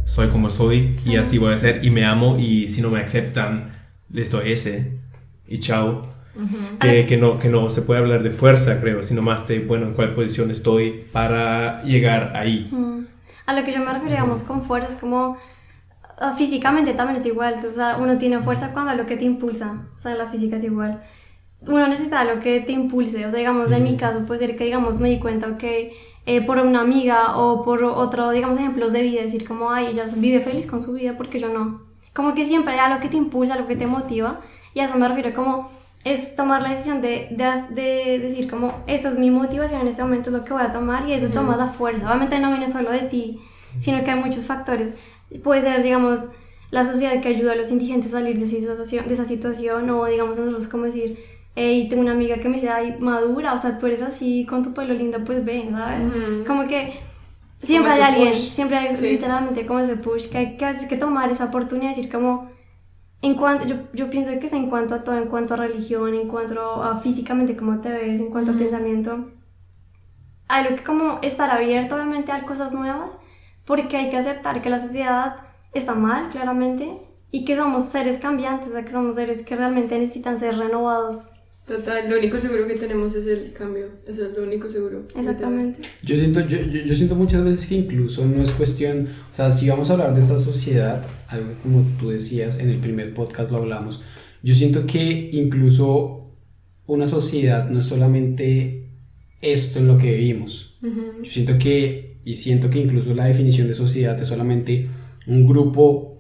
soy 0.07 0.29
como 0.29 0.49
soy 0.49 0.97
y 1.05 1.17
así 1.17 1.37
voy 1.37 1.53
a 1.53 1.59
ser 1.59 1.85
y 1.85 1.91
me 1.91 2.05
amo 2.07 2.39
y 2.39 2.69
si 2.69 2.81
no 2.81 2.91
me 2.91 3.01
aceptan, 3.01 3.77
listo, 4.09 4.41
ese 4.41 4.93
y 5.47 5.59
chao. 5.59 6.01
que, 6.81 7.07
que, 7.07 7.17
no, 7.17 7.39
que 7.39 7.49
no 7.49 7.69
se 7.69 7.83
puede 7.83 8.01
hablar 8.01 8.23
de 8.23 8.31
fuerza, 8.31 8.81
creo, 8.81 9.03
sino 9.03 9.23
más 9.23 9.49
de, 9.49 9.61
bueno, 9.61 9.87
en 9.87 9.95
cuál 9.95 10.15
posición 10.15 10.51
estoy 10.51 11.07
para 11.11 11.83
llegar 11.83 12.37
ahí. 12.37 12.71
A 13.47 13.55
lo 13.55 13.65
que 13.65 13.73
yo 13.73 13.81
me 13.81 13.87
refiero, 13.87 14.11
digamos, 14.11 14.43
con 14.43 14.63
fuerza, 14.63 14.89
es 14.91 14.97
como 14.97 15.37
ah, 16.19 16.35
físicamente 16.37 16.93
también 16.93 17.19
es 17.19 17.27
igual, 17.27 17.57
o 17.69 17.75
sea, 17.75 17.97
uno 17.99 18.19
tiene 18.19 18.41
fuerza 18.41 18.73
cuando 18.73 18.95
lo 18.95 19.07
que 19.07 19.17
te 19.17 19.25
impulsa, 19.25 19.89
o 19.97 19.99
sea, 19.99 20.15
la 20.15 20.29
física 20.29 20.57
es 20.57 20.65
igual. 20.65 21.03
Uno 21.63 21.89
necesita 21.89 22.23
lo 22.25 22.39
que 22.39 22.61
te 22.61 22.73
impulse, 22.73 23.27
o 23.27 23.31
sea, 23.31 23.39
digamos, 23.39 23.73
en 23.73 23.83
mi 23.83 23.97
caso 23.97 24.25
puede 24.27 24.41
ser 24.41 24.57
que, 24.57 24.65
digamos, 24.65 25.01
me 25.01 25.09
di 25.09 25.19
cuenta, 25.19 25.57
que 25.57 25.93
eh, 26.27 26.45
por 26.45 26.59
una 26.59 26.81
amiga 26.81 27.37
o 27.37 27.63
por 27.63 27.85
otro, 27.85 28.31
digamos, 28.31 28.59
ejemplos 28.59 28.93
de 28.93 29.03
vida, 29.03 29.23
decir 29.23 29.47
como, 29.47 29.71
ay, 29.71 29.87
ella 29.87 30.05
vive 30.17 30.41
feliz 30.41 30.67
con 30.67 30.83
su 30.83 30.93
vida 30.93 31.17
porque 31.17 31.39
yo 31.39 31.49
no. 31.49 31.83
Como 32.13 32.35
que 32.35 32.45
siempre 32.45 32.75
hay 32.75 32.81
algo 32.81 33.01
que 33.01 33.09
te 33.09 33.17
impulsa, 33.17 33.55
algo 33.55 33.69
que 33.69 33.77
te 33.77 33.87
motiva, 33.87 34.41
y 34.75 34.81
a 34.81 34.85
eso 34.85 34.99
me 34.99 35.07
refiero 35.09 35.35
como 35.35 35.71
es 36.05 36.37
tomar 36.37 36.63
la 36.63 36.69
decisión 36.69 37.01
de, 37.01 37.29
de, 37.31 37.75
de, 37.75 38.19
decir 38.19 38.49
como, 38.49 38.73
esta 38.87 39.09
es 39.09 39.19
mi 39.19 39.31
motivación 39.31 39.81
en 39.81 39.89
este 39.89 40.03
momento, 40.03 40.31
es 40.31 40.37
lo 40.37 40.45
que 40.45 40.53
voy 40.53 40.63
a 40.63 40.71
tomar, 40.71 41.09
y 41.09 41.13
eso 41.13 41.29
toma 41.29 41.57
la 41.57 41.67
fuerza. 41.67 42.07
Obviamente 42.07 42.39
no 42.39 42.51
viene 42.51 42.69
solo 42.69 42.91
de 42.91 43.01
ti, 43.01 43.41
sino 43.79 44.05
que 44.05 44.11
hay 44.11 44.21
muchos 44.21 44.47
factores. 44.47 44.95
Puede 45.43 45.63
ser, 45.63 45.83
digamos, 45.83 46.29
la 46.71 46.85
sociedad 46.85 47.21
que 47.21 47.29
ayuda 47.29 47.53
a 47.53 47.57
los 47.57 47.71
indigentes 47.71 48.15
a 48.15 48.21
salir 48.21 48.39
de 48.39 48.45
esa 48.45 48.57
situación, 48.57 49.07
de 49.07 49.15
esa 49.15 49.25
situación 49.25 49.89
o 49.91 50.05
digamos 50.07 50.37
nosotros 50.37 50.69
como 50.69 50.85
decir, 50.85 51.19
y 51.57 51.89
tengo 51.89 52.03
una 52.03 52.13
amiga 52.13 52.37
que 52.37 52.49
me 52.49 52.57
dice, 52.57 52.69
ay, 52.69 52.97
madura, 53.01 53.55
o 53.55 53.59
sea, 53.59 53.79
tú 53.79 53.87
eres 53.87 54.03
así 54.03 54.45
con 54.45 54.63
tu 54.63 54.75
pelo 54.75 54.93
lindo, 54.93 55.25
pues 55.25 55.43
ven, 55.43 55.71
¿sabes? 55.73 56.13
Como 56.47 56.67
que 56.67 57.01
siempre 57.63 57.93
hay 57.93 58.03
alguien, 58.03 58.35
siempre 58.35 58.77
hay 58.77 58.95
literalmente 58.95 59.65
como 59.65 59.81
ese 59.81 59.97
push, 59.97 60.29
que 60.29 60.39
hay 60.39 60.57
que 60.59 60.67
a 60.67 60.73
veces 60.73 60.87
que 60.87 60.99
tomar 60.99 61.31
esa 61.31 61.47
oportunidad 61.47 61.93
y 61.93 61.95
decir 61.95 62.13
como, 62.13 62.51
en 63.23 63.35
cuanto, 63.35 63.65
yo, 63.65 63.77
yo 63.95 64.11
pienso 64.11 64.33
que 64.39 64.47
es 64.47 64.53
en 64.53 64.69
cuanto 64.69 64.95
a 64.95 65.03
todo, 65.03 65.17
en 65.17 65.29
cuanto 65.29 65.55
a 65.55 65.57
religión, 65.57 66.13
en 66.15 66.29
cuanto 66.29 66.83
a 66.83 67.01
físicamente 67.01 67.57
cómo 67.57 67.81
te 67.81 67.91
ves, 67.91 68.21
en 68.21 68.29
cuanto 68.29 68.53
a 68.53 68.57
pensamiento, 68.57 69.31
hay 70.49 70.65
lo 70.65 70.77
que 70.77 70.85
como 70.85 71.21
estar 71.23 71.51
abierto 71.51 71.95
obviamente 71.95 72.33
a 72.33 72.43
cosas 72.43 72.75
nuevas, 72.75 73.17
porque 73.65 73.97
hay 73.97 74.11
que 74.11 74.19
aceptar 74.19 74.61
que 74.61 74.69
la 74.69 74.79
sociedad 74.79 75.37
está 75.73 75.95
mal, 75.95 76.29
claramente, 76.29 77.01
y 77.31 77.47
que 77.47 77.57
somos 77.57 77.89
seres 77.89 78.19
cambiantes, 78.19 78.69
o 78.69 78.73
sea, 78.73 78.85
que 78.85 78.91
somos 78.91 79.17
seres 79.17 79.43
que 79.43 79.57
realmente 79.57 79.99
necesitan 79.99 80.39
ser 80.39 80.59
renovados 80.59 81.33
Total, 81.67 82.09
lo 82.09 82.17
único 82.17 82.39
seguro 82.39 82.67
que 82.69 82.75
tenemos 82.75 83.13
es 83.17 83.27
el 83.27 83.53
cambio, 83.53 83.87
eso 84.07 84.25
es 84.25 84.37
lo 84.37 84.45
único 84.45 84.71
seguro. 84.71 85.05
Exactamente. 85.17 85.81
Yo 86.01 86.17
siento, 86.17 86.41
yo, 86.47 86.59
yo, 86.59 86.95
siento 86.95 87.17
muchas 87.17 87.45
veces 87.45 87.69
que 87.69 87.75
incluso 87.75 88.25
no 88.25 88.41
es 88.41 88.53
cuestión, 88.53 89.09
o 89.33 89.37
sea, 89.37 89.51
si 89.51 89.69
vamos 89.69 89.91
a 89.91 89.95
hablar 89.95 90.15
de 90.15 90.21
esta 90.21 90.39
sociedad, 90.39 91.05
algo 91.27 91.49
como 91.65 91.85
tú 91.99 92.11
decías 92.11 92.61
en 92.61 92.71
el 92.71 92.79
primer 92.79 93.15
podcast 93.15 93.51
lo 93.51 93.57
hablamos, 93.57 94.05
yo 94.45 94.55
siento 94.55 94.87
que 94.87 95.31
incluso 95.33 96.37
una 96.87 97.09
sociedad 97.09 97.69
no 97.69 97.81
es 97.81 97.87
solamente 97.87 98.91
esto 99.43 99.81
en 99.81 99.89
lo 99.89 99.99
que 99.99 100.15
vivimos. 100.15 100.79
Yo 100.81 101.31
siento 101.31 101.59
que, 101.59 102.21
y 102.25 102.37
siento 102.37 102.71
que 102.71 102.81
incluso 102.81 103.13
la 103.13 103.25
definición 103.25 103.67
de 103.67 103.75
sociedad 103.75 104.21
es 104.21 104.29
solamente 104.29 104.89
un 105.27 105.49
grupo 105.49 106.16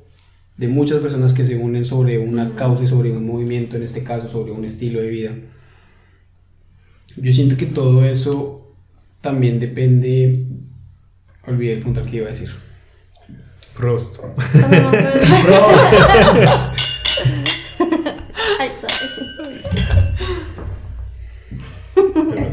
de 0.56 0.68
muchas 0.68 1.00
personas 1.00 1.34
que 1.34 1.44
se 1.44 1.56
unen 1.56 1.84
sobre 1.84 2.18
una 2.18 2.54
causa 2.54 2.84
y 2.84 2.86
sobre 2.86 3.12
un 3.12 3.26
movimiento, 3.26 3.76
en 3.76 3.82
este 3.82 4.02
caso 4.02 4.28
sobre 4.28 4.52
un 4.52 4.64
estilo 4.64 5.00
de 5.00 5.08
vida. 5.08 5.34
Yo 7.16 7.32
siento 7.32 7.56
que 7.56 7.66
todo 7.66 8.04
eso 8.04 8.74
también 9.20 9.60
depende... 9.60 10.46
Olvidé 11.46 11.74
el 11.74 11.82
punto 11.82 12.00
al 12.00 12.10
que 12.10 12.16
iba 12.16 12.26
a 12.26 12.30
decir. 12.30 12.50
Prost. 13.76 14.20
Prost. 15.42 15.96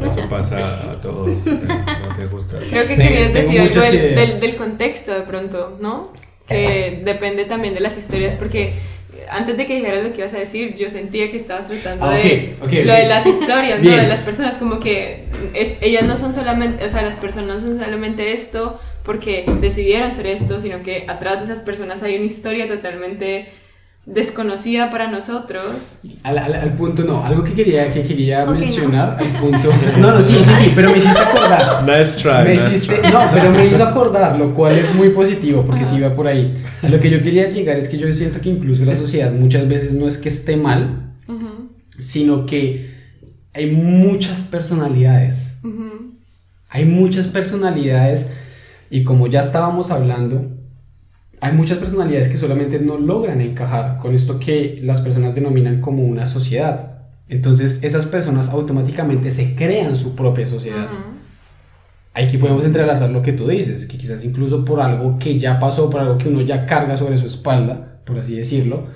eso 0.06 0.30
pasa 0.30 0.92
a 0.92 1.00
todos. 1.00 1.46
No 1.48 2.16
te 2.16 2.26
gusta. 2.28 2.60
Creo 2.70 2.88
que 2.88 2.96
querías 2.96 3.34
decir 3.34 3.62
algo 3.62 3.82
del, 3.82 4.39
del 4.39 4.56
contexto 4.56 5.13
de 5.13 5.22
pronto, 5.22 5.78
¿no? 5.82 6.12
Que 6.47 7.01
depende 7.03 7.45
también 7.45 7.73
de 7.73 7.79
las 7.79 7.97
historias, 7.97 8.36
porque 8.36 8.73
antes 9.29 9.58
de 9.58 9.65
que 9.65 9.75
dijeras 9.75 10.03
lo 10.03 10.12
que 10.12 10.19
ibas 10.19 10.34
a 10.34 10.39
decir, 10.39 10.75
yo 10.75 10.89
sentía 10.89 11.32
que 11.32 11.38
estabas 11.38 11.67
tratando 11.67 12.06
ah, 12.06 12.15
de 12.15 12.56
lo 12.62 12.93
de 12.93 13.08
las 13.08 13.25
historias, 13.25 13.82
¿no? 13.82 13.89
de 13.89 14.08
las 14.08 14.21
personas, 14.21 14.58
como 14.58 14.79
que 14.79 15.23
es, 15.53 15.77
ellas 15.82 16.03
no 16.03 16.17
son 16.17 16.34
solamente, 16.34 16.86
o 16.86 16.89
sea, 16.89 17.01
las 17.01 17.17
personas 17.17 17.63
no 17.63 17.69
son 17.69 17.79
solamente 17.79 18.34
esto 18.34 18.79
porque 19.03 19.45
decidieron 19.60 20.12
ser 20.12 20.27
esto, 20.27 20.60
sino 20.60 20.84
que 20.84 21.06
atrás 21.08 21.39
de 21.39 21.45
esas 21.45 21.62
personas 21.62 22.03
hay 22.03 22.17
una 22.17 22.25
historia 22.25 22.67
totalmente 22.67 23.47
desconocida 24.06 24.89
para 24.92 25.10
nosotros. 25.10 26.00
Al, 26.24 26.38
al, 26.38 26.74
punto, 26.74 27.04
no, 27.04 27.24
algo 27.24 27.44
que 27.44 27.54
quería, 27.54 27.94
que 27.94 28.04
quería 28.04 28.46
mencionar, 28.46 29.18
al 29.18 29.28
punto... 29.39 29.72
No, 29.98 30.12
no, 30.12 30.22
sí, 30.22 30.36
sí, 30.44 30.54
sí, 30.56 30.72
pero 30.76 30.92
me 30.92 30.98
hiciste 30.98 31.20
acordar. 31.22 31.84
Nice 31.86 32.22
try. 32.22 32.44
Me 32.44 32.56
hiciste, 32.56 33.02
No, 33.12 33.22
pero 33.34 33.52
me 33.52 33.66
hizo 33.66 33.84
acordar, 33.84 34.38
lo 34.38 34.54
cual 34.54 34.74
es 34.74 34.94
muy 34.96 35.10
positivo, 35.10 35.63
porque 35.66 35.86
si 35.86 35.96
iba 35.98 36.13
por 36.13 36.28
ahí. 36.28 36.54
lo 36.82 37.00
que 37.00 37.10
yo 37.10 37.22
quería 37.22 37.50
llegar 37.50 37.78
es 37.78 37.88
que 37.88 37.98
yo 37.98 38.12
siento 38.12 38.42
que 38.42 38.50
incluso 38.50 38.84
la 38.84 38.96
sociedad 38.96 39.32
muchas 39.32 39.68
veces 39.68 39.94
no 39.94 40.08
es 40.08 40.18
que 40.18 40.30
esté 40.30 40.58
mal, 40.58 41.13
sino 41.98 42.46
que 42.46 42.92
hay 43.54 43.72
muchas 43.72 44.42
personalidades. 44.42 45.62
Hay 46.70 46.86
muchas 46.86 47.28
personalidades 47.28 48.34
y 48.89 49.04
como 49.04 49.28
ya 49.28 49.42
estábamos 49.42 49.92
hablando, 49.92 50.52
hay 51.43 51.51
muchas 51.51 51.77
personalidades 51.77 52.29
que 52.29 52.38
solamente 52.38 52.79
no 52.79 52.97
logran 52.97 53.41
encajar 53.41 53.97
con 53.97 54.15
esto 54.15 54.39
que 54.39 54.79
las 54.82 55.01
personas 55.01 55.36
denominan 55.36 55.82
como 55.82 56.03
una 56.03 56.25
sociedad. 56.25 56.99
Entonces 57.27 57.84
esas 57.84 58.06
personas 58.06 58.47
automáticamente 58.47 59.29
se 59.29 59.53
crean 59.53 59.97
su 59.97 60.15
propia 60.15 60.45
sociedad. 60.45 60.88
Aquí 62.13 62.38
podemos 62.38 62.63
entrelazar 62.63 63.10
lo 63.10 63.21
que 63.21 63.34
tú 63.34 63.45
dices, 63.45 63.86
que 63.88 63.97
quizás 63.97 64.23
incluso 64.23 64.63
por 64.63 64.79
algo 64.79 65.17
que 65.19 65.38
ya 65.38 65.60
pasó, 65.60 65.89
por 65.89 65.99
algo 65.99 66.17
que 66.17 66.29
uno 66.29 66.39
ya 66.39 66.65
carga 66.65 66.95
sobre 66.95 67.17
su 67.17 67.27
espalda, 67.27 67.99
por 68.06 68.17
así 68.17 68.38
decirlo, 68.38 68.88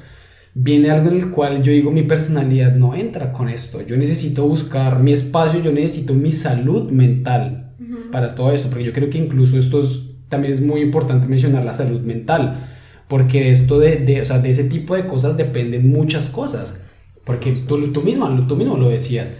viene 0.53 0.89
algo 0.89 1.09
en 1.09 1.17
el 1.17 1.31
cual 1.31 1.61
yo 1.61 1.73
digo 1.73 1.91
mi 1.91 2.03
personalidad 2.03 2.73
no 2.73 2.95
entra 2.95 3.33
con 3.33 3.49
esto. 3.49 3.85
Yo 3.85 3.97
necesito 3.97 4.47
buscar 4.47 4.99
mi 4.99 5.11
espacio, 5.11 5.61
yo 5.61 5.73
necesito 5.73 6.13
mi 6.13 6.31
salud 6.31 6.91
mental 6.91 7.73
para 8.09 8.35
todo 8.35 8.53
eso, 8.53 8.69
porque 8.69 8.85
yo 8.85 8.93
creo 8.93 9.09
que 9.09 9.17
incluso 9.17 9.59
estos 9.59 10.06
también 10.29 10.53
es 10.53 10.61
muy 10.61 10.81
importante 10.81 11.27
mencionar 11.27 11.63
la 11.63 11.73
salud 11.73 12.01
mental, 12.01 12.67
porque 13.07 13.51
esto 13.51 13.79
de, 13.79 13.97
de, 13.97 14.21
o 14.21 14.25
sea, 14.25 14.39
de 14.39 14.49
ese 14.49 14.65
tipo 14.65 14.95
de 14.95 15.05
cosas 15.05 15.37
dependen 15.37 15.89
muchas 15.89 16.29
cosas, 16.29 16.81
porque 17.23 17.51
tú, 17.67 17.91
tú, 17.91 18.01
misma, 18.01 18.45
tú 18.47 18.55
mismo 18.55 18.77
lo 18.77 18.89
decías, 18.89 19.39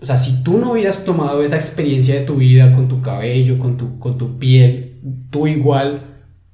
o 0.00 0.06
sea, 0.06 0.18
si 0.18 0.42
tú 0.42 0.58
no 0.58 0.72
hubieras 0.72 1.04
tomado 1.04 1.42
esa 1.42 1.56
experiencia 1.56 2.14
de 2.14 2.26
tu 2.26 2.36
vida 2.36 2.74
con 2.74 2.88
tu 2.88 3.00
cabello, 3.00 3.58
con 3.58 3.76
tu, 3.76 3.98
con 3.98 4.18
tu 4.18 4.38
piel, 4.38 4.98
tú 5.30 5.46
igual, 5.46 6.00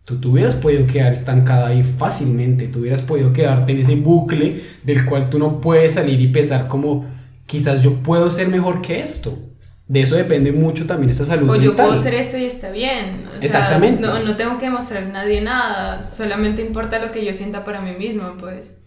tú, 0.05 0.21
tú 0.21 0.33
hubieras 0.33 0.55
podido 0.55 0.87
quedar 0.87 1.13
estancada 1.13 1.69
ahí 1.69 1.83
fácilmente, 1.83 2.69
tú 2.69 2.81
hubieras 2.81 3.03
podido 3.03 3.33
quedarte 3.33 3.73
en 3.73 3.81
ese 3.81 3.97
bucle 3.97 4.61
del 4.85 5.05
cual 5.05 5.31
tú 5.31 5.39
no 5.39 5.61
puedes 5.61 5.95
salir 5.95 6.21
y 6.21 6.29
pensar 6.29 6.69
como, 6.69 7.07
quizás 7.47 7.83
yo 7.83 7.95
puedo 7.95 8.31
ser 8.31 8.49
mejor 8.49 8.83
que 8.83 9.01
esto 9.01 9.50
de 9.91 10.03
eso 10.03 10.15
depende 10.15 10.53
mucho 10.53 10.87
también 10.87 11.11
esa 11.11 11.25
salud 11.25 11.51
o 11.51 11.57
yo 11.57 11.75
puedo 11.75 11.91
hacer 11.91 12.15
esto 12.15 12.39
y 12.39 12.45
está 12.45 12.71
bien. 12.71 13.27
Exactamente. 13.43 14.01
no, 14.01 14.21
no, 14.21 14.37
tengo 14.37 14.57
que 14.57 14.67
demostrar 14.67 15.03
a 15.03 15.09
nadie 15.09 15.41
nada, 15.41 16.05
solamente 16.05 16.63
importa 16.63 17.05
lo 17.05 17.11
que 17.11 17.25
yo 17.25 17.35
sienta 17.35 17.65
para 17.65 17.81
mí 17.81 17.97
mismo, 17.97 18.37
pues. 18.39 18.79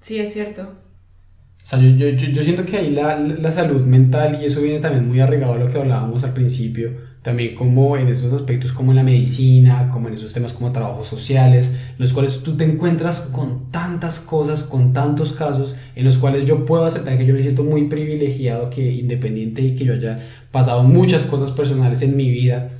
Sí, 0.00 0.18
es 0.18 0.32
cierto. 0.32 0.62
O 0.62 1.64
sea, 1.64 1.78
yo, 1.78 2.08
yo, 2.08 2.08
yo 2.10 2.42
siento 2.42 2.64
que 2.64 2.78
ahí 2.78 2.90
la, 2.90 3.20
la, 3.20 3.52
salud 3.52 3.82
mental, 3.86 4.40
y 4.42 4.46
eso 4.46 4.60
viene 4.60 4.80
también 4.80 5.06
muy 5.06 5.20
arraigado 5.20 5.52
a 5.52 5.58
lo 5.58 5.70
que 5.70 5.78
hablábamos 5.78 6.24
al 6.24 6.34
principio, 6.34 6.90
también 7.22 7.54
como 7.54 7.98
en 7.98 8.08
esos 8.08 8.32
aspectos 8.32 8.72
como 8.72 8.92
en 8.92 8.96
la 8.96 9.02
medicina, 9.02 9.90
como 9.92 10.08
en 10.08 10.14
esos 10.14 10.32
temas 10.32 10.54
como 10.54 10.72
trabajos 10.72 11.06
sociales, 11.06 11.78
en 11.90 11.96
los 11.98 12.14
cuales 12.14 12.42
tú 12.42 12.56
te 12.56 12.64
encuentras 12.64 13.20
con 13.32 13.70
tantas 13.70 14.20
cosas, 14.20 14.64
con 14.64 14.94
tantos 14.94 15.34
casos, 15.34 15.76
en 15.94 16.04
los 16.04 16.16
cuales 16.16 16.46
yo 16.46 16.64
puedo 16.64 16.86
aceptar 16.86 17.18
que 17.18 17.26
yo 17.26 17.34
me 17.34 17.42
siento 17.42 17.62
muy 17.62 17.88
privilegiado, 17.88 18.70
que 18.70 18.94
independiente 18.94 19.60
y 19.60 19.74
que 19.74 19.84
yo 19.84 19.92
haya 19.92 20.26
pasado 20.50 20.82
muchas 20.82 21.22
cosas 21.22 21.50
personales 21.50 22.00
en 22.02 22.16
mi 22.16 22.30
vida, 22.30 22.70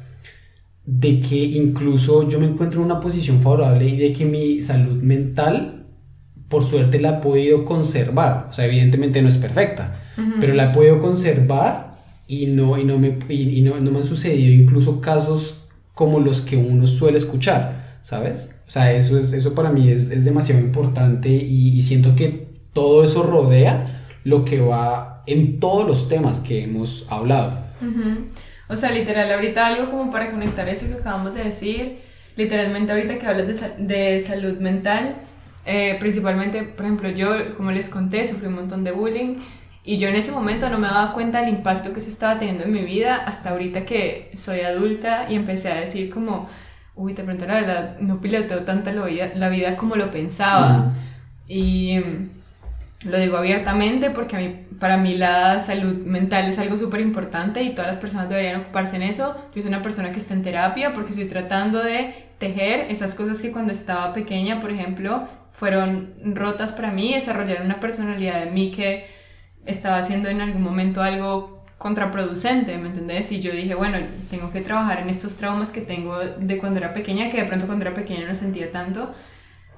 de 0.87 1.21
que 1.21 1.37
incluso 1.37 2.27
yo 2.29 2.41
me 2.41 2.47
encuentro 2.47 2.81
en 2.81 2.87
una 2.87 3.01
posición 3.01 3.43
favorable 3.43 3.87
y 3.87 3.97
de 3.99 4.13
que 4.15 4.25
mi 4.25 4.63
salud 4.63 5.03
mental, 5.03 5.87
por 6.49 6.65
suerte, 6.65 6.99
la 6.99 7.19
he 7.19 7.21
podido 7.21 7.67
conservar. 7.67 8.47
O 8.49 8.53
sea, 8.55 8.65
evidentemente 8.65 9.21
no 9.21 9.29
es 9.29 9.37
perfecta, 9.37 10.01
pero 10.41 10.55
la 10.55 10.71
he 10.71 10.75
podido 10.75 11.01
conservar 11.01 11.90
y 12.31 12.47
no, 12.47 12.79
y 12.79 12.85
no, 12.85 12.97
me, 12.97 13.19
y, 13.29 13.61
no, 13.61 13.81
no, 13.81 13.91
me 13.91 13.99
han 13.99 14.05
sucedido 14.05 14.55
incluso 14.55 15.01
casos 15.01 15.65
como 15.95 16.21
los 16.21 16.41
que 16.41 16.57
uno 16.57 16.87
suele 16.87 17.19
escuchar, 17.19 17.99
¿sabes? 18.03 18.55
O 18.69 18.71
sea, 18.71 18.93
eso, 18.93 19.19
es, 19.19 19.33
eso 19.33 19.53
para 19.53 19.71
mí 19.71 19.91
es, 19.91 20.13
es 20.13 20.25
demasiado 20.25 20.61
importante 20.61 21.29
y, 21.29 21.77
y, 21.77 21.83
siento 21.83 22.15
que 22.15 22.47
todo 22.73 23.03
eso 23.03 23.25
rodea 23.25 24.05
lo 24.23 24.45
que 24.45 24.61
va 24.61 25.25
en 25.27 25.59
todos 25.59 25.89
los 25.89 26.09
temas 26.09 26.39
que 26.39 26.63
hemos 26.63 27.11
hablado. 27.11 27.65
O 28.69 28.77
sea, 28.77 28.93
literal, 28.93 29.33
ahorita 29.33 29.67
algo 29.67 29.91
como 29.91 30.13
para 30.13 30.31
conectar 30.31 30.69
eso 30.69 30.87
que 30.87 31.01
acabamos 31.01 31.35
de 31.35 31.43
decir, 31.43 31.99
literalmente 32.37 32.93
ahorita 32.93 33.19
que 33.19 33.27
hablas 33.27 33.49
de, 33.49 33.87
de 33.87 34.21
salud 34.21 34.57
mental, 34.59 35.17
eh, 35.67 35.97
principalmente, 35.99 36.63
por 36.63 36.85
ejemplo, 36.85 37.09
yo, 37.11 37.57
como 37.57 37.73
les 37.73 37.89
conté, 37.89 38.25
sufrí 38.25 38.47
un 38.47 38.55
montón 38.55 38.85
de 38.85 38.93
bullying 38.93 39.39
y 39.85 39.97
yo 39.97 40.09
en 40.09 40.17
ese 40.17 40.33
momento 40.33 40.69
no 40.69 40.79
me 40.79 40.89
daba 40.89 41.13
cuenta 41.13 41.41
del 41.41 41.49
impacto 41.49 41.93
que 41.93 42.01
eso 42.01 42.11
estaba 42.11 42.39
teniendo 42.39 42.65
en 42.65 42.73
mi 42.73 42.83
vida 42.83 43.17
hasta 43.27 43.51
ahorita 43.51 43.85
que 43.85 44.31
soy 44.35 44.61
adulta 44.61 45.27
y 45.31 45.37
empecé 45.37 45.73
a 45.73 45.81
decir 45.81 46.11
como, 46.11 46.49
uy, 46.95 47.15
te 47.15 47.23
pregunto 47.23 47.47
la 47.47 47.55
verdad, 47.55 47.97
no 48.01 48.21
piloteo 48.21 48.61
tanto 48.61 48.93
la 48.93 49.07
vida, 49.07 49.33
la 49.35 49.49
vida 49.49 49.77
como 49.77 49.97
lo 49.97 50.11
pensaba. 50.11 50.93
Y 51.49 51.99
mm, 51.99 53.09
lo 53.09 53.19
digo 53.19 53.39
abiertamente 53.39 54.11
porque 54.11 54.37
a 54.37 54.41
mí, 54.41 54.67
para 54.79 54.99
mí 54.99 55.17
la 55.17 55.59
salud 55.61 56.05
mental 56.05 56.51
es 56.51 56.59
algo 56.59 56.77
súper 56.77 57.01
importante 57.01 57.63
y 57.63 57.71
todas 57.71 57.91
las 57.91 57.97
personas 57.97 58.29
deberían 58.29 58.61
ocuparse 58.61 58.97
en 58.97 59.03
eso. 59.03 59.35
Yo 59.55 59.63
soy 59.63 59.71
una 59.71 59.83
persona 59.83 60.13
que 60.13 60.19
está 60.19 60.35
en 60.35 60.43
terapia 60.43 60.93
porque 60.93 61.13
estoy 61.13 61.27
tratando 61.27 61.83
de 61.83 62.15
tejer 62.39 62.91
esas 62.91 63.15
cosas 63.15 63.41
que 63.41 63.51
cuando 63.51 63.73
estaba 63.73 64.13
pequeña, 64.13 64.61
por 64.61 64.71
ejemplo, 64.71 65.27
fueron 65.55 66.15
rotas 66.23 66.73
para 66.73 66.91
mí, 66.91 67.15
desarrollar 67.15 67.63
una 67.63 67.81
personalidad 67.81 68.45
de 68.45 68.51
mí 68.51 68.71
que 68.71 69.20
estaba 69.67 69.99
haciendo 69.99 70.29
en 70.29 70.41
algún 70.41 70.63
momento 70.63 71.03
algo 71.03 71.61
contraproducente, 71.81 72.77
¿me 72.77 72.89
entendés? 72.89 73.33
Y 73.33 73.41
yo 73.41 73.53
dije, 73.53 73.75
bueno, 73.75 73.97
tengo 74.31 74.53
que 74.53 74.61
trabajar 74.61 75.01
en 75.01 75.09
estos 75.09 75.37
traumas 75.37 75.73
que 75.73 75.81
tengo 75.81 76.19
de 76.19 76.59
cuando 76.59 76.79
era 76.79 76.93
pequeña, 76.93 77.31
que 77.31 77.39
de 77.39 77.45
pronto 77.45 77.65
cuando 77.67 77.87
era 77.87 77.95
pequeña 77.95 78.29
no 78.29 78.35
sentía 78.35 78.71
tanto, 78.71 79.11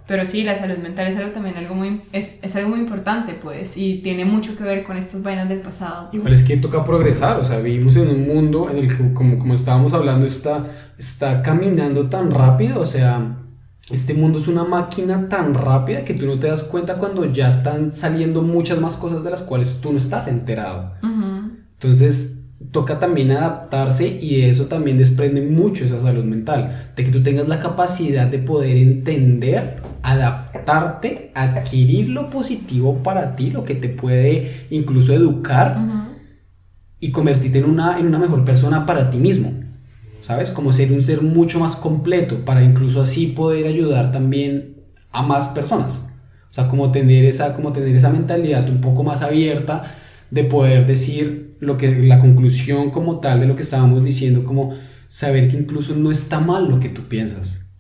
Pero 0.09 0.27
sí, 0.27 0.43
la 0.43 0.57
salud 0.57 0.79
mental 0.79 1.07
es 1.07 1.17
algo 1.17 1.31
también 1.31 1.57
algo 1.57 1.77
muy, 1.77 2.03
es, 2.13 2.41
es, 2.43 2.57
algo 2.57 2.71
muy 2.71 2.81
importante, 2.81 3.35
pues, 3.35 3.77
y 3.77 3.99
tiene 4.03 4.25
mucho 4.25 4.57
que 4.57 4.65
ver 4.65 4.83
con 4.83 4.97
estas 4.97 5.23
vainas 5.23 5.49
del 5.49 5.61
pasado. 5.61 6.09
Igual 6.13 6.33
es 6.33 6.43
que 6.43 6.57
toca 6.57 6.85
progresar, 6.85 7.39
o 7.39 7.45
sea, 7.45 7.59
vivimos 7.59 7.95
en 7.95 8.09
un 8.09 8.27
mundo 8.27 8.69
en 8.69 8.79
el 8.79 8.89
que, 8.89 9.15
como, 9.15 9.39
como 9.39 9.55
estábamos 9.55 9.95
hablando, 9.95 10.27
está, 10.27 10.67
está 10.99 11.41
caminando 11.41 12.09
tan 12.09 12.33
rápido, 12.33 12.81
o 12.81 12.87
sea, 12.87 13.42
este 13.91 14.15
mundo 14.15 14.39
es 14.39 14.49
una 14.49 14.65
máquina 14.65 15.29
tan 15.29 15.55
rápida 15.55 16.05
que 16.05 16.15
tú 16.15 16.27
no 16.27 16.39
te 16.39 16.47
das 16.47 16.63
cuenta 16.63 16.97
cuando 16.97 17.31
ya 17.33 17.49
están 17.49 17.93
saliendo 17.93 18.43
muchas 18.43 18.81
más 18.81 18.97
cosas 18.97 19.25
de 19.25 19.31
las 19.31 19.43
cuales 19.43 19.81
tú 19.81 19.93
no 19.93 19.99
estás 19.99 20.29
enterado. 20.29 20.95
Entonces, 21.03 22.43
toca 22.71 22.99
también 22.99 23.33
adaptarse 23.33 24.07
y 24.21 24.41
de 24.41 24.51
eso 24.51 24.67
también 24.67 24.99
desprende 24.99 25.43
mucho 25.43 25.85
esa 25.85 26.01
salud 26.01 26.25
mental, 26.25 26.93
de 26.95 27.05
que 27.05 27.11
tú 27.11 27.23
tengas 27.23 27.49
la 27.49 27.61
capacidad 27.61 28.29
de 28.29 28.39
poder 28.39 28.77
entender, 28.77 29.81
adaptarte, 30.03 31.17
adquirir 31.35 32.11
lo 32.11 32.31
positivo 32.31 33.03
para 33.03 33.35
ti, 33.35 33.51
lo 33.51 33.65
que 33.65 33.75
te 33.75 33.89
puede 33.89 34.67
incluso 34.71 35.13
educar 35.13 35.79
y 37.01 37.11
convertirte 37.11 37.59
en 37.59 37.65
una, 37.65 37.99
en 37.99 38.07
una 38.07 38.19
mejor 38.19 38.45
persona 38.45 38.87
para 38.87 39.11
ti 39.11 39.19
mismo. 39.19 39.62
¿Sabes? 40.23 40.51
Como 40.51 40.73
ser 40.73 40.93
un 40.93 41.03
ser 41.03 41.21
mucho 41.21 41.61
más 41.61 41.77
completo 41.77 42.45
para 42.45 42.63
incluso 42.63 43.03
así 43.03 43.27
poder 43.27 43.67
ayudar 43.67 44.13
también 44.13 44.77
a 45.11 45.23
más 45.23 45.49
personas. 45.49 46.15
O 46.49 46.55
sea, 46.55 46.69
como 46.69 46.93
tener 46.93 47.25
esa, 47.25 47.55
como 47.55 47.73
tener 47.73 47.95
esa 47.95 48.11
mentalidad 48.11 48.69
un 48.71 48.81
poco 48.81 49.03
más 49.03 49.23
abierta 49.23 49.83
de 50.31 50.45
poder 50.45 50.87
decir 50.87 51.57
lo 51.61 51.77
que 51.77 52.03
la 52.03 52.21
conclusión 52.21 52.91
como 52.91 53.21
tal 53.21 53.41
de 53.41 53.47
lo 53.47 53.57
que 53.57 53.63
estábamos 53.63 54.05
diciendo, 54.05 54.45
como 54.45 54.75
saber 55.09 55.51
que 55.51 55.57
incluso 55.57 55.95
no 55.97 56.11
está 56.11 56.41
mal 56.41 56.69
lo 56.69 56.79
que 56.79 56.89
tú 56.89 57.09
piensas. 57.09 57.71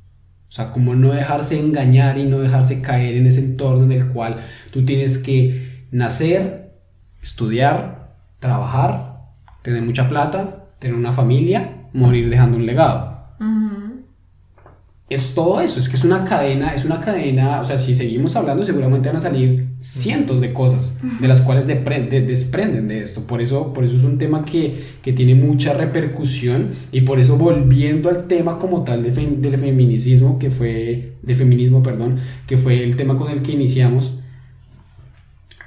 O 0.48 0.52
sea, 0.52 0.70
como 0.70 0.94
no 0.94 1.12
dejarse 1.12 1.58
engañar 1.58 2.18
y 2.18 2.24
no 2.24 2.40
dejarse 2.40 2.82
caer 2.82 3.16
en 3.16 3.26
ese 3.26 3.40
entorno 3.40 3.84
en 3.84 3.92
el 3.92 4.08
cual 4.08 4.36
tú 4.70 4.84
tienes 4.84 5.18
que 5.18 5.86
nacer, 5.90 6.74
estudiar, 7.22 8.16
trabajar, 8.38 9.20
tener 9.62 9.82
mucha 9.82 10.08
plata, 10.08 10.66
tener 10.78 10.96
una 10.96 11.12
familia, 11.12 11.81
morir 11.92 12.30
dejando 12.30 12.56
un 12.56 12.66
legado. 12.66 13.12
Es 15.08 15.34
todo 15.34 15.60
eso, 15.60 15.78
es 15.78 15.90
que 15.90 15.96
es 15.96 16.04
una 16.04 16.24
cadena, 16.24 16.74
es 16.74 16.86
una 16.86 16.98
cadena, 16.98 17.60
o 17.60 17.66
sea, 17.66 17.76
si 17.76 17.94
seguimos 17.94 18.34
hablando 18.34 18.64
seguramente 18.64 19.08
van 19.08 19.18
a 19.18 19.20
salir 19.20 19.66
cientos 19.78 20.40
de 20.40 20.54
cosas 20.54 20.96
de 21.20 21.28
las 21.28 21.42
cuales 21.42 21.66
desprenden 21.66 22.88
de 22.88 23.02
esto, 23.02 23.26
por 23.26 23.42
eso, 23.42 23.74
por 23.74 23.84
eso 23.84 23.96
es 23.96 24.04
un 24.04 24.16
tema 24.16 24.46
que, 24.46 24.82
que, 25.02 25.12
tiene 25.12 25.34
mucha 25.34 25.74
repercusión 25.74 26.70
y 26.92 27.02
por 27.02 27.18
eso 27.18 27.36
volviendo 27.36 28.08
al 28.08 28.26
tema 28.26 28.58
como 28.58 28.84
tal 28.84 29.02
de 29.02 29.10
del 29.10 29.58
feminicismo, 29.58 30.38
que 30.38 30.50
fue, 30.50 31.12
de 31.20 31.34
feminismo, 31.34 31.82
perdón, 31.82 32.18
que 32.46 32.56
fue 32.56 32.82
el 32.82 32.96
tema 32.96 33.18
con 33.18 33.30
el 33.30 33.42
que 33.42 33.52
iniciamos, 33.52 34.14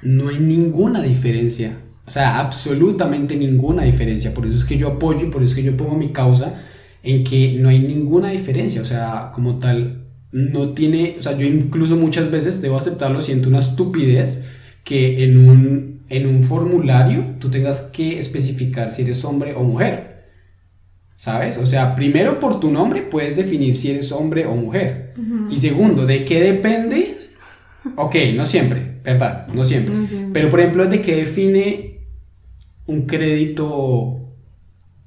no 0.02 0.28
hay 0.28 0.40
ninguna 0.40 1.02
diferencia, 1.02 1.76
o 2.06 2.10
sea, 2.10 2.38
absolutamente 2.38 3.36
ninguna 3.36 3.82
diferencia, 3.82 4.32
por 4.32 4.46
eso 4.46 4.58
es 4.58 4.64
que 4.64 4.78
yo 4.78 4.88
apoyo 4.88 5.26
y 5.26 5.30
por 5.30 5.42
eso 5.42 5.50
es 5.50 5.56
que 5.56 5.64
yo 5.64 5.76
pongo 5.76 5.96
mi 5.96 6.12
causa, 6.12 6.54
en 7.02 7.24
que 7.24 7.56
no 7.58 7.68
hay 7.68 7.80
ninguna 7.80 8.30
diferencia, 8.30 8.80
o 8.80 8.84
sea, 8.84 9.30
como 9.34 9.58
tal, 9.58 10.06
no 10.30 10.70
tiene, 10.70 11.16
o 11.18 11.22
sea, 11.22 11.36
yo 11.36 11.46
incluso 11.46 11.96
muchas 11.96 12.30
veces 12.30 12.62
debo 12.62 12.76
aceptarlo, 12.76 13.20
siento 13.22 13.48
una 13.48 13.58
estupidez 13.58 14.46
que 14.84 15.24
en 15.24 15.48
un, 15.48 16.02
en 16.08 16.26
un 16.28 16.42
formulario 16.42 17.24
tú 17.40 17.50
tengas 17.50 17.90
que 17.92 18.18
especificar 18.18 18.92
si 18.92 19.02
eres 19.02 19.24
hombre 19.24 19.54
o 19.54 19.64
mujer. 19.64 20.14
¿Sabes? 21.16 21.56
O 21.56 21.66
sea, 21.66 21.96
primero 21.96 22.38
por 22.38 22.60
tu 22.60 22.70
nombre 22.70 23.00
puedes 23.00 23.36
definir 23.36 23.76
si 23.76 23.90
eres 23.90 24.12
hombre 24.12 24.44
o 24.44 24.54
mujer. 24.54 25.14
Y 25.50 25.58
segundo, 25.58 26.06
¿de 26.06 26.24
qué 26.24 26.40
depende? 26.40 27.16
Ok, 27.94 28.16
no 28.34 28.44
siempre, 28.44 28.98
¿verdad? 29.04 29.46
No 29.46 29.64
siempre. 29.64 29.94
no 29.94 30.06
siempre. 30.08 30.30
Pero 30.32 30.50
por 30.50 30.58
ejemplo, 30.58 30.86
¿de 30.86 31.02
qué 31.02 31.14
define 31.14 31.95
un 32.86 33.06
crédito 33.06 34.20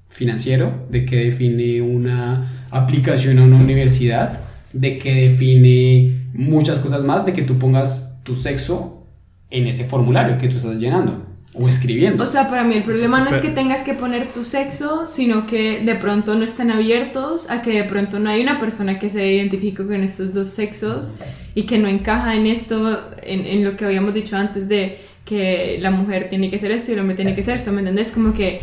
financiero, 0.10 0.88
de 0.90 1.06
qué 1.06 1.18
define 1.26 1.82
una 1.82 2.66
aplicación 2.72 3.40
a 3.40 3.44
una 3.44 3.58
universidad, 3.58 4.40
de 4.74 4.98
qué 4.98 5.30
define 5.30 6.28
muchas 6.34 6.80
cosas 6.80 7.04
más, 7.04 7.26
de 7.26 7.34
que 7.34 7.44
tú 7.44 7.58
pongas 7.58 8.20
tu 8.24 8.36
sexo 8.36 9.06
en 9.50 9.68
ese 9.68 9.86
formulario 9.86 10.38
que 10.38 10.48
tú 10.48 10.58
estás 10.58 10.78
llenando 10.78 11.26
o 11.54 11.68
escribiendo. 11.68 12.24
O 12.24 12.28
sea, 12.28 12.50
para 12.50 12.64
mí 12.64 12.76
el 12.76 12.84
problema 12.84 13.22
no 13.22 13.30
es 13.30 13.38
que 13.38 13.50
tengas 13.50 13.82
que 13.82 13.94
poner 13.94 14.28
tu 14.28 14.44
sexo, 14.44 15.08
sino 15.08 15.48
que 15.48 15.82
de 15.84 15.96
pronto 15.96 16.36
no 16.36 16.44
estén 16.44 16.70
abiertos 16.70 17.50
a 17.50 17.62
que 17.62 17.72
de 17.72 17.84
pronto 17.86 18.20
no 18.20 18.30
hay 18.30 18.42
una 18.42 18.60
persona 18.60 19.00
que 19.00 19.10
se 19.10 19.34
identifique 19.34 19.86
con 19.86 20.04
estos 20.04 20.34
dos 20.34 20.50
sexos 20.50 21.14
y 21.56 21.64
que 21.64 21.80
no 21.80 21.88
encaja 21.88 22.36
en 22.36 22.46
esto, 22.46 23.02
en, 23.24 23.48
en 23.48 23.64
lo 23.64 23.76
que 23.76 23.86
habíamos 23.86 24.14
dicho 24.14 24.38
antes 24.38 24.70
de 24.70 25.09
que 25.30 25.78
la 25.80 25.92
mujer 25.92 26.28
tiene 26.28 26.50
que 26.50 26.58
ser 26.58 26.72
esto 26.72 26.90
y 26.90 26.96
el 26.96 27.02
hombre 27.02 27.16
tiene 27.16 27.36
que 27.36 27.44
ser 27.44 27.56
esto, 27.56 27.72
¿me 27.72 27.82
entendés? 27.82 28.12
Como 28.12 28.34
que 28.34 28.62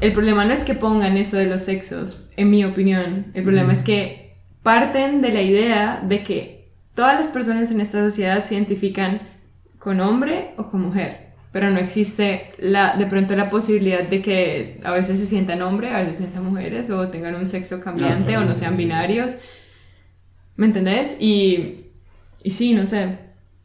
el 0.00 0.12
problema 0.12 0.46
no 0.46 0.54
es 0.54 0.64
que 0.64 0.72
pongan 0.72 1.18
eso 1.18 1.36
de 1.36 1.44
los 1.44 1.62
sexos, 1.62 2.30
en 2.38 2.48
mi 2.48 2.64
opinión. 2.64 3.26
El 3.34 3.42
problema 3.42 3.74
es 3.74 3.82
que 3.82 4.36
parten 4.62 5.20
de 5.20 5.32
la 5.32 5.42
idea 5.42 6.02
de 6.02 6.24
que 6.24 6.70
todas 6.94 7.20
las 7.20 7.28
personas 7.28 7.70
en 7.70 7.82
esta 7.82 8.02
sociedad 8.02 8.42
se 8.42 8.54
identifican 8.54 9.20
con 9.78 10.00
hombre 10.00 10.54
o 10.56 10.70
con 10.70 10.80
mujer. 10.80 11.26
Pero 11.52 11.70
no 11.70 11.78
existe 11.78 12.52
la, 12.58 12.96
de 12.96 13.04
pronto 13.04 13.36
la 13.36 13.50
posibilidad 13.50 14.02
de 14.02 14.22
que 14.22 14.80
a 14.82 14.92
veces 14.92 15.20
se 15.20 15.26
sientan 15.26 15.60
hombre, 15.60 15.90
a 15.90 15.98
veces 15.98 16.16
se 16.16 16.22
sientan 16.22 16.44
mujeres, 16.44 16.90
o 16.90 17.08
tengan 17.08 17.34
un 17.34 17.46
sexo 17.46 17.82
cambiante, 17.82 18.38
o 18.38 18.44
no 18.44 18.54
sean 18.54 18.78
binarios. 18.78 19.40
¿Me 20.56 20.66
entendés? 20.66 21.18
Y, 21.20 21.86
y 22.42 22.50
sí, 22.50 22.72
no 22.72 22.86
sé. 22.86 23.18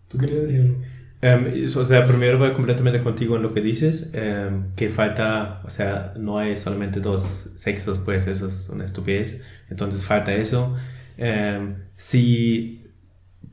¿Tú 0.09 0.17
querías 0.17 0.41
decirlo? 0.41 0.75
Um, 1.23 1.45
o 1.77 1.83
sea, 1.83 2.05
primero 2.05 2.39
voy 2.39 2.51
completamente 2.53 3.03
contigo 3.03 3.35
en 3.35 3.43
lo 3.43 3.53
que 3.53 3.61
dices, 3.61 4.09
em, 4.13 4.73
que 4.75 4.89
falta, 4.89 5.61
o 5.63 5.69
sea, 5.69 6.13
no 6.17 6.39
hay 6.39 6.57
solamente 6.57 6.99
dos 6.99 7.21
sexos, 7.21 7.99
pues 7.99 8.25
eso 8.25 8.47
es 8.47 8.69
una 8.73 8.85
estupidez, 8.85 9.45
entonces 9.69 10.05
falta 10.05 10.33
eso. 10.33 10.75
Um, 11.19 11.75
si 11.93 12.81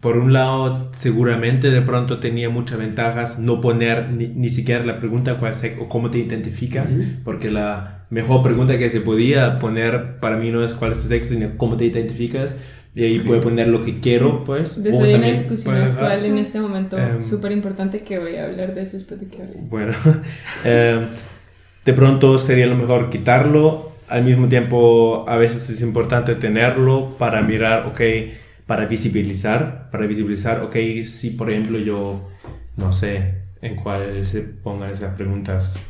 por 0.00 0.16
un 0.16 0.32
lado 0.32 0.90
seguramente 0.96 1.70
de 1.70 1.82
pronto 1.82 2.18
tenía 2.18 2.48
muchas 2.48 2.78
ventajas 2.78 3.38
no 3.38 3.60
poner 3.60 4.10
ni, 4.10 4.28
ni 4.28 4.48
siquiera 4.48 4.84
la 4.84 4.98
pregunta 4.98 5.34
cuál 5.34 5.54
sexo 5.54 5.82
o 5.82 5.88
cómo 5.88 6.10
te 6.10 6.18
identificas, 6.18 6.96
porque 7.24 7.50
la 7.50 8.06
mejor 8.08 8.42
pregunta 8.42 8.78
que 8.78 8.88
se 8.88 9.02
podía 9.02 9.58
poner 9.58 10.20
para 10.20 10.38
mí 10.38 10.50
no 10.50 10.64
es 10.64 10.72
cuál 10.74 10.92
es 10.92 11.02
tu 11.02 11.08
sexo, 11.08 11.34
sino 11.34 11.50
cómo 11.58 11.76
te 11.76 11.84
identificas 11.84 12.56
y 12.94 13.04
ahí 13.04 13.18
puedo 13.20 13.40
poner 13.40 13.68
lo 13.68 13.84
que 13.84 14.00
quiero, 14.00 14.44
pues. 14.44 14.82
De 14.82 14.90
eso 14.90 15.04
hay 15.04 15.14
una 15.14 15.28
discusión 15.28 15.76
actual 15.76 16.24
en 16.24 16.38
este 16.38 16.60
momento 16.60 16.98
em, 16.98 17.22
súper 17.22 17.52
importante 17.52 18.00
que 18.00 18.18
voy 18.18 18.36
a 18.36 18.46
hablar 18.46 18.74
de 18.74 18.84
que 18.84 19.42
hables. 19.42 19.70
Bueno, 19.70 19.92
em, 20.64 21.06
de 21.84 21.92
pronto 21.92 22.38
sería 22.38 22.66
lo 22.66 22.76
mejor 22.76 23.10
quitarlo. 23.10 23.92
Al 24.08 24.24
mismo 24.24 24.48
tiempo, 24.48 25.24
a 25.28 25.36
veces 25.36 25.68
es 25.68 25.82
importante 25.82 26.34
tenerlo 26.34 27.14
para 27.18 27.42
mirar, 27.42 27.86
ok, 27.86 28.00
para 28.66 28.86
visibilizar, 28.86 29.90
para 29.90 30.06
visibilizar, 30.06 30.62
ok, 30.62 30.76
si 31.04 31.30
por 31.30 31.50
ejemplo 31.50 31.78
yo, 31.78 32.30
no 32.76 32.92
sé, 32.92 33.34
en 33.62 33.76
cuál 33.76 34.26
se 34.26 34.42
pongan 34.42 34.90
esas 34.90 35.14
preguntas, 35.14 35.86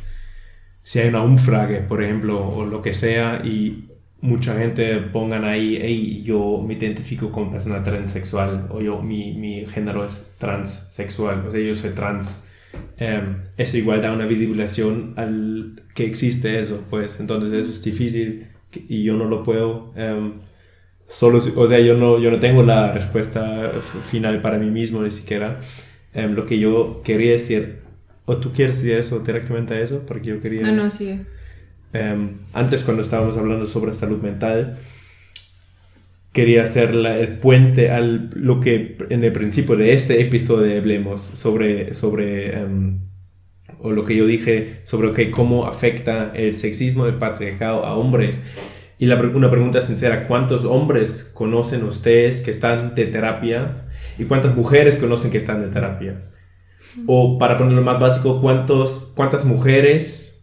si 0.83 0.99
hay 0.99 1.09
una 1.09 1.21
umfrage, 1.21 1.81
por 1.81 2.03
ejemplo, 2.03 2.45
o 2.47 2.65
lo 2.65 2.81
que 2.81 2.93
sea, 2.93 3.41
y 3.43 3.88
mucha 4.21 4.55
gente 4.55 4.97
pongan 4.97 5.45
ahí, 5.45 5.79
hey, 5.81 6.21
yo 6.23 6.63
me 6.65 6.73
identifico 6.73 7.31
como 7.31 7.51
persona 7.51 7.83
transexual 7.83 8.67
o 8.69 8.81
yo, 8.81 9.01
mi, 9.01 9.33
mi 9.33 9.65
género 9.65 10.05
es 10.05 10.35
transexual, 10.37 11.45
o 11.47 11.51
sea, 11.51 11.61
yo 11.61 11.73
soy 11.73 11.91
trans. 11.91 12.47
Em, 12.97 13.37
eso 13.57 13.77
igual 13.77 14.01
da 14.01 14.11
una 14.11 14.25
visibilización 14.25 15.13
al 15.15 15.81
que 15.95 16.05
existe 16.05 16.59
eso, 16.59 16.85
pues 16.89 17.19
entonces 17.19 17.53
eso 17.53 17.71
es 17.71 17.83
difícil 17.83 18.47
y 18.73 19.03
yo 19.03 19.15
no 19.15 19.25
lo 19.25 19.43
puedo. 19.43 19.93
Um, 19.95 20.33
solo, 21.07 21.39
o 21.39 21.67
sea, 21.67 21.79
yo 21.79 21.95
no, 21.95 22.19
yo 22.19 22.29
no 22.29 22.39
tengo 22.39 22.63
la 22.63 22.91
respuesta 22.91 23.71
final 24.09 24.41
para 24.41 24.57
mí 24.57 24.69
mismo 24.69 25.01
ni 25.01 25.11
siquiera. 25.11 25.59
Em, 26.13 26.33
lo 26.33 26.45
que 26.45 26.59
yo 26.59 27.01
quería 27.03 27.31
decir, 27.31 27.79
o 28.25 28.37
tú 28.37 28.51
quieres 28.51 28.81
decir 28.81 28.97
eso 28.97 29.19
directamente 29.19 29.75
a 29.75 29.79
eso, 29.79 30.03
porque 30.05 30.29
yo 30.29 30.41
quería... 30.41 30.63
No, 30.63 30.83
no, 30.83 30.91
sigue. 30.91 31.21
Em, 31.93 32.37
antes 32.53 32.83
cuando 32.83 33.01
estábamos 33.01 33.37
hablando 33.37 33.65
sobre 33.65 33.93
salud 33.93 34.21
mental, 34.21 34.77
quería 36.33 36.63
hacer 36.63 36.95
el 36.95 37.37
puente 37.39 37.89
a 37.89 37.99
lo 37.99 38.59
que 38.59 38.97
en 39.09 39.23
el 39.23 39.33
principio 39.33 39.75
de 39.75 39.93
este 39.93 40.21
episodio 40.21 40.77
hablemos 40.77 41.21
sobre, 41.21 41.93
sobre 41.93 42.59
em, 42.59 42.99
o 43.81 43.91
lo 43.91 44.05
que 44.05 44.15
yo 44.15 44.25
dije 44.25 44.81
sobre 44.83 45.31
cómo 45.31 45.65
afecta 45.65 46.31
el 46.35 46.53
sexismo 46.53 47.05
del 47.05 47.15
patriarcado 47.15 47.85
a 47.85 47.95
hombres. 47.95 48.55
Y 48.99 49.05
la, 49.05 49.15
una 49.15 49.49
pregunta 49.49 49.81
sincera, 49.81 50.27
¿cuántos 50.27 50.65
hombres 50.65 51.31
conocen 51.33 51.83
ustedes 51.85 52.41
que 52.41 52.51
están 52.51 52.93
de 52.95 53.05
terapia? 53.05 53.87
¿Y 54.17 54.25
cuántas 54.25 54.55
mujeres 54.55 54.97
conocen 54.97 55.31
que 55.31 55.37
están 55.37 55.61
de 55.61 55.69
terapia? 55.69 56.21
O 57.07 57.37
para 57.37 57.57
ponerlo 57.57 57.81
más 57.81 57.99
básico, 57.99 58.41
¿cuántos, 58.41 59.13
¿cuántas 59.15 59.45
mujeres 59.45 60.38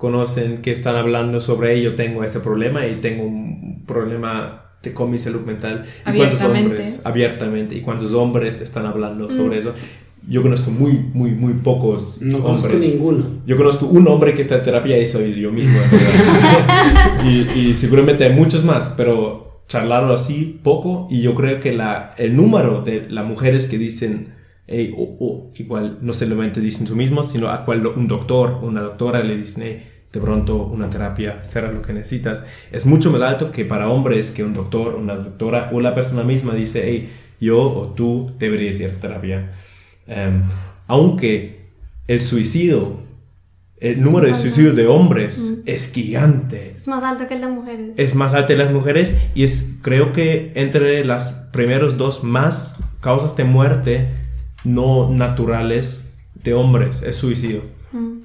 conocen 0.00 0.62
que 0.62 0.70
están 0.70 0.96
hablando 0.96 1.40
sobre 1.40 1.74
ello, 1.74 1.94
tengo 1.94 2.24
ese 2.24 2.40
problema 2.40 2.86
y 2.86 3.02
tengo 3.02 3.22
un 3.22 3.84
problema 3.86 4.72
con 4.94 5.10
mi 5.10 5.18
salud 5.18 5.42
mental. 5.42 5.84
Y 6.10 6.16
cuántos 6.16 6.42
hombres, 6.42 7.02
abiertamente, 7.04 7.74
y 7.74 7.82
cuántos 7.82 8.14
hombres 8.14 8.62
están 8.62 8.86
hablando 8.86 9.28
mm. 9.28 9.36
sobre 9.36 9.58
eso. 9.58 9.74
Yo 10.26 10.40
conozco 10.40 10.70
muy, 10.70 10.92
muy, 11.12 11.32
muy 11.32 11.52
pocos 11.52 12.22
no 12.22 12.40
conozco 12.40 12.72
ninguno. 12.72 13.24
Yo 13.46 13.58
conozco 13.58 13.84
un 13.86 14.08
hombre 14.08 14.32
que 14.32 14.40
está 14.40 14.56
en 14.56 14.62
terapia 14.62 14.96
y 14.96 15.04
soy 15.04 15.38
yo 15.38 15.52
mismo. 15.52 15.78
y, 17.26 17.58
y 17.58 17.74
seguramente 17.74 18.24
hay 18.24 18.32
muchos 18.32 18.64
más, 18.64 18.94
pero 18.96 19.64
charlarlo 19.68 20.14
así 20.14 20.60
poco 20.62 21.08
y 21.10 21.20
yo 21.20 21.34
creo 21.34 21.60
que 21.60 21.72
la, 21.72 22.14
el 22.16 22.34
número 22.34 22.80
de 22.80 23.06
las 23.10 23.26
mujeres 23.26 23.66
que 23.66 23.76
dicen 23.76 24.39
o, 24.96 25.50
igual 25.54 25.98
no 26.00 26.12
solamente 26.12 26.60
dicen 26.60 26.86
su 26.86 26.94
mismo, 26.94 27.24
sino 27.24 27.48
a 27.48 27.64
cual 27.64 27.86
un 27.86 28.06
doctor 28.06 28.60
o 28.62 28.66
una 28.66 28.82
doctora 28.82 29.22
le 29.22 29.36
dicen, 29.36 29.82
de 30.12 30.20
pronto 30.20 30.56
una 30.64 30.88
terapia 30.88 31.42
será 31.44 31.70
lo 31.72 31.82
que 31.82 31.92
necesitas, 31.92 32.42
es 32.70 32.86
mucho 32.86 33.10
más 33.10 33.22
alto 33.22 33.50
que 33.50 33.64
para 33.64 33.88
hombres 33.88 34.30
que 34.30 34.44
un 34.44 34.54
doctor, 34.54 34.94
una 34.94 35.16
doctora 35.16 35.70
o 35.72 35.80
la 35.80 35.94
persona 35.94 36.22
misma 36.22 36.54
dice, 36.54 36.82
hey, 36.84 37.10
yo 37.40 37.60
o 37.60 37.86
tú 37.88 38.32
deberías 38.38 38.78
ir 38.80 38.90
a 38.90 38.92
terapia. 38.92 39.50
Em, 40.06 40.42
aunque 40.86 41.60
el 42.06 42.20
suicidio, 42.20 43.00
el 43.78 44.02
número 44.02 44.26
de 44.26 44.34
suicidios 44.34 44.76
de 44.76 44.86
hombres 44.86 45.62
es 45.64 45.92
gigante. 45.92 46.74
Es 46.76 46.86
más 46.86 47.02
alto 47.02 47.26
que 47.26 47.34
el 47.34 47.40
de 47.40 47.46
mujeres. 47.46 47.90
Es 47.96 48.14
más 48.14 48.34
alto 48.34 48.48
que 48.48 48.56
las 48.56 48.72
mujeres 48.72 49.20
y 49.34 49.44
es 49.44 49.76
creo 49.80 50.12
que 50.12 50.52
entre 50.54 51.04
las 51.04 51.48
primeros 51.52 51.96
dos 51.96 52.22
más 52.22 52.84
causas 53.00 53.36
de 53.36 53.44
muerte 53.44 54.08
no 54.64 55.10
naturales 55.10 56.18
de 56.34 56.54
hombres, 56.54 57.02
es 57.02 57.16
suicidio. 57.16 57.62
Mm. 57.92 58.20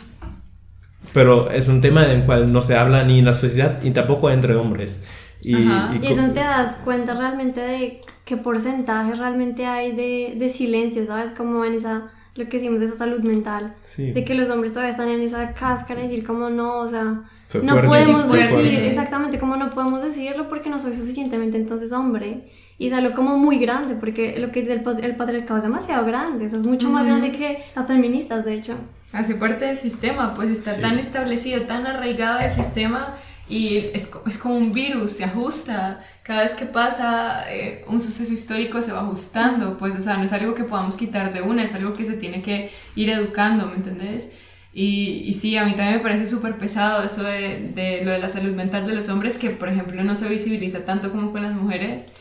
Pero 1.13 1.49
es 1.49 1.67
un 1.67 1.81
tema 1.81 2.05
en 2.05 2.19
el 2.19 2.25
cual 2.25 2.51
no 2.51 2.61
se 2.61 2.75
habla 2.75 3.03
ni 3.03 3.19
en 3.19 3.25
la 3.25 3.33
sociedad 3.33 3.79
ni 3.83 3.91
tampoco 3.91 4.29
entre 4.29 4.55
hombres. 4.55 5.05
Y, 5.41 5.55
y, 5.55 5.99
eso 6.03 6.23
te 6.33 6.39
das 6.39 6.77
cuenta 6.83 7.13
realmente 7.13 7.61
de 7.61 8.01
qué 8.25 8.35
porcentaje 8.35 9.13
realmente 9.13 9.67
hay 9.67 9.91
de, 9.91 10.35
de 10.37 10.49
silencio, 10.49 11.05
¿sabes? 11.05 11.31
Como 11.31 11.63
en 11.63 11.75
esa, 11.75 12.11
lo 12.33 12.45
que 12.45 12.57
decimos 12.57 12.79
de 12.79 12.87
esa 12.87 12.97
salud 12.97 13.23
mental. 13.23 13.75
De 13.97 14.25
que 14.25 14.33
los 14.33 14.49
hombres 14.49 14.73
todavía 14.73 14.91
están 14.91 15.09
en 15.09 15.21
esa 15.21 15.53
cáscara 15.53 15.99
y 16.01 16.03
decir 16.03 16.25
como 16.25 16.49
no, 16.49 16.79
o 16.79 16.89
sea, 16.89 17.23
no 17.61 17.81
podemos 17.81 18.31
decir, 18.31 18.79
exactamente, 18.79 19.39
como 19.39 19.55
no 19.55 19.69
podemos 19.69 20.01
decirlo 20.01 20.47
porque 20.47 20.69
no 20.69 20.79
soy 20.79 20.95
suficientemente 20.95 21.57
entonces 21.57 21.91
hombre. 21.91 22.51
Y 22.77 22.87
es 22.87 22.93
algo 22.93 23.15
como 23.15 23.37
muy 23.37 23.57
grande, 23.57 23.95
porque 23.95 24.37
lo 24.37 24.51
que 24.51 24.59
dice 24.61 24.73
el, 24.73 24.83
el 25.03 25.15
patriarcado 25.15 25.57
es 25.57 25.63
demasiado 25.63 26.05
grande, 26.05 26.45
es 26.45 26.65
mucho 26.65 26.89
más 26.89 27.05
grande 27.05 27.31
que 27.31 27.63
las 27.73 27.87
feministas, 27.87 28.43
de 28.43 28.53
hecho. 28.53 28.75
Hace 29.13 29.35
parte 29.35 29.65
del 29.65 29.77
sistema, 29.77 30.33
pues 30.35 30.49
está 30.49 30.79
tan 30.81 30.99
establecido, 30.99 31.61
tan 31.61 31.87
arraigado 31.87 32.39
el 32.39 32.51
sistema 32.51 33.15
y 33.47 33.77
es, 33.77 34.11
es, 34.25 34.37
como 34.37 34.57
un 34.57 34.73
virus, 34.73 35.13
se 35.13 35.23
ajusta. 35.23 36.03
Cada 36.23 36.41
vez 36.41 36.55
que 36.55 36.65
pasa 36.65 37.49
eh, 37.49 37.85
un 37.87 38.01
suceso 38.01 38.33
histórico 38.33 38.81
se 38.81 38.91
va 38.91 39.01
ajustando, 39.01 39.77
pues, 39.77 39.95
o 39.95 40.01
sea, 40.01 40.17
no 40.17 40.23
es 40.23 40.33
algo 40.33 40.53
que 40.53 40.63
podamos 40.63 40.97
quitar 40.97 41.31
de 41.31 41.41
una, 41.41 41.63
es 41.63 41.75
algo 41.75 41.93
que 41.93 42.03
se 42.03 42.13
tiene 42.13 42.41
que 42.41 42.71
ir 42.95 43.09
educando, 43.09 43.67
¿me 43.67 43.75
entendés? 43.75 44.33
Y, 44.73 45.23
y 45.25 45.33
sí, 45.33 45.55
a 45.55 45.63
mí 45.63 45.71
también 45.71 45.97
me 45.97 46.03
parece 46.03 46.27
súper 46.27 46.57
pesado 46.57 47.03
eso 47.03 47.23
de, 47.23 47.71
de, 47.73 48.03
lo 48.03 48.11
de 48.11 48.19
la 48.19 48.27
salud 48.27 48.53
mental 48.53 48.85
de 48.85 48.95
los 48.95 49.07
hombres, 49.07 49.37
que 49.37 49.51
por 49.51 49.69
ejemplo 49.69 50.03
no 50.03 50.15
se 50.15 50.27
visibiliza 50.27 50.83
tanto 50.83 51.11
como 51.11 51.31
con 51.31 51.43
las 51.43 51.53
mujeres 51.53 52.11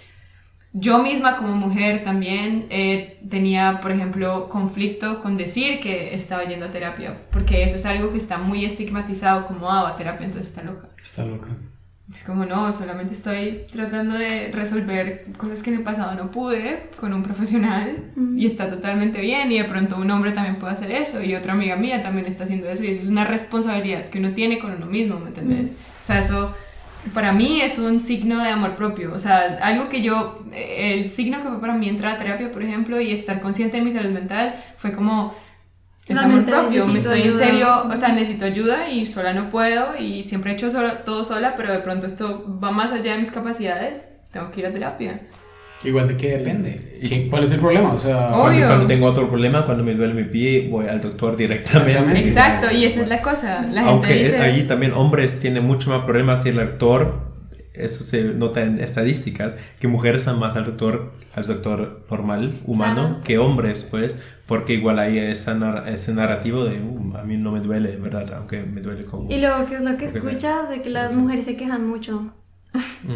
yo 0.76 0.98
misma 0.98 1.36
como 1.36 1.54
mujer 1.54 2.02
también 2.02 2.66
eh, 2.68 3.20
tenía, 3.30 3.80
por 3.80 3.92
ejemplo, 3.92 4.48
conflicto 4.48 5.22
con 5.22 5.36
decir 5.36 5.78
que 5.78 6.14
estaba 6.14 6.44
yendo 6.44 6.66
a 6.66 6.72
terapia, 6.72 7.16
porque 7.30 7.62
eso 7.62 7.76
es 7.76 7.86
algo 7.86 8.10
que 8.10 8.18
está 8.18 8.38
muy 8.38 8.64
estigmatizado 8.64 9.46
como, 9.46 9.70
ah, 9.70 9.88
a 9.88 9.96
terapia, 9.96 10.26
entonces 10.26 10.48
está 10.48 10.64
loca. 10.64 10.88
Está 11.00 11.24
loca. 11.24 11.46
Es 12.12 12.24
como, 12.24 12.44
no, 12.44 12.72
solamente 12.72 13.14
estoy 13.14 13.62
tratando 13.72 14.18
de 14.18 14.50
resolver 14.52 15.26
cosas 15.38 15.62
que 15.62 15.70
en 15.70 15.76
el 15.76 15.82
pasado 15.84 16.14
no 16.16 16.30
pude 16.32 16.90
con 16.98 17.14
un 17.14 17.22
profesional 17.22 18.12
y 18.36 18.44
está 18.44 18.68
totalmente 18.68 19.20
bien 19.20 19.50
y 19.52 19.58
de 19.58 19.64
pronto 19.64 19.96
un 19.96 20.10
hombre 20.10 20.32
también 20.32 20.56
puede 20.56 20.74
hacer 20.74 20.90
eso 20.90 21.22
y 21.22 21.34
otra 21.34 21.54
amiga 21.54 21.76
mía 21.76 22.02
también 22.02 22.26
está 22.26 22.44
haciendo 22.44 22.68
eso 22.68 22.84
y 22.84 22.88
eso 22.88 23.02
es 23.02 23.08
una 23.08 23.24
responsabilidad 23.24 24.06
que 24.06 24.18
uno 24.18 24.34
tiene 24.34 24.58
con 24.58 24.72
uno 24.72 24.84
mismo, 24.84 25.18
¿me 25.18 25.28
entendés? 25.28 25.76
O 26.02 26.04
sea, 26.04 26.18
eso 26.18 26.54
para 27.12 27.32
mí 27.32 27.61
es 27.61 27.78
un 27.78 28.00
signo 28.00 28.42
de 28.42 28.50
amor 28.50 28.76
propio. 28.76 29.12
O 29.12 29.18
sea, 29.18 29.59
algo 29.62 29.88
que 29.88 30.02
yo, 30.02 30.44
el 30.52 31.09
signo 31.09 31.42
que 31.42 31.48
fue 31.48 31.61
para 31.61 31.74
mí 31.74 31.88
entrar 31.88 32.14
a 32.14 32.18
terapia, 32.18 32.50
por 32.50 32.62
ejemplo, 32.62 33.00
y 33.00 33.12
estar 33.12 33.40
consciente 33.40 33.76
de 33.76 33.82
mi 33.82 33.92
salud 33.92 34.11
mental, 34.11 34.57
fue 34.76 34.92
como, 34.92 35.34
es 36.07 36.18
amor 36.18 36.44
propio, 36.44 36.86
me 36.86 36.98
estoy 36.98 37.22
en 37.22 37.32
serio, 37.32 37.86
o 37.90 37.96
sea, 37.96 38.11
necesito 38.11 38.44
ayuda 38.44 38.90
y 38.90 39.07
sola 39.07 39.32
no 39.32 39.48
puedo 39.50 39.96
y 39.98 40.22
siempre 40.22 40.52
he 40.52 40.55
hecho 40.55 40.70
todo 41.05 41.24
sola, 41.24 41.55
pero 41.57 41.72
de 41.72 41.78
pronto 41.78 42.07
esto 42.07 42.59
va 42.62 42.70
más 42.70 42.92
allá 42.92 43.12
de 43.12 43.18
mis 43.18 43.30
capacidades, 43.30 44.16
tengo 44.30 44.50
que 44.50 44.61
ir 44.61 44.66
a 44.66 44.72
terapia. 44.72 45.20
Igual 45.85 46.09
de 46.09 46.16
qué 46.16 46.39
depende. 46.39 47.28
¿Cuál 47.28 47.45
es 47.45 47.53
el 47.53 47.61
problema? 47.61 47.93
O 47.93 47.99
sea, 47.99 48.30
cuando, 48.32 48.87
tengo 48.87 49.07
otro 49.07 49.28
problema, 49.28 49.64
cuando 49.64 49.85
me 49.85 49.95
duele 49.95 50.14
mi 50.14 50.24
pie, 50.24 50.68
voy 50.70 50.87
al 50.87 51.01
doctor 51.01 51.37
directamente. 51.37 52.18
Exacto, 52.18 52.70
y 52.70 52.85
esa 52.85 53.03
es 53.03 53.09
la 53.09 53.20
cosa. 53.20 53.66
La 53.72 53.82
Aunque 53.89 54.14
dice... 54.14 54.39
ahí 54.39 54.62
también 54.62 54.93
hombres 54.93 55.39
tienen 55.39 55.66
mucho 55.66 55.91
más 55.91 56.05
problemas 56.05 56.47
y 56.47 56.51
el 56.51 56.57
doctor, 56.57 57.35
eso 57.74 58.03
se 58.05 58.22
nota 58.22 58.62
en 58.62 58.80
estadísticas, 58.80 59.59
que 59.78 59.89
mujeres 59.89 60.24
van 60.24 60.39
más 60.39 60.57
al 60.57 60.64
doctor, 60.64 61.12
al 61.35 61.47
doctor 61.47 62.05
normal, 62.11 62.61
humano, 62.64 63.20
que 63.24 63.39
hombres, 63.39 63.87
pues, 63.91 64.22
porque 64.47 64.74
igual 64.74 64.99
hay 64.99 65.18
esa, 65.18 65.85
ese 65.89 66.14
narrativo 66.14 66.64
de 66.64 66.80
uh, 66.80 67.16
a 67.16 67.24
mí 67.24 67.37
no 67.37 67.53
me 67.53 67.61
duele, 67.61 67.97
¿verdad? 67.97 68.32
Aunque 68.37 68.62
me 68.62 68.80
duele 68.80 69.05
como... 69.05 69.30
Y 69.30 69.41
luego, 69.41 69.66
¿qué 69.66 69.76
es 69.76 69.82
lo 69.82 69.97
que 69.97 70.07
escuchas? 70.07 70.70
De 70.70 70.80
que 70.80 70.91
las 70.91 71.14
mujeres 71.14 71.45
se 71.45 71.57
quejan 71.57 71.87
mucho. 71.87 72.32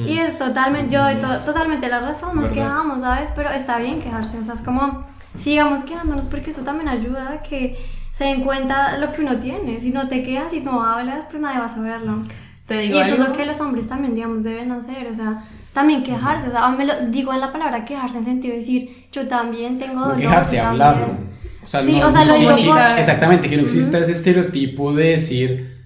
Y 0.06 0.18
es 0.18 0.38
totalmente, 0.38 0.94
yo 0.94 1.02
doy 1.02 1.16
totalmente 1.16 1.88
la 1.88 2.00
razón, 2.00 2.36
nos 2.36 2.50
quejamos, 2.50 3.00
¿sabes? 3.00 3.32
Pero 3.34 3.50
está 3.50 3.78
bien 3.78 4.00
quejarse, 4.00 4.38
o 4.38 4.44
sea, 4.44 4.54
es 4.54 4.60
como, 4.60 5.04
sigamos 5.36 5.80
quejándonos 5.80 6.26
porque 6.26 6.50
eso 6.50 6.62
también 6.62 6.88
ayuda 6.88 7.32
a 7.32 7.42
que 7.42 7.76
se 8.12 8.24
den 8.24 8.42
cuenta 8.42 8.98
lo 8.98 9.12
que 9.12 9.22
uno 9.22 9.36
tiene. 9.36 9.80
Si 9.80 9.90
no 9.90 10.08
te 10.08 10.22
quejas 10.22 10.52
y 10.52 10.60
no 10.60 10.84
hablas, 10.84 11.22
pues 11.30 11.42
nadie 11.42 11.58
va 11.58 11.66
a 11.66 11.68
saberlo. 11.68 12.22
¿Te 12.66 12.80
digo 12.80 12.96
y 12.96 13.00
eso 13.00 13.14
es 13.14 13.20
lo 13.20 13.32
que 13.32 13.46
los 13.46 13.60
hombres 13.60 13.88
también, 13.88 14.14
digamos, 14.14 14.42
deben 14.42 14.70
hacer, 14.72 15.06
o 15.06 15.14
sea, 15.14 15.44
también 15.72 16.02
quejarse, 16.02 16.48
o 16.48 16.50
sea, 16.50 16.68
me 16.68 16.84
lo 16.84 17.06
digo 17.06 17.32
en 17.32 17.40
la 17.40 17.50
palabra 17.50 17.84
quejarse 17.84 18.18
en 18.18 18.24
sentido 18.24 18.52
de 18.52 18.60
decir, 18.60 19.06
yo 19.10 19.26
también 19.26 19.78
tengo 19.78 20.00
dolor. 20.00 20.18
quejarse, 20.18 20.60
hablarlo. 20.60 21.16
O 21.62 21.66
sea, 21.66 21.82
sí, 21.82 22.00
o 22.02 22.10
sea, 22.10 22.24
lo 22.24 22.34
digo 22.34 22.76
Exactamente, 22.96 23.48
que 23.48 23.56
no 23.56 23.62
exista 23.62 23.98
ese 23.98 24.12
estereotipo 24.12 24.92
de 24.92 25.10
decir 25.10 25.77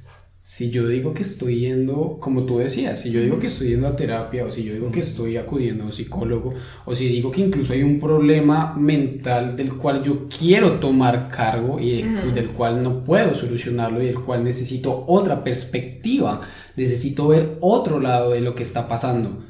si 0.45 0.71
yo 0.71 0.89
digo 0.89 1.15
que 1.15 1.23
estoy 1.23 1.61
yendo, 1.61 2.19
como 2.21 2.45
tú 2.45 2.59
decías, 2.59 3.01
si 3.01 3.13
yo 3.13 3.21
digo 3.21 3.39
que 3.39 3.47
estoy 3.47 3.69
yendo 3.69 3.87
a 3.87 3.95
terapia 3.95 4.45
o 4.45 4.51
si 4.51 4.65
yo 4.65 4.75
digo 4.75 4.91
que 4.91 4.99
estoy 4.99 5.37
acudiendo 5.37 5.85
a 5.85 5.87
un 5.87 5.93
psicólogo 5.93 6.53
o 6.85 6.95
si 6.97 7.09
digo 7.09 7.31
que 7.31 7.43
incluso 7.43 7.73
hay 7.75 7.85
un 7.85 8.01
problema 8.01 8.75
mental 8.75 9.55
del 9.57 9.75
cual 9.75 10.03
yo 10.03 10.27
quiero 10.27 10.73
tomar 10.73 11.29
cargo 11.29 11.79
y 11.79 12.03
del 12.03 12.49
cual 12.49 12.83
no 12.83 13.05
puedo 13.05 13.35
solucionarlo 13.35 14.03
y 14.03 14.07
del 14.07 14.21
cual 14.21 14.43
necesito 14.43 15.05
otra 15.07 15.45
perspectiva, 15.45 16.41
necesito 16.75 17.29
ver 17.29 17.59
otro 17.61 18.01
lado 18.01 18.33
de 18.33 18.41
lo 18.41 18.57
que 18.57 18.65
está 18.65 18.89
pasando. 18.89 19.45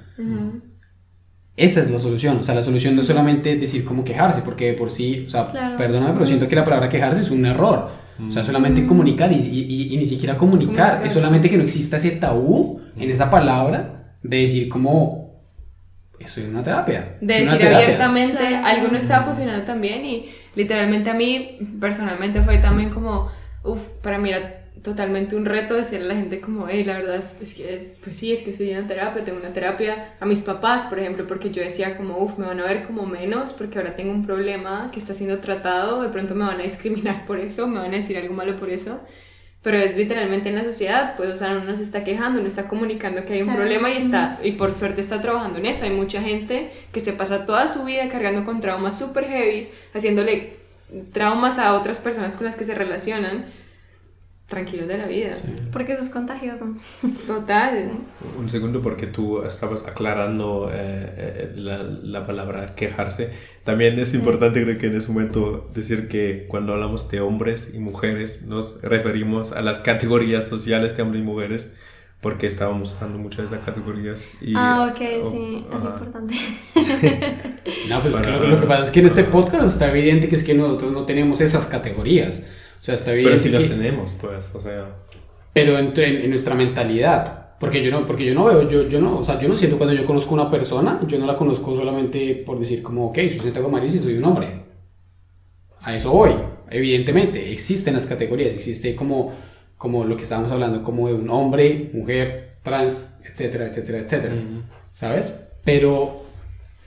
Esa 1.57 1.81
es 1.81 1.91
la 1.91 1.99
solución, 1.99 2.37
o 2.39 2.45
sea, 2.45 2.55
la 2.55 2.63
solución 2.63 2.95
no 2.95 3.01
es 3.01 3.07
solamente 3.07 3.57
decir 3.57 3.87
cómo 3.87 4.05
quejarse, 4.05 4.43
porque 4.43 4.75
por 4.75 4.91
sí, 4.91 5.25
o 5.27 5.31
sea, 5.31 5.49
perdóname, 5.79 6.13
pero 6.13 6.27
siento 6.27 6.49
que 6.49 6.57
la 6.57 6.65
palabra 6.65 6.91
quejarse 6.91 7.23
es 7.23 7.31
un 7.31 7.47
error 7.47 8.02
o 8.27 8.31
sea, 8.31 8.45
solamente 8.45 8.87
comunicar 8.87 9.33
y, 9.33 9.37
y, 9.37 9.97
ni 9.97 10.07
siquiera 10.07 10.37
comunicar, 10.37 11.05
es 11.05 11.13
solamente 11.13 11.51
que 11.51 11.57
no 11.57 11.65
exista 11.65 11.97
ese 11.97 12.13
tabú 12.13 12.81
en 12.97 13.11
esa 13.11 13.31
palabra 13.31 14.17
de 14.23 14.37
decir 14.39 14.69
como, 14.69 15.43
eso 16.19 16.41
es 16.41 16.49
una 16.49 16.63
terapia. 16.63 17.19
De 17.21 17.41
decir 17.41 17.67
abiertamente, 17.67 18.39
algo 18.57 18.89
no 18.89 18.99
estaba 18.99 19.25
funcionando 19.25 19.65
tan 19.65 19.81
bien 19.81 20.05
y 20.05 20.27
literalmente 20.55 21.11
a 21.11 21.15
mí 21.15 21.59
personalmente 21.81 22.43
fue 22.43 22.59
también 22.59 22.91
como, 22.91 23.29
uff, 23.65 23.81
para 24.03 24.19
mí 24.19 24.31
era 24.31 24.62
totalmente 24.83 25.37
un 25.37 25.45
reto 25.45 25.75
decirle 25.75 26.07
a 26.07 26.09
la 26.09 26.17
gente 26.17 26.41
como, 26.41 26.67
hey, 26.69 26.83
la 26.85 26.99
verdad 26.99 27.17
es, 27.17 27.55
que, 27.55 27.95
pues 28.03 28.17
sí, 28.17 28.33
es 28.33 28.43
que 28.43 28.51
estoy 28.51 28.71
en 28.71 28.89
terapia, 28.89 29.25
tengo 29.25 29.39
una 29.39 29.53
terapia 29.53 30.15
a 30.19 30.27
mis 30.27 30.41
papás, 30.41 30.87
por 30.87 30.99
ejemplo, 30.99 31.27
porque 31.27 31.51
yo 31.51 31.63
decía 31.63 31.97
como, 31.97 32.19
uff, 32.19 32.39
me 32.39 32.47
van 32.47 32.59
a 32.61 32.65
ver 32.65 32.85
como 32.85 33.07
menos 33.07 33.53
porque 33.53 33.79
ahora 33.79 33.95
tengo 33.95 34.11
un 34.11 34.27
problema 34.27 34.91
que 34.93 34.99
está 34.99 35.15
siendo 35.15 35.39
tratado, 35.39 36.03
de 36.03 36.09
pronto 36.09 36.35
me 36.35 36.45
van 36.45 36.61
a 36.61 36.65
discriminar 36.65 37.27
por 37.27 37.39
eso, 37.39 37.69
me 37.69 37.79
van 37.79 37.93
a 37.93 37.97
decir 37.97 38.17
algo 38.17 38.35
malo 38.35 38.57
por 38.57 38.71
eso, 38.71 39.01
pero 39.63 39.77
es 39.77 39.97
literalmente 39.97 40.49
en 40.49 40.57
la 40.57 40.65
sociedad, 40.65 41.15
pues, 41.17 41.31
o 41.31 41.37
sea, 41.37 41.57
uno 41.63 41.77
se 41.77 41.83
está 41.83 42.03
quejando, 42.03 42.41
uno 42.41 42.49
está 42.49 42.67
comunicando 42.67 43.25
que 43.25 43.35
hay 43.35 43.43
un 43.43 43.55
problema 43.55 43.91
y 43.91 43.99
está, 43.99 44.41
y 44.43 44.53
por 44.53 44.73
suerte 44.73 45.01
está 45.01 45.23
trabajando 45.23 45.61
en 45.61 45.67
eso, 45.67 45.85
hay 45.85 45.93
mucha 45.93 46.21
gente 46.21 46.73
que 46.93 46.99
se 46.99 47.13
pasa 47.13 47.47
toda 47.47 47.69
su 47.69 47.85
vida 47.85 48.09
cargando 48.09 48.45
con 48.45 48.61
traumas 48.61 48.99
super 48.99 49.25
heavy, 49.25 49.65
haciéndole 49.95 50.55
traumas 51.13 51.61
a 51.61 51.75
otras 51.75 52.01
personas 52.01 52.37
con 52.37 52.47
las 52.47 52.57
que 52.57 52.65
se 52.65 52.75
relacionan, 52.75 53.47
tranquilos 54.53 54.87
de 54.87 54.99
la 54.99 55.07
vida. 55.07 55.35
Porque 55.73 55.93
eso 55.93 56.03
es 56.03 56.11
contagioso. 56.11 56.75
Total. 57.27 57.91
Un 58.39 58.51
segundo, 58.51 58.83
porque 58.83 59.07
tú 59.07 59.43
estabas 59.43 59.89
aclarando 59.89 60.71
eh, 60.71 60.75
eh, 61.17 61.53
la, 61.57 61.83
la, 61.83 62.27
palabra 62.27 62.67
quejarse. 62.77 63.33
También 63.65 63.99
es 63.99 64.13
importante, 64.13 64.63
creo 64.63 64.77
que 64.77 64.89
en 64.89 64.97
ese 64.97 65.11
momento, 65.11 65.71
decir 65.73 66.07
que 66.07 66.45
cuando 66.49 66.75
hablamos 66.75 67.11
de 67.11 67.23
hombres 67.23 67.73
y 67.73 67.79
mujeres, 67.79 68.43
nos 68.43 68.83
referimos 68.83 69.53
a 69.53 69.63
las 69.63 69.79
categorías 69.79 70.47
sociales 70.47 70.95
de 70.97 71.03
hombres 71.03 71.23
y 71.23 71.25
mujeres, 71.25 71.77
porque 72.21 72.47
estábamos 72.47 72.93
usando 72.93 73.19
muchas 73.19 73.51
de 73.51 73.57
las 73.57 73.65
categorías. 73.65 74.29
Y, 74.43 74.53
ah, 74.55 74.91
ok, 74.93 74.99
sí, 75.31 75.67
es 75.75 75.85
importante. 75.85 76.35
No, 77.89 78.01
pues 78.01 78.15
claro, 78.17 78.49
lo 78.49 78.61
que 78.61 78.67
pasa 78.67 78.85
es 78.85 78.91
que 78.91 79.01
en 79.01 79.07
este 79.07 79.25
podcast 79.25 79.65
está 79.65 79.89
evidente 79.91 80.29
que 80.29 80.35
es 80.35 80.43
que 80.43 80.55
nosotros 80.55 80.93
no 80.93 81.05
tenemos 81.05 81.41
esas 81.41 81.67
categorías. 81.67 82.45
O 82.83 82.85
sea, 82.85 82.97
está 82.97 83.13
evidente. 83.13 83.31
Pero 83.31 83.43
sí 83.43 83.51
las 83.51 83.69
tenemos, 83.69 84.17
pues, 84.21 84.55
o 84.55 84.61
sea. 84.61 84.97
Pero 85.53 85.79
en, 85.79 85.93
en, 85.97 86.29
nuestra 86.29 86.55
mentalidad. 86.55 87.39
Porque 87.61 87.81
yo 87.81 87.93
no, 87.93 88.05
porque 88.05 88.25
yo 88.25 88.35
no 88.35 88.47
veo, 88.47 88.69
yo, 88.69 88.89
yo 88.89 89.01
no, 89.01 89.21
o 89.21 89.25
sea, 89.25 89.41
yo 89.41 89.49
no 89.49 89.57
siento 89.57 89.79
cuando 89.79 89.95
yo 89.95 90.05
conozco 90.05 90.35
una 90.35 90.51
persona, 90.51 91.01
yo 91.07 91.17
no 91.17 91.27
la 91.27 91.37
conozco 91.37 91.77
solamente 91.77 92.43
por 92.45 92.59
decir 92.59 92.83
como, 92.83 93.07
ok, 93.07 93.19
soy 93.19 93.39
Santiago 93.39 93.69
Maris 93.69 93.95
y 93.95 93.99
soy 94.01 94.19
un 94.19 94.25
hombre. 94.25 94.49
A 95.83 95.95
eso 95.95 96.11
voy. 96.11 96.33
Evidentemente, 96.71 97.53
existen 97.53 97.95
las 97.95 98.07
categorías, 98.07 98.57
existe 98.57 98.97
como 98.97 99.33
como 99.83 100.05
lo 100.05 100.17
que 100.17 100.23
estábamos 100.23 100.53
hablando, 100.53 100.85
como 100.85 101.09
de 101.09 101.15
un 101.15 101.29
hombre, 101.29 101.91
mujer, 101.93 102.59
trans, 102.63 103.19
etcétera, 103.25 103.67
etcétera, 103.67 103.99
etcétera. 103.99 104.35
¿Sabes? 104.93 105.49
Pero 105.65 106.22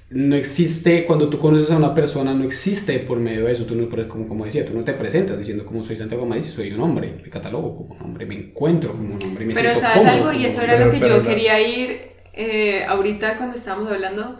no 0.09 0.35
existe, 0.35 1.05
cuando 1.05 1.29
tú 1.29 1.39
conoces 1.39 1.71
a 1.71 1.77
una 1.77 1.95
persona, 1.95 2.33
no 2.33 2.43
existe 2.43 2.99
por 2.99 3.19
medio 3.19 3.45
de 3.45 3.51
eso. 3.51 3.65
Tú 3.65 3.75
no, 3.75 3.89
como, 4.07 4.27
como 4.27 4.45
decía, 4.45 4.65
tú 4.65 4.73
no 4.73 4.83
te 4.83 4.93
presentas 4.93 5.37
diciendo 5.37 5.65
como 5.65 5.83
soy 5.83 5.95
Santiago 5.95 6.25
Maris, 6.25 6.47
soy 6.47 6.71
un 6.71 6.81
hombre, 6.81 7.19
me 7.23 7.29
catalogo 7.29 7.75
como 7.75 7.95
un 7.95 8.01
hombre, 8.01 8.25
me 8.25 8.35
encuentro 8.35 8.91
como 8.91 9.15
un 9.15 9.23
hombre. 9.23 9.45
Me 9.45 9.53
Pero 9.53 9.75
sabes 9.75 10.05
algo, 10.05 10.31
y 10.31 10.45
eso 10.45 10.61
era 10.61 10.83
lo 10.83 10.91
que 10.91 10.99
yo 10.99 11.23
quería 11.23 11.59
ir 11.59 12.01
eh, 12.33 12.85
ahorita 12.87 13.37
cuando 13.37 13.55
estábamos 13.55 13.91
hablando. 13.91 14.39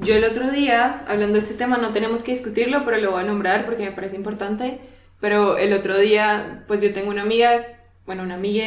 Yo 0.00 0.14
el 0.14 0.24
otro 0.24 0.50
día, 0.50 1.04
hablando 1.08 1.34
de 1.34 1.40
este 1.40 1.54
tema, 1.54 1.76
no 1.78 1.88
tenemos 1.88 2.22
que 2.22 2.32
discutirlo, 2.32 2.84
pero 2.84 2.98
lo 2.98 3.12
voy 3.12 3.22
a 3.22 3.24
nombrar 3.24 3.66
porque 3.66 3.84
me 3.84 3.92
parece 3.92 4.16
importante 4.16 4.78
pero 5.20 5.58
el 5.58 5.72
otro 5.72 5.98
día, 5.98 6.64
pues 6.68 6.82
yo 6.82 6.92
tengo 6.92 7.10
una 7.10 7.22
amiga, 7.22 7.66
bueno, 8.06 8.22
una 8.22 8.34
amiga 8.34 8.66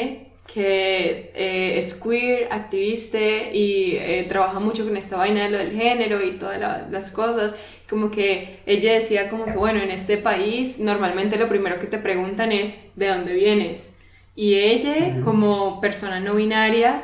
que 0.53 1.31
eh, 1.33 1.77
es 1.77 1.93
queer, 1.93 2.47
activista 2.51 3.17
y 3.19 3.95
eh, 3.95 4.25
trabaja 4.27 4.59
mucho 4.59 4.85
con 4.85 4.97
esta 4.97 5.17
vaina 5.17 5.43
de 5.43 5.49
lo 5.49 5.57
del 5.57 5.75
género 5.75 6.23
y 6.23 6.37
todas 6.37 6.59
las 6.89 7.11
cosas. 7.11 7.57
Como 7.89 8.11
que 8.11 8.59
ella 8.65 8.93
decía 8.93 9.29
como 9.29 9.45
que, 9.45 9.51
bueno, 9.51 9.81
en 9.81 9.91
este 9.91 10.17
país 10.17 10.79
normalmente 10.79 11.37
lo 11.37 11.49
primero 11.49 11.79
que 11.79 11.87
te 11.87 11.97
preguntan 11.97 12.51
es 12.51 12.87
¿de 12.95 13.07
dónde 13.07 13.33
vienes? 13.33 13.97
Y 14.35 14.55
ella, 14.55 15.19
como 15.23 15.81
persona 15.81 16.19
no 16.19 16.35
binaria, 16.35 17.03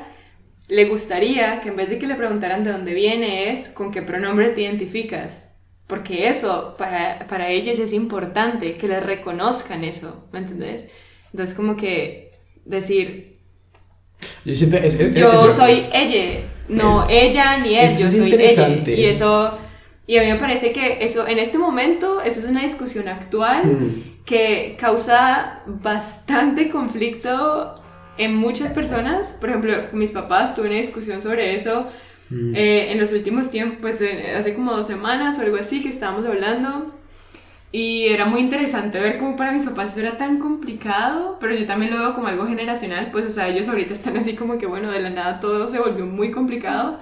le 0.70 0.86
gustaría 0.86 1.62
que 1.62 1.70
en 1.70 1.76
vez 1.76 1.89
de 1.89 2.00
que 2.00 2.08
le 2.08 2.16
preguntaran 2.16 2.64
de 2.64 2.72
dónde 2.72 2.93
viene 2.93 3.52
es 3.52 3.70
con 3.70 3.91
qué 3.91 4.02
pronombre 4.02 4.50
te 4.50 4.62
identificas 4.62 5.48
porque 5.88 6.28
eso 6.28 6.76
para, 6.78 7.26
para 7.28 7.50
ellos 7.50 7.80
es 7.80 7.93
importante, 7.93 8.78
que 8.78 8.89
les 8.89 9.02
reconozcan 9.02 9.86
eso, 9.86 10.28
¿me 10.34 10.39
entendés? 10.39 10.89
Entonces 11.32 11.56
como 11.56 11.78
que 11.78 12.34
decir, 12.66 13.37
yo, 14.45 14.55
siento, 14.55 14.78
yo 15.11 15.51
soy 15.51 15.86
ella, 15.93 16.41
no 16.68 17.07
ella 17.09 17.57
ni 17.57 17.76
él, 17.76 17.91
yo 17.97 18.11
soy 18.11 18.34
ella. 18.34 18.70
Y 18.86 19.05
eso, 19.05 19.68
y 20.05 20.18
a 20.18 20.24
mí 20.24 20.28
me 20.30 20.36
parece 20.36 20.72
que 20.72 21.03
eso, 21.03 21.28
en 21.28 21.39
este 21.39 21.57
momento, 21.57 22.22
eso 22.22 22.39
es 22.39 22.45
una 22.47 22.61
discusión 22.61 23.07
actual 23.07 23.63
hmm. 23.65 24.24
que 24.26 24.76
causa 24.80 25.61
bastante 25.65 26.70
conflicto 26.70 27.74
en 28.18 28.36
muchas 28.36 28.72
personas. 28.72 29.38
Por 29.39 29.49
ejemplo, 29.49 29.74
mis 29.93 30.11
papás 30.11 30.55
tuve 30.55 30.68
una 30.68 30.78
discusión 30.78 31.22
sobre 31.22 31.55
eso 31.55 31.88
Mm. 32.30 32.55
Eh, 32.55 32.91
en 32.91 32.99
los 32.99 33.11
últimos 33.11 33.49
tiempos, 33.49 33.78
pues 33.82 34.03
hace 34.36 34.53
como 34.53 34.74
dos 34.74 34.88
semanas 34.88 35.38
o 35.39 35.41
algo 35.41 35.57
así 35.57 35.82
que 35.82 35.89
estábamos 35.89 36.26
hablando 36.26 36.93
y 37.72 38.07
era 38.07 38.26
muy 38.26 38.41
interesante 38.41 38.99
ver 38.99 39.18
cómo 39.20 39.36
para 39.36 39.51
mis 39.51 39.65
papás 39.65 39.91
eso 39.91 40.07
era 40.07 40.18
tan 40.18 40.39
complicado, 40.39 41.38
pero 41.39 41.53
yo 41.55 41.65
también 41.65 41.91
lo 41.91 41.99
veo 41.99 42.15
como 42.15 42.28
algo 42.28 42.47
generacional, 42.47 43.11
pues 43.11 43.26
o 43.26 43.32
sea, 43.32 43.49
ellos 43.49 43.68
ahorita 43.70 43.93
están 43.93 44.18
así 44.18 44.36
como 44.36 44.57
que 44.57 44.65
bueno, 44.65 44.91
de 44.91 45.01
la 45.01 45.09
nada 45.09 45.39
todo 45.39 45.68
se 45.68 45.80
volvió 45.80 46.05
muy 46.05 46.32
complicado, 46.32 46.99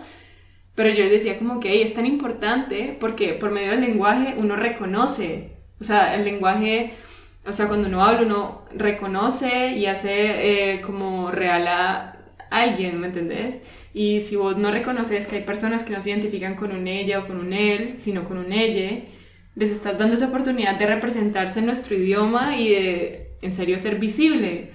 pero 0.75 0.89
yo 0.89 1.03
les 1.03 1.11
decía 1.13 1.39
como 1.39 1.59
que 1.59 1.81
es 1.81 1.93
tan 1.93 2.05
importante 2.05 2.97
porque 2.99 3.33
por 3.33 3.51
medio 3.51 3.71
del 3.71 3.81
lenguaje 3.81 4.35
uno 4.37 4.55
reconoce, 4.55 5.51
o 5.79 5.83
sea, 5.83 6.15
el 6.15 6.25
lenguaje... 6.25 6.93
O 7.47 7.53
sea, 7.53 7.67
cuando 7.67 7.87
uno 7.87 8.03
habla, 8.03 8.23
uno 8.23 8.65
reconoce 8.73 9.73
y 9.73 9.85
hace 9.85 10.73
eh, 10.73 10.81
como 10.81 11.29
real 11.29 11.67
a 11.67 12.17
alguien, 12.49 12.99
¿me 12.99 13.07
entendés? 13.07 13.65
Y 13.93 14.19
si 14.19 14.35
vos 14.35 14.57
no 14.57 14.71
reconoces 14.71 15.27
que 15.27 15.37
hay 15.37 15.43
personas 15.43 15.83
que 15.83 15.93
no 15.93 16.01
se 16.01 16.09
identifican 16.09 16.55
con 16.55 16.71
un 16.71 16.87
ella 16.87 17.19
o 17.19 17.27
con 17.27 17.37
un 17.37 17.53
él, 17.53 17.97
sino 17.97 18.27
con 18.27 18.39
un 18.39 18.51
ella, 18.51 19.03
les 19.55 19.71
estás 19.71 19.97
dando 19.97 20.15
esa 20.15 20.27
oportunidad 20.27 20.77
de 20.77 20.85
representarse 20.85 21.59
en 21.59 21.65
nuestro 21.65 21.95
idioma 21.95 22.57
y 22.57 22.69
de, 22.69 23.31
en 23.41 23.51
serio, 23.51 23.79
ser 23.79 23.99
visible. 23.99 24.71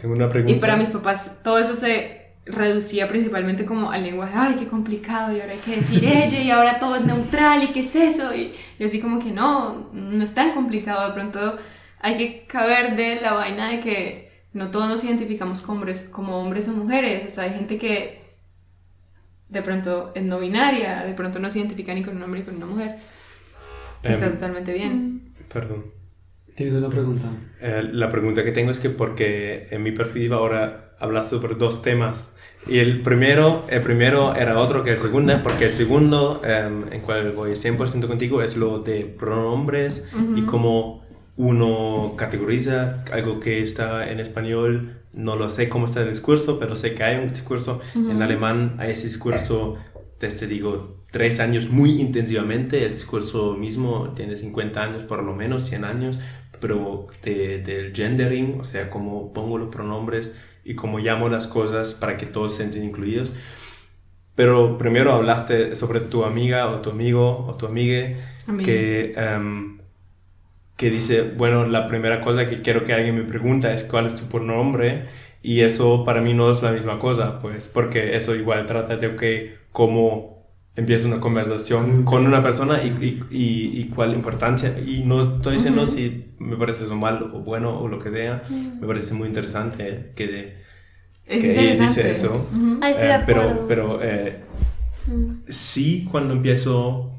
Tengo 0.00 0.14
una 0.14 0.28
pregunta. 0.28 0.56
Y 0.56 0.60
para 0.60 0.76
mis 0.76 0.90
papás 0.90 1.40
todo 1.42 1.58
eso 1.58 1.74
se 1.74 2.18
reducía 2.46 3.08
principalmente 3.08 3.64
como 3.64 3.90
al 3.90 4.02
lenguaje, 4.02 4.34
ay, 4.36 4.56
qué 4.58 4.66
complicado, 4.66 5.36
y 5.36 5.40
ahora 5.40 5.52
hay 5.52 5.58
que 5.58 5.76
decir 5.76 6.04
ella, 6.04 6.40
y 6.40 6.50
ahora 6.50 6.78
todo 6.78 6.96
es 6.96 7.04
neutral, 7.04 7.62
y 7.62 7.68
qué 7.68 7.80
es 7.80 7.94
eso, 7.94 8.34
y 8.34 8.52
yo 8.78 8.86
así 8.86 9.00
como 9.00 9.18
que 9.18 9.30
no, 9.30 9.90
no 9.92 10.24
es 10.24 10.34
tan 10.34 10.52
complicado, 10.52 11.06
de 11.08 11.14
pronto 11.14 11.56
hay 12.00 12.16
que 12.16 12.46
caber 12.46 12.96
de 12.96 13.20
la 13.20 13.32
vaina 13.32 13.70
de 13.70 13.80
que 13.80 14.28
no 14.54 14.70
todos 14.70 14.88
nos 14.88 15.04
identificamos 15.04 15.60
como 15.60 15.78
hombres, 15.78 16.08
como 16.10 16.40
hombres 16.40 16.68
o 16.68 16.72
mujeres, 16.72 17.26
o 17.26 17.30
sea, 17.30 17.44
hay 17.44 17.50
gente 17.50 17.76
que 17.76 18.18
de 19.48 19.62
pronto 19.62 20.12
es 20.14 20.22
no 20.22 20.38
binaria, 20.38 21.04
de 21.04 21.14
pronto 21.14 21.38
no 21.38 21.50
se 21.50 21.60
identifica 21.60 21.94
ni 21.94 22.02
con 22.02 22.16
un 22.16 22.22
hombre 22.22 22.40
ni 22.40 22.46
con 22.46 22.56
una 22.56 22.66
mujer. 22.66 22.96
Está 24.02 24.26
em, 24.26 24.32
totalmente 24.32 24.72
bien. 24.72 25.34
Perdón. 25.52 25.86
¿Tienes 26.54 26.74
una 26.74 26.88
pregunta? 26.88 27.30
Eh, 27.60 27.88
la 27.92 28.10
pregunta 28.10 28.42
que 28.42 28.52
tengo 28.52 28.70
es 28.70 28.80
que 28.80 28.90
porque 28.90 29.68
en 29.70 29.82
mi 29.82 29.92
perspectiva 29.92 30.38
ahora 30.38 30.96
hablas 30.98 31.28
sobre 31.28 31.54
dos 31.54 31.82
temas 31.82 32.34
y 32.66 32.78
el 32.78 33.00
primero, 33.02 33.64
el 33.68 33.80
primero 33.80 34.34
era 34.34 34.58
otro 34.58 34.82
que 34.82 34.90
el 34.90 34.96
segundo, 34.96 35.40
porque 35.42 35.66
el 35.66 35.70
segundo, 35.70 36.42
em, 36.44 36.92
en 36.92 37.00
cual 37.00 37.32
voy 37.32 37.54
100% 37.54 38.08
contigo, 38.08 38.42
es 38.42 38.56
lo 38.56 38.80
de 38.80 39.04
pronombres 39.04 40.10
y 40.34 40.42
cómo 40.42 41.04
uno 41.36 42.14
categoriza 42.16 43.04
algo 43.12 43.38
que 43.38 43.62
está 43.62 44.10
en 44.10 44.18
español, 44.18 45.00
no 45.14 45.36
lo 45.36 45.48
sé 45.48 45.68
cómo 45.68 45.86
está 45.86 46.02
el 46.02 46.10
discurso, 46.10 46.58
pero 46.58 46.76
sé 46.76 46.94
que 46.94 47.04
hay 47.04 47.22
un 47.22 47.30
discurso. 47.30 47.80
En 47.94 48.20
alemán 48.20 48.74
hay 48.78 48.90
ese 48.90 49.06
discurso 49.06 49.76
desde, 50.20 50.46
digo, 50.48 50.97
tres 51.10 51.40
años 51.40 51.70
muy 51.70 52.00
intensivamente. 52.00 52.84
El 52.84 52.92
discurso 52.92 53.54
mismo 53.54 54.12
tiene 54.14 54.36
50 54.36 54.82
años, 54.82 55.04
por 55.04 55.22
lo 55.22 55.34
menos 55.34 55.64
100 55.64 55.84
años, 55.84 56.20
pero 56.60 57.06
de, 57.22 57.58
del 57.58 57.94
gendering, 57.94 58.58
o 58.60 58.64
sea, 58.64 58.90
cómo 58.90 59.32
pongo 59.32 59.58
los 59.58 59.68
pronombres 59.68 60.38
y 60.64 60.74
cómo 60.74 60.98
llamo 60.98 61.28
las 61.28 61.46
cosas 61.46 61.94
para 61.94 62.16
que 62.16 62.26
todos 62.26 62.52
se 62.52 62.58
sienten 62.58 62.84
incluidos. 62.84 63.34
Pero 64.34 64.78
primero 64.78 65.12
hablaste 65.12 65.74
sobre 65.74 66.00
tu 66.00 66.24
amiga 66.24 66.68
o 66.68 66.80
tu 66.80 66.90
amigo 66.90 67.46
o 67.48 67.54
tu 67.54 67.66
amiga 67.66 68.16
que... 68.64 69.14
Um, 69.16 69.78
que 70.78 70.90
dice, 70.90 71.22
bueno, 71.22 71.66
la 71.66 71.88
primera 71.88 72.20
cosa 72.20 72.48
que 72.48 72.62
quiero 72.62 72.84
que 72.84 72.94
alguien 72.94 73.16
me 73.16 73.24
pregunta 73.24 73.74
es 73.74 73.82
cuál 73.82 74.06
es 74.06 74.14
tu 74.14 74.28
pronombre 74.28 75.08
y 75.42 75.62
eso 75.62 76.04
para 76.04 76.20
mí 76.20 76.34
no 76.34 76.52
es 76.52 76.62
la 76.62 76.70
misma 76.70 77.00
cosa, 77.00 77.40
pues, 77.40 77.66
porque 77.66 78.16
eso 78.16 78.36
igual 78.36 78.64
trata 78.64 78.96
de, 78.96 79.08
ok, 79.08 79.22
cómo 79.72 80.37
empieza 80.78 81.08
una 81.08 81.18
conversación 81.18 82.04
con 82.04 82.24
una 82.24 82.40
persona 82.40 82.80
y, 82.84 83.26
y, 83.32 83.80
y, 83.80 83.84
cuál 83.92 84.14
importancia. 84.14 84.78
Y 84.78 85.02
no 85.04 85.20
estoy 85.20 85.54
diciendo 85.54 85.84
si 85.84 86.34
me 86.38 86.56
parece 86.56 86.84
eso 86.84 86.94
mal 86.94 87.30
o 87.34 87.40
bueno 87.40 87.80
o 87.80 87.88
lo 87.88 87.98
que 87.98 88.10
sea, 88.10 88.44
me 88.48 88.86
parece 88.86 89.14
muy 89.14 89.26
interesante 89.26 90.12
que, 90.14 90.54
que 91.26 91.60
ella 91.60 91.82
dice 91.82 92.08
eso. 92.08 92.48
Eh, 92.80 93.22
pero 93.26 93.66
pero 93.66 93.98
eh, 94.00 94.36
sí, 95.48 96.06
cuando 96.08 96.34
empiezo 96.34 97.12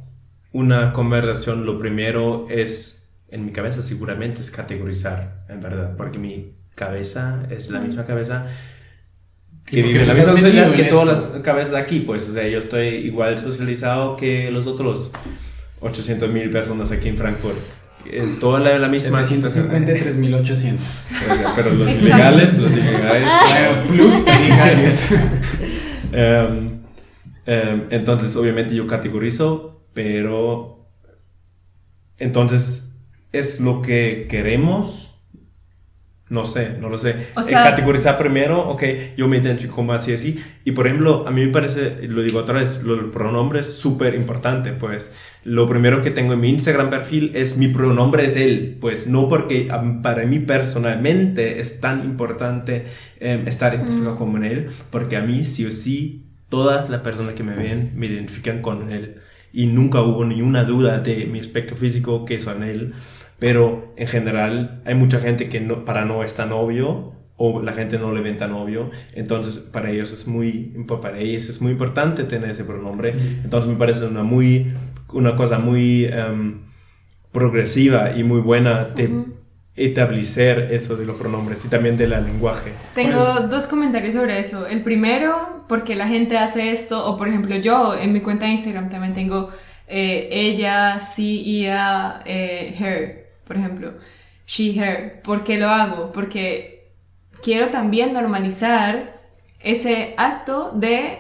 una 0.54 0.94
conversación, 0.94 1.66
lo 1.66 1.78
primero 1.78 2.48
es 2.50 3.10
en 3.28 3.46
mi 3.46 3.52
cabeza 3.52 3.82
seguramente 3.82 4.40
es 4.40 4.52
categorizar, 4.52 5.46
en 5.50 5.60
verdad, 5.60 5.98
porque 5.98 6.18
mi 6.18 6.56
cabeza 6.76 7.46
es 7.50 7.70
la 7.72 7.82
misma 7.82 8.06
cabeza 8.06 8.48
que 9.70 9.84
vive 9.84 10.06
la 10.06 10.14
misma 10.14 10.34
sociedad 10.34 10.74
que 10.74 10.84
todas 10.86 11.08
las 11.08 11.42
cabezas 11.42 11.76
aquí, 11.76 12.00
pues, 12.02 12.28
o 12.30 12.34
sea, 12.34 12.48
yo 12.48 12.60
estoy 12.60 12.88
igual 12.88 13.38
socializado 13.38 14.16
que 14.16 14.50
los 14.52 14.68
otros 14.68 15.12
800 15.82 16.30
mil 16.32 16.50
personas 16.50 16.92
aquí 16.92 17.10
en 17.10 17.18
Frankfurt. 17.18 17.58
En 18.06 18.40
toda 18.40 18.60
la, 18.60 18.80
la 18.80 18.88
misma 18.88 19.24
situación. 19.24 19.70
3.800. 19.70 20.78
Pero 21.56 21.74
los 21.74 21.92
ilegales, 21.92 22.58
los 22.58 22.72
ilegales. 22.72 23.30
plus 23.88 24.16
ilegales. 24.46 25.12
um, 26.14 26.58
um, 27.46 27.82
entonces, 27.92 28.36
obviamente 28.36 28.74
yo 28.74 28.88
categorizo, 28.88 29.84
pero 29.94 30.90
entonces 32.18 32.96
es 33.32 33.60
lo 33.60 33.82
que 33.82 34.28
queremos, 34.30 35.09
No 36.30 36.46
sé, 36.46 36.78
no 36.80 36.90
lo 36.90 37.00
sé. 37.00 37.16
O 37.36 37.42
sea, 37.42 37.64
categorizar 37.64 38.16
primero, 38.20 38.70
ok, 38.70 38.84
yo 39.18 39.28
me 39.28 39.38
identifico 39.38 39.82
más 39.82 40.08
y 40.08 40.14
así. 40.14 40.40
Y 40.64 40.74
por 40.74 40.86
ejemplo, 40.86 41.28
a 41.28 41.32
mí 41.32 41.44
me 41.44 41.52
parece, 41.52 42.08
lo 42.08 42.22
digo 42.22 42.38
otra 42.38 42.60
vez, 42.60 42.84
el 42.86 43.06
pronombre 43.06 43.62
es 43.62 43.74
súper 43.74 44.14
importante. 44.14 44.74
Pues 44.74 45.16
lo 45.44 45.68
primero 45.68 46.02
que 46.02 46.12
tengo 46.12 46.34
en 46.34 46.42
mi 46.42 46.50
Instagram 46.50 46.92
perfil 46.92 47.32
es 47.34 47.58
mi 47.58 47.70
pronombre 47.70 48.26
es 48.26 48.36
él. 48.36 48.78
Pues 48.80 49.08
no 49.08 49.28
porque 49.28 49.70
para 50.04 50.24
mí 50.26 50.38
personalmente 50.38 51.60
es 51.60 51.82
tan 51.82 52.06
importante 52.06 52.86
em, 53.20 53.48
estar 53.48 53.74
identificado 53.74 54.16
como 54.16 54.34
con 54.34 54.44
él, 54.44 54.68
porque 54.92 55.18
a 55.18 55.22
mí 55.22 55.44
sí 55.44 55.66
o 55.66 55.72
sí, 55.72 56.26
todas 56.48 56.92
las 56.92 57.02
personas 57.02 57.34
que 57.34 57.44
me 57.44 57.56
ven 57.56 57.94
me 57.96 58.06
identifican 58.06 58.62
con 58.62 58.92
él. 58.92 59.16
Y 59.52 59.66
nunca 59.66 60.04
hubo 60.04 60.24
ni 60.26 60.44
una 60.44 60.64
duda 60.64 61.00
de 61.00 61.26
mi 61.26 61.40
aspecto 61.40 61.76
físico 61.76 62.24
que 62.24 62.38
son 62.38 62.62
él 62.62 62.94
pero 63.40 63.94
en 63.96 64.08
general 64.08 64.82
hay 64.86 64.96
mucha 64.96 65.20
gente 65.20 65.50
que 65.50 65.62
no, 65.62 65.86
para 65.86 66.06
no 66.06 66.24
es 66.24 66.36
tan 66.36 66.52
obvio 66.52 67.14
o 67.38 67.62
la 67.62 67.72
gente 67.72 67.98
no 67.98 68.12
le 68.12 68.22
ve 68.22 68.34
tan 68.34 68.52
obvio, 68.52 68.92
entonces 69.14 69.60
para 69.60 69.90
ellos 69.90 70.12
es 70.12 70.28
muy, 70.28 70.76
para 71.02 71.18
ellos 71.20 71.48
es 71.48 71.62
muy 71.62 71.72
importante 71.72 72.26
tener 72.26 72.50
ese 72.50 72.66
pronombre, 72.66 73.14
entonces 73.44 73.72
me 73.72 73.78
parece 73.78 74.06
una, 74.06 74.24
muy, 74.24 74.74
una 75.14 75.38
cosa 75.38 75.58
muy 75.58 76.06
em, 76.06 76.66
progresiva 77.32 78.12
y 78.18 78.26
muy 78.26 78.42
buena 78.42 78.84
de 78.84 79.10
establecer 79.78 80.68
eso 80.72 80.98
de 80.98 81.06
los 81.06 81.16
pronombres 81.16 81.64
y 81.64 81.70
también 81.70 81.96
del 81.96 82.10
lenguaje. 82.10 82.74
Tengo 82.94 83.24
dos 83.48 83.68
comentarios 83.68 84.16
sobre 84.16 84.38
eso. 84.40 84.68
El 84.68 84.84
primero, 84.84 85.64
porque 85.70 85.96
la 85.96 86.08
gente 86.08 86.38
hace 86.38 86.72
esto, 86.72 87.10
o 87.10 87.18
por 87.18 87.30
ejemplo 87.30 87.56
yo 87.56 87.96
en 87.96 88.12
mi 88.12 88.20
cuenta 88.20 88.46
de 88.46 88.52
Instagram 88.52 88.90
también 88.90 89.14
tengo 89.14 89.50
eh, 89.88 90.28
ella, 90.32 91.00
sí, 91.00 91.62
ella, 91.62 92.22
eh, 92.26 92.76
her 92.78 93.19
por 93.50 93.58
ejemplo, 93.58 93.94
she, 94.46 94.80
her. 94.80 95.24
¿Por 95.24 95.44
qué 95.44 95.58
lo 95.58 95.70
hago? 95.70 96.12
Porque 96.12 96.92
quiero 97.42 97.70
también 97.70 98.14
normalizar 98.14 99.20
ese 99.60 100.14
acto 100.18 100.72
de 100.76 101.18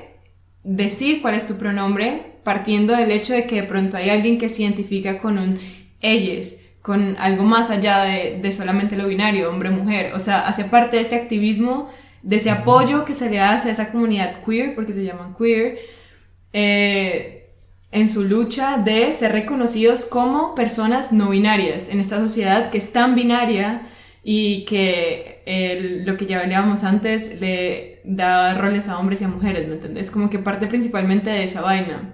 decir 0.63 1.23
cuál 1.23 1.33
es 1.33 1.47
tu 1.47 1.57
pronombre, 1.57 2.33
partiendo 2.43 2.95
del 2.95 3.09
hecho 3.09 3.33
de 3.33 3.47
que 3.47 3.55
de 3.55 3.63
pronto 3.63 3.97
hay 3.97 4.11
alguien 4.11 4.37
que 4.37 4.47
se 4.47 4.61
identifica 4.61 5.17
con 5.17 5.39
un 5.39 5.59
ellos, 6.01 6.57
con 6.83 7.17
algo 7.17 7.45
más 7.45 7.71
allá 7.71 8.03
de, 8.03 8.51
solamente 8.51 8.95
lo 8.95 9.07
binario, 9.07 9.49
hombre-mujer. 9.49 10.13
O 10.13 10.19
sea, 10.19 10.47
hace 10.47 10.65
parte 10.65 10.97
de 10.97 11.01
ese 11.01 11.15
activismo, 11.15 11.89
de 12.21 12.35
ese 12.35 12.51
apoyo 12.51 13.05
que 13.05 13.15
se 13.15 13.27
le 13.31 13.39
hace 13.39 13.69
a 13.69 13.71
esa 13.71 13.91
comunidad 13.91 14.43
queer, 14.45 14.75
porque 14.75 14.93
se 14.93 15.03
llaman 15.03 15.33
queer. 15.33 15.79
Eh, 16.53 17.38
en 17.91 18.07
su 18.07 18.23
lucha 18.23 18.77
de 18.77 19.11
ser 19.11 19.31
reconocidos 19.31 20.05
como 20.05 20.53
personas 20.55 21.11
no 21.11 21.29
binarias 21.29 21.89
en 21.89 21.99
esta 21.99 22.19
sociedad 22.19 22.69
que 22.69 22.77
es 22.77 22.93
tan 22.93 23.15
binaria 23.15 23.83
y 24.23 24.65
que 24.65 26.01
lo 26.05 26.17
que 26.17 26.27
ya 26.27 26.41
hablábamos 26.41 26.83
antes 26.83 27.41
le 27.41 28.01
da 28.03 28.53
roles 28.53 28.87
a 28.87 28.99
hombres 28.99 29.21
y 29.21 29.23
a 29.23 29.27
mujeres, 29.27 29.67
¿me 29.67 29.75
entiendes? 29.75 30.11
Como 30.11 30.29
que 30.29 30.39
parte 30.39 30.67
principalmente 30.67 31.29
de 31.29 31.43
esa 31.43 31.61
vaina. 31.61 32.13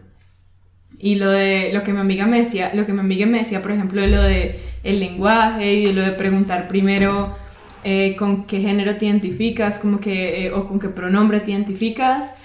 Y 0.98 1.16
lo 1.16 1.30
de 1.30 1.72
lo 1.74 1.84
que 1.84 1.94
mi 1.94 2.00
amiga 2.00 2.26
me 2.26 2.40
decía, 2.40 2.72
lo 2.74 2.86
que 2.86 2.94
mi 2.94 3.00
amiga 3.02 3.26
me 3.26 3.40
decía, 3.40 3.62
por 3.62 3.72
ejemplo, 3.72 4.02
de 4.02 4.08
lo 4.08 4.22
de 4.22 4.60
el 4.84 5.00
lenguaje 5.00 5.74
y 5.74 5.86
de 5.88 5.94
lo 5.94 6.02
de 6.02 6.12
preguntar 6.12 6.68
primero 6.68 7.36
eh, 7.84 8.16
con 8.18 8.46
qué 8.46 8.62
género 8.62 8.96
te 8.96 9.06
identificas, 9.06 9.78
como 9.80 10.00
que, 10.00 10.46
eh, 10.46 10.52
o 10.52 10.68
con 10.68 10.80
qué 10.80 10.90
pronombre 10.90 11.42
te 11.42 11.52
identificas, 11.52 12.38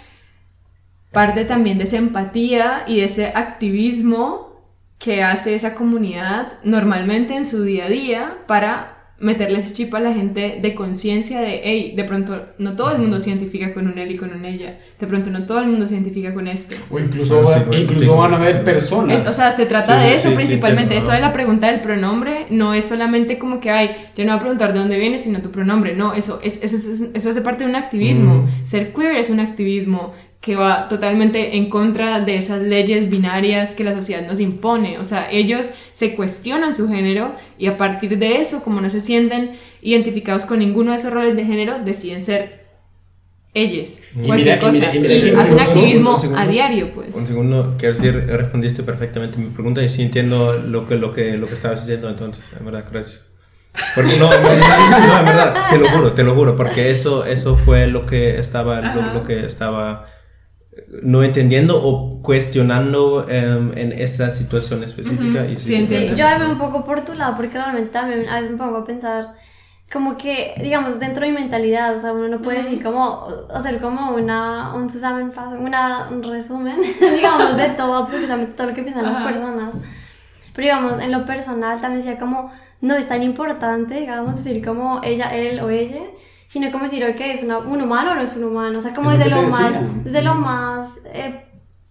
parte 1.13 1.45
también 1.45 1.79
de 1.79 1.85
esa 1.85 1.97
empatía 1.97 2.85
y 2.87 2.97
de 2.97 3.05
ese 3.05 3.33
activismo 3.35 4.51
que 4.99 5.23
hace 5.23 5.55
esa 5.55 5.75
comunidad 5.75 6.53
normalmente 6.63 7.35
en 7.35 7.45
su 7.45 7.63
día 7.63 7.87
a 7.87 7.89
día 7.89 8.39
para 8.47 9.01
meterle 9.21 9.59
ese 9.59 9.75
chip 9.75 9.95
a 9.95 10.01
la 10.01 10.15
gente 10.15 10.59
de 10.63 10.75
conciencia 10.75 11.41
de, 11.41 11.61
hey, 11.63 11.93
de 11.95 12.05
pronto 12.05 12.47
no 12.57 12.75
todo 12.75 12.93
el 12.93 12.99
mundo 12.99 13.21
se 13.21 13.29
identifica 13.29 13.75
con 13.75 13.87
un 13.87 13.99
él 13.99 14.13
y 14.13 14.17
con 14.17 14.33
un 14.33 14.47
ella, 14.47 14.79
de 14.99 15.07
pronto 15.07 15.29
no 15.29 15.45
todo 15.45 15.61
el 15.61 15.67
mundo 15.67 15.87
se 15.87 15.95
identifica 15.95 16.33
con 16.33 16.49
este. 16.49 16.77
O 16.91 16.99
incluso, 16.99 17.45
incluso 17.71 18.17
van 18.17 18.33
a 18.33 18.37
haber 18.37 18.65
personas. 18.65 19.29
o 19.29 19.33
sea, 19.33 19.53
se 19.53 19.67
trata 19.67 20.01
de 20.01 20.15
eso 20.15 20.35
principalmente, 20.35 20.97
eso 20.97 21.13
de 21.13 21.21
la 21.21 21.35
pregunta 21.35 21.71
del 21.71 21.81
pronombre 21.81 22.47
no 22.49 22.73
es 22.73 22.87
solamente 22.87 23.39
como 23.39 23.61
que, 23.61 23.71
ay, 23.71 23.91
yo 24.17 24.25
no 24.25 24.33
voy 24.33 24.39
a 24.39 24.41
preguntar 24.41 24.73
de 24.73 24.79
dónde 24.79 24.99
vienes, 24.99 25.23
sino 25.23 25.43
tu 25.43 25.51
pronombre, 25.51 25.95
no, 25.95 26.15
eso, 26.15 26.41
es, 26.43 26.63
eso, 26.63 26.77
eso, 27.15 27.31
hace 27.31 27.43
parte 27.43 27.65
de 27.65 27.71
un 27.71 27.77
activismo, 27.77 28.49
ser 28.63 28.95
queer 28.95 29.17
es 29.17 29.29
un 29.29 29.41
activismo, 29.41 30.15
que 30.41 30.57
va 30.57 30.89
totalmente 30.89 31.57
en 31.57 31.69
contra 31.69 32.21
de 32.21 32.37
esas 32.37 32.63
leyes 32.63 33.11
binarias 33.11 33.75
que 33.75 33.85
la 33.85 33.95
sociedad 33.95 34.27
nos 34.27 34.41
impone. 34.41 34.99
O 34.99 35.05
sea, 35.05 35.31
ellos 35.31 35.75
se 35.93 36.15
cuestionan 36.15 36.73
su 36.73 36.89
género 36.89 37.35
y 37.59 37.67
a 37.67 37.77
partir 37.77 38.19
de 38.19 38.41
eso, 38.41 38.63
como 38.63 38.81
no 38.81 38.89
se 38.89 39.03
sienten 39.03 39.53
identificados 39.83 40.47
con 40.47 40.61
ninguno 40.61 40.93
de 40.93 40.97
esos 40.97 41.13
roles 41.13 41.37
de 41.37 41.45
género, 41.45 41.79
deciden 41.81 42.23
ser 42.23 42.61
ellos. 43.53 44.01
cualquier 44.25 44.59
cosa. 44.61 44.89
Hacen 44.89 45.61
activismo 45.61 46.17
a 46.35 46.47
diario, 46.47 46.95
pues. 46.95 47.15
Un 47.15 47.27
segundo, 47.27 47.75
quiero 47.79 47.95
decir, 47.95 48.15
respondiste 48.15 48.83
perfectamente 48.83 49.37
mi 49.37 49.51
pregunta 49.51 49.83
y 49.83 49.91
sí 49.91 50.03
entiendo 50.03 50.55
lo 50.55 50.89
que, 50.89 50.97
lo 50.97 51.13
que, 51.13 51.37
lo 51.37 51.49
que 51.49 51.55
estabas 51.55 51.85
diciendo 51.85 52.09
entonces, 52.09 52.45
en 52.59 52.65
verdad, 52.65 52.87
gracias. 52.91 53.27
Porque 53.95 54.17
no, 54.17 54.33
en 54.33 54.43
verdad, 55.27 55.55
te 55.69 55.79
lo 55.79 55.89
juro, 55.91 56.13
te 56.13 56.25
lo 56.25 56.35
juro, 56.35 56.57
porque 56.57 56.91
eso, 56.91 57.27
eso 57.27 57.57
fue 57.57 57.87
lo 57.89 58.07
que 58.07 58.39
estaba, 58.39 58.81
lo 59.13 59.23
que 59.23 59.45
estaba 59.45 60.07
no 61.03 61.23
entendiendo 61.23 61.83
o 61.83 62.21
cuestionando 62.23 63.29
em, 63.29 63.77
en 63.77 63.93
esa 63.93 64.31
situación 64.31 64.85
específica. 64.85 65.47
y 65.47 65.59
sí, 65.59 65.87
sí, 65.87 66.13
yo 66.15 66.27
veo 66.39 66.51
un 66.51 66.59
poco 66.59 66.85
por 66.85 67.05
tu 67.05 67.15
lado, 67.15 67.37
porque 67.37 67.55
realmente 67.55 67.91
también 67.91 68.29
a 68.29 68.37
veces 68.37 68.51
me 68.51 68.57
pongo 68.57 68.79
a 68.79 68.85
pensar 68.85 69.35
como 69.93 70.17
que, 70.17 70.55
digamos, 70.63 71.01
dentro 71.01 71.25
de 71.25 71.33
mi 71.33 71.39
mentalidad, 71.39 71.97
o 71.97 71.99
sea, 71.99 72.13
uno 72.13 72.29
no 72.29 72.41
puede 72.41 72.63
decir 72.63 72.83
como, 72.83 73.27
hacer 73.53 73.81
como 73.81 74.13
una, 74.13 74.75
un 74.75 74.89
una, 75.59 76.09
un 76.11 76.23
resumen, 76.23 76.79
digamos, 77.17 77.57
de 77.57 77.71
todo, 77.71 77.95
absolutamente 77.95 78.53
todo 78.53 78.69
lo 78.69 78.75
que 78.75 78.83
piensan 78.83 79.07
las 79.07 79.21
personas. 79.21 79.75
Pero 80.55 80.63
digamos, 80.63 81.03
en 81.03 81.11
lo 81.11 81.25
personal 81.25 81.81
también 81.81 82.05
decía 82.05 82.21
como, 82.21 82.53
no 82.81 82.95
es 82.95 83.09
tan 83.09 83.23
importante, 83.23 83.95
digamos, 83.95 84.37
decir 84.45 84.65
como 84.65 85.01
ella, 85.03 85.35
él 85.35 85.59
o 85.61 85.71
ella, 85.71 86.03
sino 86.51 86.73
como 86.73 86.83
decir, 86.83 87.05
que 87.15 87.31
¿es 87.31 87.45
un 87.45 87.81
humano 87.81 88.11
o 88.11 88.15
no 88.17 88.23
es 88.23 88.37
un 88.37 88.43
humano? 88.43 88.79
O 88.79 88.81
sea, 88.81 88.93
como 88.93 89.13
desde 89.13 89.31
lo, 89.31 89.41
más, 89.43 89.73
desde 90.03 90.21
lo 90.21 90.35
más 90.35 90.99
eh, 91.05 91.45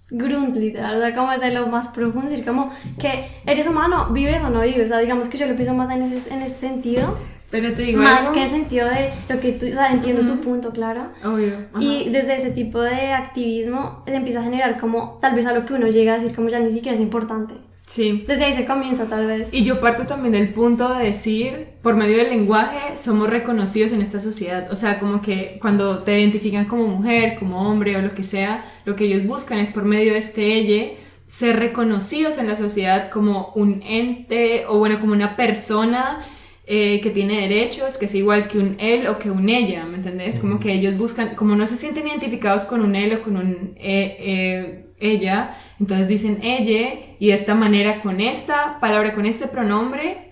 grunt, 0.10 0.54
literal, 0.54 0.98
o 0.98 1.00
sea, 1.02 1.16
como 1.16 1.32
desde 1.32 1.52
lo 1.52 1.68
más 1.68 1.88
profundo, 1.88 2.30
decir 2.30 2.46
como 2.46 2.70
que 3.00 3.30
eres 3.46 3.68
humano, 3.68 4.10
vives 4.12 4.44
o 4.44 4.50
no 4.50 4.60
vives, 4.60 4.88
o 4.88 4.88
sea, 4.90 4.98
digamos 5.00 5.30
que 5.30 5.38
yo 5.38 5.48
lo 5.48 5.56
pienso 5.56 5.74
más 5.74 5.90
en 5.92 6.02
ese, 6.02 6.34
en 6.34 6.42
ese 6.42 6.56
sentido. 6.56 7.18
Pero 7.50 7.72
te 7.72 7.84
digo 7.84 8.02
Más 8.02 8.28
que 8.30 8.44
el 8.44 8.50
sentido 8.50 8.88
de 8.90 9.12
lo 9.30 9.40
que 9.40 9.54
tú, 9.54 9.66
o 9.66 9.70
sea, 9.70 9.94
entiendo 9.94 10.30
tu 10.30 10.42
punto, 10.42 10.72
claro. 10.72 11.08
Obvio. 11.24 11.54
Y 11.80 12.10
desde 12.10 12.36
ese 12.36 12.52
tipo 12.52 12.82
de 12.82 13.14
activismo 13.14 14.04
se 14.06 14.16
empieza 14.16 14.42
a 14.42 14.44
generar 14.44 14.78
como, 14.78 15.20
tal 15.22 15.36
vez 15.36 15.46
a 15.46 15.54
lo 15.54 15.66
que 15.66 15.74
uno 15.74 15.88
llega 15.88 16.14
a 16.14 16.18
decir 16.18 16.36
como 16.36 16.50
ya 16.50 16.60
ni 16.60 16.74
siquiera 16.74 16.96
es 16.96 17.02
importante. 17.02 17.56
Sí. 17.90 18.24
Desde 18.28 18.46
ahí 18.46 18.54
se 18.54 18.66
comienza 18.66 19.06
tal 19.08 19.26
vez. 19.26 19.50
Y 19.52 19.64
yo 19.64 19.80
parto 19.80 20.06
también 20.06 20.34
del 20.34 20.54
punto 20.54 20.94
de 20.94 21.06
decir, 21.06 21.70
por 21.82 21.96
medio 21.96 22.18
del 22.18 22.30
lenguaje, 22.30 22.98
somos 22.98 23.28
reconocidos 23.28 23.92
en 23.94 24.04
esta 24.04 24.20
sociedad. 24.20 24.72
O 24.72 24.76
sea, 24.76 25.00
como 25.00 25.24
que 25.24 25.58
cuando 25.60 26.04
te 26.04 26.20
identifican 26.20 26.66
como 26.66 26.86
mujer, 26.86 27.36
como 27.40 27.68
hombre 27.68 27.98
o 27.98 28.02
lo 28.04 28.14
que 28.14 28.22
sea, 28.22 28.64
lo 28.86 28.96
que 28.96 29.06
ellos 29.06 29.26
buscan 29.26 29.58
es 29.58 29.72
por 29.72 29.86
medio 29.86 30.14
de 30.14 30.20
este 30.20 30.54
ella 30.54 30.92
ser 31.28 31.58
reconocidos 31.58 32.38
en 32.38 32.48
la 32.48 32.56
sociedad 32.56 33.10
como 33.10 33.54
un 33.56 33.82
ente 33.84 34.66
o 34.68 34.78
bueno, 34.78 35.00
como 35.00 35.14
una 35.14 35.36
persona 35.36 36.22
eh, 36.68 37.00
que 37.02 37.10
tiene 37.10 37.42
derechos, 37.42 37.98
que 37.98 38.06
es 38.06 38.14
igual 38.14 38.48
que 38.48 38.60
un 38.60 38.76
él 38.80 39.08
o 39.08 39.18
que 39.18 39.32
un 39.32 39.50
ella, 39.50 39.86
¿me 39.86 39.98
entendés? 39.98 40.38
Como 40.38 40.60
que 40.60 40.74
ellos 40.74 40.96
buscan, 40.96 41.34
como 41.34 41.56
no 41.56 41.66
se 41.66 41.76
sienten 41.76 42.08
identificados 42.08 42.66
con 42.66 42.82
un 42.82 42.96
él 42.96 43.16
o 43.16 43.22
con 43.24 43.38
un 43.38 43.74
eh, 43.78 44.18
eh, 44.20 44.89
ella, 45.00 45.56
entonces 45.80 46.08
dicen 46.08 46.40
ella 46.44 47.00
y 47.20 47.28
de 47.28 47.34
esta 47.34 47.56
manera 47.56 48.02
con 48.02 48.22
esta 48.22 48.80
palabra, 48.80 49.16
con 49.16 49.26
este 49.26 49.48
pronombre, 49.48 50.32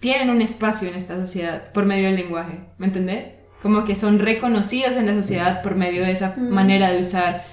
tienen 0.00 0.30
un 0.30 0.42
espacio 0.42 0.88
en 0.88 0.94
esta 0.94 1.16
sociedad 1.16 1.72
por 1.72 1.86
medio 1.86 2.06
del 2.06 2.16
lenguaje, 2.16 2.58
¿me 2.78 2.86
entendés? 2.86 3.36
Como 3.62 3.84
que 3.84 3.94
son 3.94 4.18
reconocidos 4.18 4.96
en 4.96 5.06
la 5.06 5.14
sociedad 5.14 5.62
por 5.62 5.76
medio 5.76 6.02
de 6.02 6.12
esa 6.12 6.34
manera 6.36 6.90
de 6.90 7.00
usar 7.00 7.44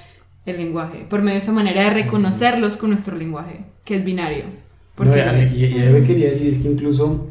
el 0.45 0.57
lenguaje, 0.57 1.05
por 1.09 1.21
medio 1.21 1.35
de 1.35 1.43
esa 1.43 1.51
manera 1.51 1.83
de 1.83 1.89
reconocerlos 1.91 2.77
con 2.77 2.89
nuestro 2.89 3.15
lenguaje, 3.15 3.59
que 3.85 3.97
es 3.97 4.03
binario. 4.03 4.45
Porque 4.95 5.19
y, 5.19 5.63
y, 5.63 5.79
lo 5.79 5.93
que 5.93 6.03
quería 6.03 6.29
decir 6.29 6.47
es 6.47 6.57
que 6.57 6.69
incluso 6.69 7.29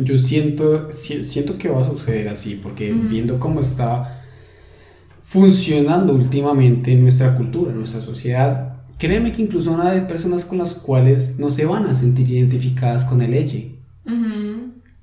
yo 0.00 0.18
siento, 0.18 0.92
siento 0.92 1.58
que 1.58 1.68
va 1.68 1.82
a 1.82 1.88
suceder 1.88 2.28
así, 2.28 2.60
porque 2.62 2.92
viendo 2.92 3.40
cómo 3.40 3.60
está 3.60 4.17
funcionando 5.28 6.14
últimamente 6.14 6.90
en 6.90 7.02
nuestra 7.02 7.36
cultura, 7.36 7.70
en 7.70 7.76
nuestra 7.76 8.00
sociedad, 8.00 8.78
créeme 8.96 9.30
que 9.30 9.42
incluso 9.42 9.72
van 9.76 9.86
a 9.86 9.90
haber 9.90 10.06
personas 10.06 10.46
con 10.46 10.56
las 10.56 10.74
cuales 10.74 11.38
no 11.38 11.50
se 11.50 11.66
van 11.66 11.86
a 11.86 11.94
sentir 11.94 12.30
identificadas 12.30 13.04
con 13.04 13.20
el 13.20 13.34
ella. 13.34 13.60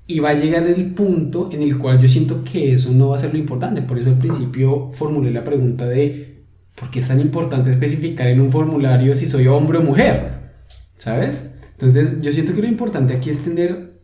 Y 0.08 0.18
va 0.18 0.30
a 0.30 0.34
llegar 0.34 0.66
el 0.66 0.94
punto 0.94 1.48
en 1.52 1.62
el 1.62 1.78
cual 1.78 2.00
yo 2.00 2.08
siento 2.08 2.42
que 2.42 2.74
eso 2.74 2.90
no 2.90 3.10
va 3.10 3.16
a 3.16 3.20
ser 3.20 3.32
lo 3.32 3.38
importante. 3.38 3.82
Por 3.82 4.00
eso 4.00 4.08
al 4.08 4.18
principio 4.18 4.90
formulé 4.92 5.30
la 5.30 5.44
pregunta 5.44 5.86
de 5.86 6.44
¿por 6.74 6.90
qué 6.90 6.98
es 6.98 7.06
tan 7.06 7.20
importante 7.20 7.70
especificar 7.70 8.26
en 8.26 8.40
un 8.40 8.50
formulario 8.50 9.14
si 9.14 9.28
soy 9.28 9.46
hombre 9.46 9.78
o 9.78 9.82
mujer? 9.82 10.54
¿Sabes? 10.96 11.54
Entonces 11.70 12.20
yo 12.20 12.32
siento 12.32 12.52
que 12.52 12.62
lo 12.62 12.68
importante 12.68 13.14
aquí 13.14 13.30
es 13.30 13.44
tener 13.44 14.00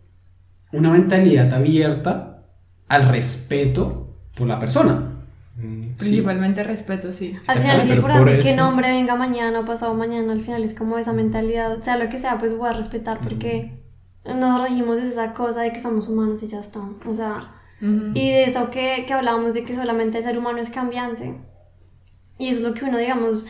una 0.73 0.93
mentalidad 0.93 1.53
abierta 1.53 2.45
al 2.87 3.09
respeto 3.09 4.19
por 4.37 4.47
la 4.47 4.61
persona. 4.61 5.12
Mm, 5.63 5.97
Principalmente 5.97 6.65
respeto, 6.65 7.13
sí. 7.13 7.37
Al 7.47 7.59
final 7.59 7.81
es 7.81 7.87
importante 7.87 8.39
que 8.41 8.57
nombre 8.57 8.91
venga 8.91 9.15
mañana 9.15 9.61
o 9.61 9.65
pasado 9.65 9.95
mañana, 9.95 10.33
al 10.33 10.41
final 10.41 10.65
es 10.65 10.75
como 10.75 10.99
esa 10.99 11.13
mentalidad, 11.13 11.81
sea 11.83 11.97
lo 11.97 12.09
que 12.09 12.19
sea, 12.19 12.39
pues 12.39 12.57
voy 12.57 12.69
a 12.69 12.73
respetar 12.73 13.19
porque 13.21 13.73
nos 14.25 14.61
regimos 14.61 15.01
de 15.01 15.09
esa 15.09 15.33
cosa 15.35 15.63
de 15.63 15.73
que 15.73 15.81
somos 15.81 16.09
humanos 16.09 16.43
y 16.43 16.49
ya 16.49 16.61
está. 16.61 16.81
O 17.07 17.15
sea, 17.15 17.55
y 17.81 18.31
de 18.31 18.45
eso 18.45 18.71
que, 18.71 19.05
que 19.07 19.13
hablábamos 19.13 19.55
de 19.55 19.65
que 19.65 19.75
solamente 19.75 20.19
el 20.19 20.25
ser 20.25 20.39
humano 20.39 20.59
es 20.59 20.71
cambiante. 20.71 21.35
Y 22.39 22.49
es 22.49 22.61
lo 22.61 22.75
que 22.75 22.85
uno, 22.85 22.99
digamos, 22.99 23.47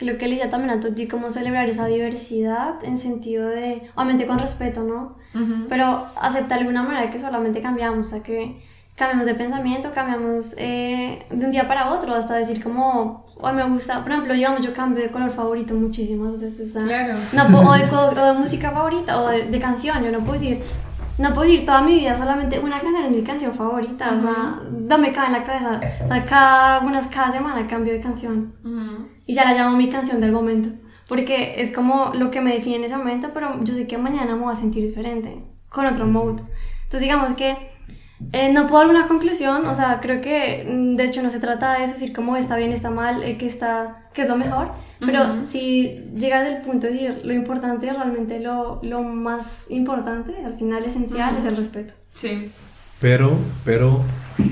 lo 0.00 0.16
que 0.18 0.28
le 0.28 0.36
decía 0.36 0.50
también 0.50 0.70
a 0.70 0.80
Toti, 0.80 1.08
como 1.08 1.30
celebrar 1.30 1.68
esa 1.68 1.86
diversidad 1.86 2.82
en 2.84 2.98
sentido 2.98 3.48
de, 3.48 3.82
obviamente 3.94 4.26
con 4.26 4.38
respeto, 4.38 4.82
¿no? 4.82 5.16
Pero 5.68 6.04
aceptar 6.20 6.58
de 6.58 6.64
alguna 6.64 6.82
manera 6.82 7.10
que 7.10 7.18
solamente 7.18 7.60
cambiamos, 7.60 8.06
o 8.06 8.10
sea, 8.10 8.22
que 8.22 8.62
cambiamos 9.00 9.24
de 9.24 9.34
pensamiento, 9.34 9.92
cambiamos 9.94 10.54
eh, 10.58 11.24
de 11.30 11.46
un 11.46 11.50
día 11.50 11.66
para 11.66 11.90
otro, 11.90 12.14
hasta 12.14 12.34
decir 12.34 12.62
como, 12.62 13.24
hoy 13.40 13.54
me 13.54 13.66
gusta, 13.66 14.02
por 14.02 14.12
ejemplo, 14.12 14.34
digamos, 14.34 14.60
yo 14.60 14.74
cambio 14.74 15.02
de 15.02 15.10
color 15.10 15.30
favorito 15.30 15.72
muchísimas 15.72 16.38
veces, 16.38 16.76
o 16.76 16.86
sea, 16.86 17.16
no, 17.32 17.60
o, 17.60 17.72
de, 17.72 18.38
música 18.38 18.70
favorita 18.70 19.18
o 19.22 19.28
de, 19.28 19.44
de, 19.44 19.58
canción, 19.58 20.04
yo 20.04 20.12
no 20.12 20.18
puedo 20.18 20.34
decir, 20.34 20.62
no 21.16 21.30
puedo 21.30 21.48
decir 21.48 21.64
toda 21.64 21.80
mi 21.80 21.94
vida 21.94 22.14
solamente 22.14 22.58
una 22.58 22.78
canción 22.78 23.06
es 23.06 23.10
mi 23.10 23.22
canción 23.22 23.54
favorita, 23.54 24.12
o 24.18 24.20
sea, 24.20 24.60
no 24.70 24.98
me 24.98 25.12
cae 25.12 25.28
en 25.28 25.32
la 25.32 25.44
cabeza, 25.44 25.80
o 26.04 26.06
sea, 26.06 26.24
cada, 26.26 26.80
unas, 26.80 27.06
cada 27.06 27.32
semana 27.32 27.66
cambio 27.66 27.94
de 27.94 28.00
canción. 28.00 28.52
Y 29.24 29.32
ya 29.32 29.46
la 29.46 29.54
llamo 29.54 29.78
mi 29.78 29.88
canción 29.88 30.20
del 30.20 30.32
momento, 30.32 30.68
porque 31.08 31.54
es 31.56 31.72
como 31.72 32.12
lo 32.12 32.30
que 32.30 32.42
me 32.42 32.52
define 32.52 32.76
en 32.76 32.84
ese 32.84 32.98
momento, 32.98 33.30
pero 33.32 33.64
yo 33.64 33.72
sé 33.72 33.86
que 33.86 33.96
mañana 33.96 34.36
me 34.36 34.42
voy 34.42 34.52
a 34.52 34.56
sentir 34.56 34.84
diferente, 34.84 35.42
con 35.70 35.86
otro 35.86 36.06
mood, 36.06 36.40
entonces 36.82 37.00
digamos 37.00 37.32
que 37.32 37.69
eh, 38.32 38.52
no 38.52 38.66
puedo 38.66 38.82
dar 38.82 38.90
una 38.90 39.08
conclusión, 39.08 39.66
o 39.66 39.74
sea, 39.74 40.00
creo 40.00 40.20
que 40.20 40.66
mm, 40.68 40.96
de 40.96 41.04
hecho 41.04 41.22
no 41.22 41.30
se 41.30 41.40
trata 41.40 41.78
de 41.78 41.84
eso, 41.84 41.94
decir 41.94 42.12
cómo 42.12 42.36
está 42.36 42.56
bien, 42.56 42.72
está 42.72 42.90
mal, 42.90 43.22
eh, 43.22 43.36
qué, 43.38 43.46
está, 43.46 44.08
qué 44.12 44.22
es 44.22 44.28
lo 44.28 44.36
mejor, 44.36 44.72
pero 45.00 45.44
si 45.46 46.04
llegas 46.14 46.46
al 46.46 46.62
punto 46.62 46.86
de 46.86 46.92
decir 46.92 47.20
lo 47.24 47.32
importante, 47.32 47.90
realmente 47.90 48.38
lo, 48.38 48.80
lo 48.82 49.02
más 49.02 49.70
importante, 49.70 50.34
al 50.44 50.56
final 50.56 50.84
esencial, 50.84 51.36
es 51.36 51.44
el 51.46 51.56
respeto. 51.56 51.94
Sí. 52.12 52.52
Pero, 53.00 53.36
pero 53.64 54.02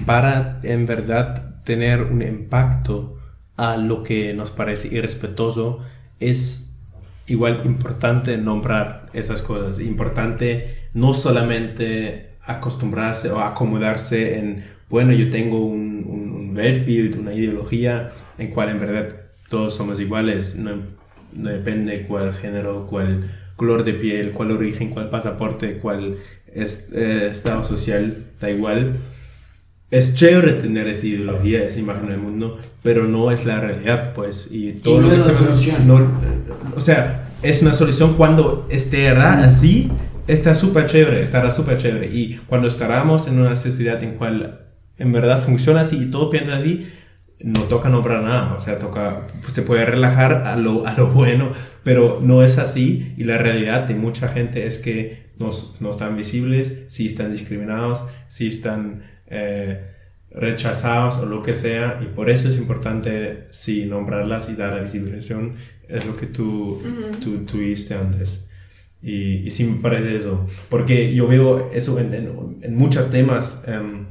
para 0.07 0.59
en 0.63 0.87
verdad 0.87 1.61
tener 1.65 2.05
un 2.05 2.23
impacto 2.23 3.19
a 3.57 3.77
lo 3.77 4.03
que 4.03 4.33
nos 4.33 4.51
parece 4.51 4.89
irrespetuoso, 4.89 5.81
es 6.19 6.79
igual 7.27 7.61
importante 7.67 8.39
nombrar 8.39 9.11
esas 9.13 9.43
cosas, 9.43 9.81
importante 9.81 10.89
no 10.95 11.13
solamente 11.13 12.38
acostumbrarse 12.49 13.31
o 13.31 13.41
acomodarse 13.41 14.39
en, 14.39 14.65
bueno, 14.89 15.13
yo 15.13 15.31
tengo 15.31 15.61
un, 15.61 16.05
un, 16.09 16.57
Weltbild, 16.57 17.21
una 17.21 17.35
ideología 17.35 18.11
en 18.37 18.49
cual 18.49 18.71
en 18.71 18.81
verdad 18.81 19.15
todos 19.49 19.77
somos 19.77 20.01
iguales, 20.01 20.57
no, 20.57 20.79
no, 21.35 21.51
depende 21.51 22.03
cuál 22.09 22.33
género, 22.33 22.87
cuál 22.89 23.31
color 23.55 23.85
de 23.85 23.93
piel, 23.93 24.33
cuál 24.33 24.51
origen, 24.51 24.91
cuál 24.91 25.11
pasaporte, 25.11 25.79
cuál 25.79 26.17
eh, 26.55 27.29
estado 27.31 27.63
social, 27.65 28.25
da 28.41 28.51
igual. 28.51 28.97
Es 29.91 30.15
chévere 30.15 30.55
tener 30.55 30.87
esa 30.89 31.07
ideología, 31.07 31.65
esa 31.65 31.79
imagen 31.79 32.09
del 32.09 32.19
mundo, 32.19 32.59
pero 32.83 33.05
no 33.05 33.31
es 33.31 33.47
la 33.47 33.61
realidad, 33.61 34.13
pues. 34.15 34.49
Y 34.51 34.73
todo 34.73 35.01
lo 35.01 35.11
que 35.11 35.17
está 35.17 35.33
no, 35.85 36.11
O 36.77 36.81
sea, 36.81 37.29
es 37.43 37.63
una 37.63 37.73
solución 37.73 38.15
cuando 38.15 38.67
esté 38.71 39.09
así 39.09 39.91
está 40.29 40.55
súper 40.55 40.87
chévere, 40.87 41.23
estará 41.23 41.51
súper 41.51 41.77
chévere. 41.77 42.07
Y 42.07 42.37
cuando 42.47 42.69
estaremos 42.69 43.27
en 43.27 43.41
una 43.41 43.57
sociedad 43.57 44.03
en 44.03 44.15
cual 44.15 44.67
en 44.99 45.13
verdad 45.13 45.43
funciona 45.43 45.81
así 45.81 45.97
y 46.03 46.11
todo 46.11 46.31
piensa 46.31 46.57
así, 46.57 46.89
no 47.41 47.63
toca 47.63 47.89
nombrar 47.89 48.23
nada, 48.23 48.55
o 48.55 48.61
sea, 48.61 48.79
toca, 48.79 49.27
pues, 49.41 49.53
se 49.53 49.63
puede 49.63 49.85
relajar 49.85 50.47
a 50.47 50.57
lo, 50.57 50.87
a 50.87 50.95
lo 50.95 51.09
bueno, 51.09 51.53
pero 51.83 52.21
no 52.23 52.43
es 52.45 52.59
así. 52.59 53.15
Y 53.17 53.25
la 53.25 53.39
realidad 53.39 53.85
de 53.85 53.95
mucha 53.95 54.29
gente 54.29 54.67
es 54.67 54.79
que 54.79 55.31
no, 55.39 55.51
no 55.81 55.91
están 55.91 56.17
visibles, 56.17 56.85
si 56.89 57.07
están 57.07 57.33
discriminados, 57.33 58.07
si 58.29 58.49
están 58.49 59.03
eh, 59.29 59.95
rechazados 60.31 61.19
o 61.19 61.27
lo 61.27 61.43
que 61.43 61.55
sea. 61.55 62.01
Y 62.03 62.07
por 62.07 62.29
eso 62.29 62.49
es 62.49 62.59
importante 62.59 63.47
sí 63.51 63.87
nombrarlas 63.87 64.51
y 64.51 64.57
dar 64.57 64.75
la 64.75 64.81
visibilización, 64.81 65.55
es 65.89 66.05
lo 66.05 66.17
que 66.17 66.27
tú, 66.27 66.83
tú 67.23 67.45
tuviste 67.47 67.95
antes. 67.95 68.48
Y, 69.03 69.49
sí 69.51 69.65
me 69.65 69.81
parece 69.81 70.17
eso, 70.17 70.47
porque 70.69 71.15
yo 71.15 71.29
veo 71.29 71.71
eso 71.73 72.01
en, 72.01 72.15
en, 72.15 72.59
en 72.63 72.77
muchos 72.77 73.11
temas 73.11 73.65
em, 73.69 74.07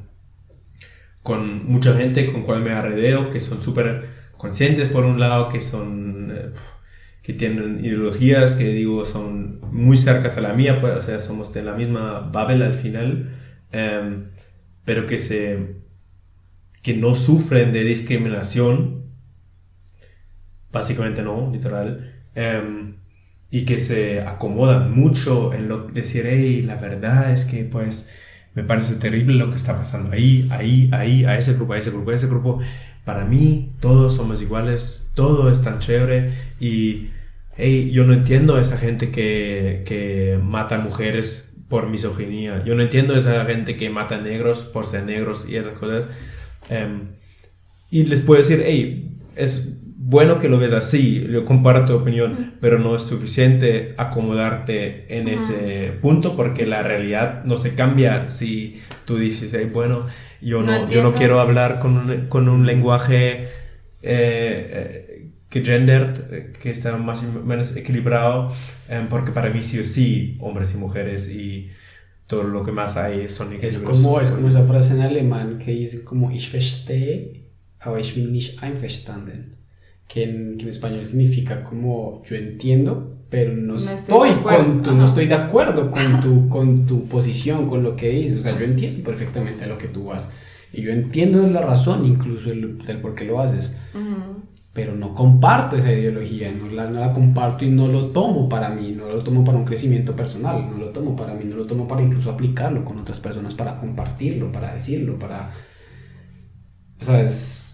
con 1.22 1.66
mucha 1.66 1.94
gente 1.94 2.32
con 2.32 2.44
cual 2.44 2.62
me 2.62 2.72
arredeo, 2.72 3.30
que 3.30 3.40
son 3.40 3.62
súper 3.62 4.06
conscientes 4.38 4.88
por 4.90 5.06
un 5.06 5.20
lado, 5.20 5.50
que 5.50 5.62
son... 5.62 6.32
Eh, 6.32 6.52
que 7.28 7.34
tienen 7.34 7.84
ideologías 7.84 8.56
que 8.56 8.70
digo 8.70 9.04
son 9.04 9.60
muy 9.74 9.98
cercas 9.98 10.38
a 10.38 10.42
la 10.42 10.54
mía, 10.54 10.80
pues, 10.80 10.96
o 10.96 11.02
sea, 11.02 11.20
somos 11.20 11.54
de 11.54 11.62
la 11.62 11.74
misma 11.74 12.22
Babel 12.22 12.62
al 12.62 12.74
final, 12.74 13.36
em, 13.74 14.30
pero 14.86 15.06
que 15.06 15.20
se 15.20 15.76
que 16.82 16.96
no 16.96 17.16
sufren 17.16 17.74
de 17.74 17.84
discriminación, 17.84 19.08
básicamente 20.72 21.22
no, 21.22 21.52
literal, 21.52 22.24
em, 22.34 22.96
y 23.50 23.66
que 23.66 23.80
se 23.80 24.22
acomodan 24.22 24.94
mucho 24.94 25.54
en 25.54 25.70
lo 25.70 25.88
decir, 25.88 26.26
hey, 26.28 26.64
la 26.64 26.76
verdad 26.76 27.32
es 27.32 27.46
que 27.46 27.64
pues 27.64 28.12
me 28.54 28.64
parece 28.64 28.96
terrible 28.96 29.36
lo 29.36 29.50
que 29.50 29.56
está 29.56 29.78
pasando 29.78 30.12
ahí, 30.12 30.48
ahí, 30.52 30.90
ahí, 30.92 31.26
a 31.26 31.38
ese 31.38 31.54
grupo, 31.54 31.74
a 31.74 31.78
ese 31.78 31.92
grupo, 31.92 32.12
a 32.12 32.16
ese 32.16 32.28
grupo. 32.28 32.60
Para 33.06 33.24
mí 33.26 33.72
todos 33.80 34.16
somos 34.16 34.42
iguales, 34.42 35.10
todo 35.14 35.50
es 35.52 35.62
tan 35.62 35.80
chévere 35.80 36.34
y 36.60 37.10
hey, 37.56 37.92
yo 37.92 38.04
no 38.04 38.14
entiendo 38.14 38.56
a 38.56 38.62
esa 38.62 38.78
gente 38.78 39.12
que, 39.12 39.84
que 39.86 40.40
mata 40.44 40.78
mujeres 40.80 41.56
por 41.70 41.88
misoginia, 41.90 42.64
yo 42.66 42.76
no 42.76 42.82
entiendo 42.82 43.14
a 43.14 43.18
esa 43.18 43.46
gente 43.46 43.76
que 43.76 43.90
mata 43.90 44.20
negros 44.20 44.62
por 44.62 44.86
ser 44.88 45.04
negros 45.04 45.50
y 45.50 45.58
esas 45.58 45.78
cosas. 45.78 46.08
Em, 46.70 47.10
y 47.90 48.06
les 48.06 48.22
puedo 48.22 48.42
decir, 48.42 48.64
hey, 48.66 49.18
es 49.36 49.78
bueno 50.10 50.40
que 50.40 50.48
lo 50.48 50.58
ves 50.58 50.72
así, 50.72 51.28
yo 51.30 51.44
comparto 51.44 51.92
tu 51.92 52.00
opinión, 52.00 52.54
pero 52.62 52.80
no 52.80 52.96
es 52.96 53.04
suficiente 53.04 53.94
acomodarte 53.98 55.18
en 55.18 55.28
ese 55.28 55.92
punto 56.02 56.38
porque 56.38 56.66
la 56.66 56.82
realidad 56.82 57.44
no 57.44 57.58
se 57.58 57.76
cambia 57.76 58.30
si 58.30 58.82
tú 59.04 59.18
dices, 59.18 59.54
bueno, 59.74 60.06
yo 60.42 60.62
no, 60.62 60.90
yo 60.90 61.04
no 61.04 61.14
quiero 61.14 61.42
hablar 61.42 61.80
con 61.80 61.98
un, 61.98 62.28
con 62.28 62.48
un 62.48 62.66
lenguaje 62.66 63.50
eh, 64.02 64.70
eh, 64.72 65.28
que 65.50 65.62
gendered, 65.62 66.54
que 66.54 66.70
está 66.70 66.96
más 66.96 67.26
o 67.26 67.44
menos 67.44 67.76
equilibrado, 67.76 68.54
em, 68.88 69.08
porque 69.08 69.34
para 69.34 69.50
mí 69.50 69.62
sí 69.62 69.78
o 69.80 69.86
sí, 69.86 70.38
hombres 70.40 70.74
y 70.74 70.78
mujeres 70.78 71.30
y 71.34 71.70
todo 72.28 72.44
lo 72.44 72.64
que 72.64 72.72
más 72.72 72.96
hay 72.96 73.28
son 73.28 73.52
es 73.62 73.80
como 73.80 74.22
Es 74.22 74.32
como 74.32 74.48
esa 74.48 74.64
frase 74.64 74.94
en 74.94 75.02
alemán 75.02 75.60
que 75.60 75.72
dice 75.72 76.06
como 76.06 76.32
ich 76.32 76.50
verstehe, 76.54 77.44
aber 77.82 78.00
ich 78.00 78.16
bin 78.16 78.32
nicht 78.32 78.64
einverstanden 78.64 79.57
que 80.08 80.24
en, 80.24 80.60
español 80.68 81.06
significa 81.06 81.64
como 81.64 82.24
yo 82.26 82.36
entiendo, 82.36 83.18
pero 83.30 83.54
no, 83.54 83.76
estoy, 83.76 84.32
con 84.42 84.84
tu, 84.84 84.94
no 84.94 85.06
estoy 85.06 85.28
de 85.28 85.36
acuerdo 85.36 85.92
con 85.92 86.22
tu, 86.22 86.50
con 86.50 86.86
tu 86.86 87.08
posición, 87.08 87.68
con 87.68 87.84
lo 87.84 87.96
que 87.96 88.10
dices. 88.10 88.40
O 88.40 88.44
sea, 88.44 88.58
yo 88.58 88.66
entiendo 88.66 89.04
perfectamente 89.04 89.68
lo 89.68 89.78
que 89.78 89.90
tú 89.90 90.06
vas. 90.06 90.32
Y 90.72 90.82
yo 90.82 90.92
entiendo 90.92 91.46
la 91.48 91.62
razón 91.62 92.06
incluso 92.06 92.50
del, 92.50 92.78
por 93.02 93.16
qué 93.16 93.26
lo 93.26 93.42
haces. 93.42 93.82
Pero 94.74 94.96
no 94.96 95.16
comparto 95.16 95.76
esa 95.76 95.92
ideología, 95.92 96.52
no 96.52 96.68
la, 96.68 96.88
no 96.88 97.00
la 97.00 97.12
comparto 97.12 97.66
y 97.66 97.70
no 97.70 97.88
lo 97.88 98.12
tomo 98.12 98.48
para 98.48 98.70
mí, 98.70 98.94
no 98.96 99.08
lo 99.08 99.24
tomo 99.24 99.44
para 99.44 99.58
un 99.58 99.66
crecimiento 99.66 100.16
personal, 100.16 100.70
no 100.70 100.78
lo 100.78 100.90
tomo 100.90 101.16
para 101.16 101.34
mí, 101.34 101.46
no 101.46 101.56
lo 101.56 101.66
tomo 101.66 101.88
para 101.88 102.04
incluso 102.04 102.30
aplicarlo 102.30 102.86
con 102.86 103.00
otras 103.00 103.20
personas, 103.20 103.56
para 103.56 103.80
compartirlo, 103.80 104.52
para 104.52 104.74
decirlo, 104.74 105.18
para... 105.18 105.52
O 107.02 107.04
sea, 107.04 107.24
es 107.24 107.67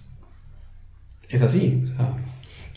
es 1.37 1.43
así. 1.43 1.83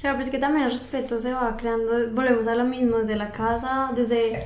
Claro, 0.00 0.16
pero 0.16 0.20
es 0.20 0.30
que 0.30 0.38
también 0.38 0.66
el 0.66 0.72
respeto 0.72 1.18
se 1.18 1.32
va 1.32 1.56
creando, 1.56 1.92
volvemos 2.14 2.46
a 2.46 2.54
lo 2.54 2.64
mismo, 2.64 2.98
desde 2.98 3.16
la 3.16 3.32
casa, 3.32 3.92
desde... 3.96 4.38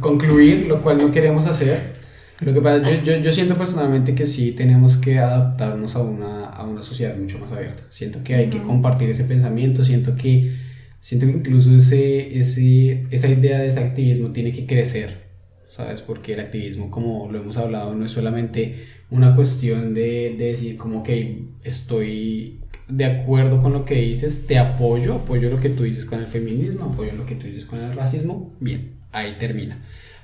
Concluir, 0.00 0.66
lo 0.66 0.82
cual 0.82 0.98
no 0.98 1.12
queremos 1.12 1.46
hacer. 1.46 1.94
Lo 2.40 2.52
que 2.52 2.60
pasa, 2.60 2.90
yo, 2.90 3.04
yo, 3.04 3.16
yo 3.18 3.30
siento 3.30 3.56
personalmente 3.56 4.14
que 4.14 4.26
sí 4.26 4.52
tenemos 4.52 4.96
que 4.96 5.18
adaptarnos 5.18 5.94
a 5.94 6.02
una, 6.02 6.46
a 6.46 6.66
una 6.66 6.82
sociedad 6.82 7.16
mucho 7.16 7.38
más 7.38 7.52
abierta. 7.52 7.84
Siento 7.90 8.24
que 8.24 8.34
hay 8.34 8.50
que 8.50 8.60
compartir 8.60 9.08
ese 9.08 9.24
pensamiento, 9.24 9.84
siento 9.84 10.16
que, 10.16 10.56
siento 10.98 11.26
que 11.26 11.32
incluso 11.32 11.76
ese, 11.76 12.36
ese, 12.36 13.02
esa 13.10 13.28
idea 13.28 13.60
de 13.60 13.68
ese 13.68 13.80
activismo 13.80 14.32
tiene 14.32 14.50
que 14.50 14.66
crecer, 14.66 15.22
¿sabes? 15.70 16.00
Porque 16.00 16.34
el 16.34 16.40
activismo, 16.40 16.90
como 16.90 17.30
lo 17.30 17.38
hemos 17.38 17.56
hablado, 17.56 17.94
no 17.94 18.04
es 18.04 18.10
solamente 18.10 18.84
una 19.10 19.36
cuestión 19.36 19.94
de, 19.94 20.34
de 20.36 20.46
decir 20.46 20.76
como 20.76 21.04
que 21.04 21.44
estoy 21.62 22.63
de 22.88 23.04
acuerdo 23.04 23.62
con 23.62 23.72
lo 23.72 23.84
que 23.84 23.94
dices, 23.94 24.46
te 24.46 24.58
apoyo, 24.58 25.14
apoyo 25.14 25.50
lo 25.50 25.60
que 25.60 25.70
tú 25.70 25.84
dices 25.84 26.04
con 26.04 26.20
el 26.20 26.26
feminismo, 26.26 26.84
apoyo 26.84 27.12
lo 27.12 27.26
que 27.26 27.34
tú 27.34 27.46
dices 27.46 27.64
con 27.64 27.78
el 27.78 27.94
racismo, 27.94 28.52
bien, 28.60 28.92
ahí 29.12 29.34
termina. 29.38 29.78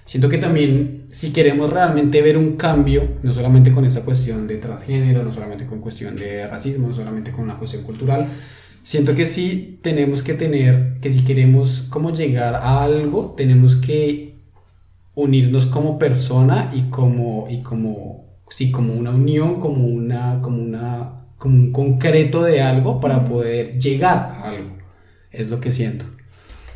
Siento 0.05 0.29
que 0.29 0.39
también 0.39 1.07
si 1.11 1.33
queremos 1.33 1.73
realmente 1.73 2.21
ver 2.21 2.37
un 2.37 2.57
cambio, 2.57 3.17
no 3.23 3.33
solamente 3.33 3.73
con 3.73 3.85
esta 3.85 4.05
cuestión 4.05 4.49
de 4.49 4.57
transgénero, 4.57 5.23
no 5.23 5.33
solamente 5.33 5.67
con 5.67 5.81
cuestión 5.81 6.17
de 6.17 6.49
racismo, 6.49 6.89
no 6.89 6.95
solamente 6.95 7.31
con 7.31 7.45
una 7.45 7.57
cuestión 7.57 7.85
cultural, 7.85 8.27
siento 8.83 9.15
que 9.15 9.27
sí 9.27 9.79
tenemos 9.83 10.23
que 10.23 10.35
tener, 10.35 10.95
que 11.01 11.13
si 11.13 11.25
queremos 11.25 11.87
como 11.91 12.13
llegar 12.13 12.57
a 12.57 12.83
algo, 12.83 13.35
tenemos 13.37 13.77
que 13.77 14.35
unirnos 15.15 15.67
como 15.67 15.99
persona 15.99 16.73
y 16.75 16.91
como, 16.91 17.47
y 17.49 17.63
como, 17.63 18.25
sí, 18.49 18.71
como 18.71 18.95
una 18.95 19.11
unión, 19.11 19.61
como 19.61 19.87
una, 19.87 20.41
como 20.43 20.61
una, 20.61 21.20
como 21.41 21.57
un 21.57 21.73
concreto 21.73 22.43
de 22.43 22.61
algo 22.61 23.01
para 23.01 23.25
poder 23.25 23.81
llegar 23.81 24.19
a 24.19 24.51
algo. 24.51 24.77
Es 25.33 25.49
lo 25.49 25.59
que 25.59 25.73
siento. 25.73 26.05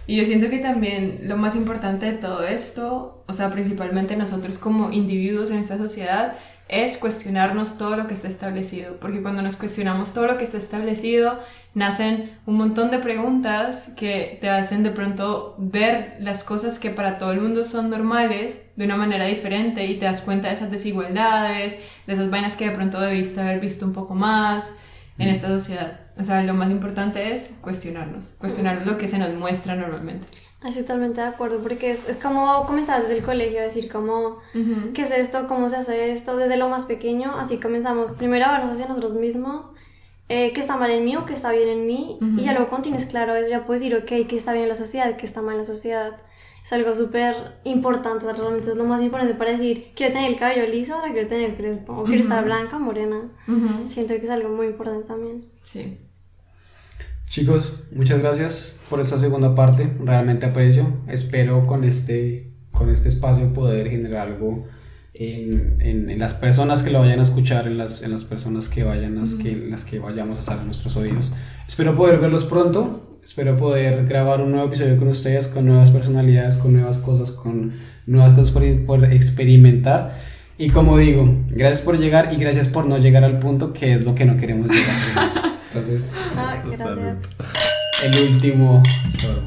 Y 0.07 0.17
yo 0.17 0.25
siento 0.25 0.49
que 0.49 0.59
también 0.59 1.21
lo 1.25 1.37
más 1.37 1.55
importante 1.55 2.07
de 2.07 2.13
todo 2.15 2.43
esto, 2.45 3.23
o 3.27 3.33
sea, 3.35 3.51
principalmente 3.51 4.17
nosotros 4.17 4.59
como 4.59 4.91
individuos 4.91 5.51
en 5.51 5.59
esta 5.59 5.77
sociedad, 5.77 6.33
es 6.69 6.97
cuestionarnos 6.97 7.77
todo 7.77 7.95
lo 7.95 8.07
que 8.07 8.15
está 8.15 8.27
establecido, 8.27 8.97
porque 9.01 9.21
cuando 9.21 9.43
nos 9.43 9.57
cuestionamos 9.57 10.15
todo 10.15 10.27
lo 10.27 10.39
que 10.39 10.45
está 10.45 10.57
establecido, 10.57 11.39
nacen 11.75 12.39
un 12.47 12.57
montón 12.57 12.91
de 12.91 12.99
preguntas 12.99 13.95
que 13.97 14.39
te 14.41 14.49
hacen 14.49 14.83
de 14.83 14.91
pronto 14.91 15.57
ver 15.59 16.17
las 16.21 16.45
cosas 16.45 16.79
que 16.79 16.91
para 16.91 17.19
todo 17.19 17.33
el 17.33 17.41
mundo 17.41 17.65
son 17.65 17.91
normales 17.91 18.71
de 18.77 18.85
una 18.85 18.97
manera 18.97 19.27
diferente 19.27 19.85
y 19.87 19.99
te 19.99 20.05
das 20.05 20.23
cuenta 20.23 20.49
de 20.49 20.55
esas 20.55 20.71
desigualdades, 20.71 21.83
de 22.07 22.13
esas 22.13 22.31
vainas 22.31 22.57
que 22.57 22.69
de 22.69 22.77
pronto 22.77 23.01
debiste 23.01 23.41
haber 23.41 23.61
visto 23.61 23.85
un 23.85 23.93
poco 23.93 24.15
más 24.15 24.79
en 25.19 25.29
esta 25.29 25.49
sociedad. 25.49 26.01
O 26.17 26.23
sea, 26.23 26.43
lo 26.43 26.55
más 26.55 26.71
importante 26.71 27.33
es 27.33 27.57
cuestionarnos, 27.61 28.35
cuestionarnos 28.39 28.87
lo 28.87 28.97
que 28.97 29.09
se 29.09 29.19
nos 29.19 29.35
muestra 29.35 29.75
normalmente. 29.75 30.27
Estoy 30.65 30.83
totalmente 30.85 31.21
de 31.21 31.27
acuerdo, 31.27 31.59
porque 31.59 31.91
es, 31.91 32.09
es 32.09 32.17
como 32.17 32.65
comenzar 32.65 33.03
desde 33.03 33.19
el 33.19 33.23
colegio, 33.23 33.61
a 33.61 33.65
decir 33.65 33.93
como, 33.93 34.39
¿qué 34.95 35.03
es 35.03 35.11
esto? 35.11 35.47
¿Cómo 35.47 35.69
se 35.69 35.77
hace 35.77 36.13
esto? 36.13 36.37
Desde 36.37 36.57
lo 36.57 36.71
más 36.71 36.87
pequeño, 36.87 37.37
así 37.39 37.59
comenzamos 37.59 38.13
primero 38.13 38.47
a 38.47 38.53
vernos 38.53 38.71
hacia 38.71 38.89
nosotros 38.89 39.15
mismos, 39.17 39.75
eh, 40.29 40.53
qué 40.53 40.61
está 40.61 40.77
mal 40.77 40.91
en 40.91 41.05
mí 41.05 41.17
o 41.17 41.27
qué 41.27 41.35
está 41.35 41.53
bien 41.53 41.69
en 41.69 41.87
mí, 41.87 42.19
y 42.21 42.43
ya 42.43 42.53
luego 42.53 42.69
cuando 42.69 42.85
tienes 42.89 43.07
claro 43.07 43.35
eso, 43.37 43.51
ya 43.51 43.67
puedes 43.67 43.83
decir, 43.83 43.97
ok, 43.97 44.27
qué 44.29 44.37
está 44.37 44.53
bien 44.53 44.65
en 44.65 44.71
la 44.71 44.75
sociedad, 44.75 45.17
qué 45.17 45.27
está 45.27 45.43
mal 45.43 45.53
en 45.55 45.59
la 45.59 45.65
sociedad. 45.65 46.17
Es 46.63 46.73
algo 46.73 46.97
súper 46.97 47.35
importante, 47.65 48.25
realmente 48.33 48.71
es 48.71 48.77
lo 48.77 48.85
más 48.85 49.03
importante 49.03 49.35
para 49.35 49.51
decir, 49.51 49.93
quiero 49.95 50.15
tener 50.15 50.31
el 50.31 50.39
cabello 50.39 50.67
liso, 50.67 50.95
ahora 50.95 51.13
quiero 51.13 51.29
tener 51.29 51.57
crespo, 51.59 51.93
o 51.93 52.05
quiero 52.05 52.23
estar 52.23 52.43
blanca, 52.43 52.79
morena. 52.79 53.21
Siento 53.89 54.15
que 54.15 54.25
es 54.25 54.31
algo 54.31 54.49
muy 54.49 54.69
importante 54.69 55.07
también. 55.07 55.43
Sí. 55.63 55.99
Chicos, 57.29 57.81
muchas 57.95 58.21
gracias 58.21 58.81
por 58.89 59.01
esta 59.01 59.19
segunda 59.19 59.55
parte, 59.55 59.93
realmente 59.99 60.47
aprecio. 60.47 60.87
Espero 61.07 61.67
con 61.67 61.85
este, 61.85 62.51
con 62.71 62.89
este 62.89 63.11
espacio 63.11 63.53
poder 63.53 63.91
generar 63.91 64.29
algo 64.29 64.65
en, 65.15 65.81
en, 65.81 66.19
las 66.19 66.35
personas 66.35 66.83
que 66.83 66.91
lo 66.91 66.99
vayan 67.01 67.21
a 67.21 67.23
escuchar, 67.23 67.69
en 67.69 67.79
las, 67.79 68.03
en 68.03 68.11
las 68.11 68.25
personas 68.25 68.69
que 68.69 68.83
vayan, 68.83 69.15
las 69.15 69.35
que, 69.35 69.57
las 69.57 69.85
que 69.85 70.01
vayamos 70.01 70.39
a 70.39 70.41
estar 70.41 70.59
en 70.59 70.67
nuestros 70.67 70.97
oídos. 70.97 71.33
Espero 71.69 71.97
poder 71.97 72.19
verlos 72.19 72.45
pronto, 72.45 73.19
espero 73.23 73.57
poder 73.57 74.07
grabar 74.07 74.41
un 74.41 74.51
nuevo 74.51 74.67
episodio 74.67 74.97
con 74.97 75.09
ustedes, 75.09 75.47
con 75.47 75.67
nuevas 75.67 75.93
personalidades, 75.93 76.57
con 76.57 76.73
nuevas 76.73 76.99
cosas, 76.99 77.31
con 77.31 77.73
nuevas 78.07 78.35
cosas 78.35 78.51
por, 78.51 78.87
por 78.87 79.05
experimentar. 79.13 80.19
Y 80.59 80.71
como 80.71 80.99
digo, 80.99 81.43
gracias 81.51 81.83
por 81.83 81.99
llegar 81.99 82.33
y 82.33 82.37
gracias 82.37 82.69
por 82.69 82.87
no 82.87 82.99
llegar 82.99 83.25
al 83.25 83.39
punto 83.39 83.73
que 83.73 83.95
es 83.95 84.03
lo 84.03 84.15
que 84.15 84.25
no 84.25 84.37
queremos 84.37 84.69
llegar. 84.71 85.55
Entonces, 85.75 86.15
ah, 86.37 86.63
el 88.05 88.35
último 88.35 88.83
sorbo. 89.19 89.44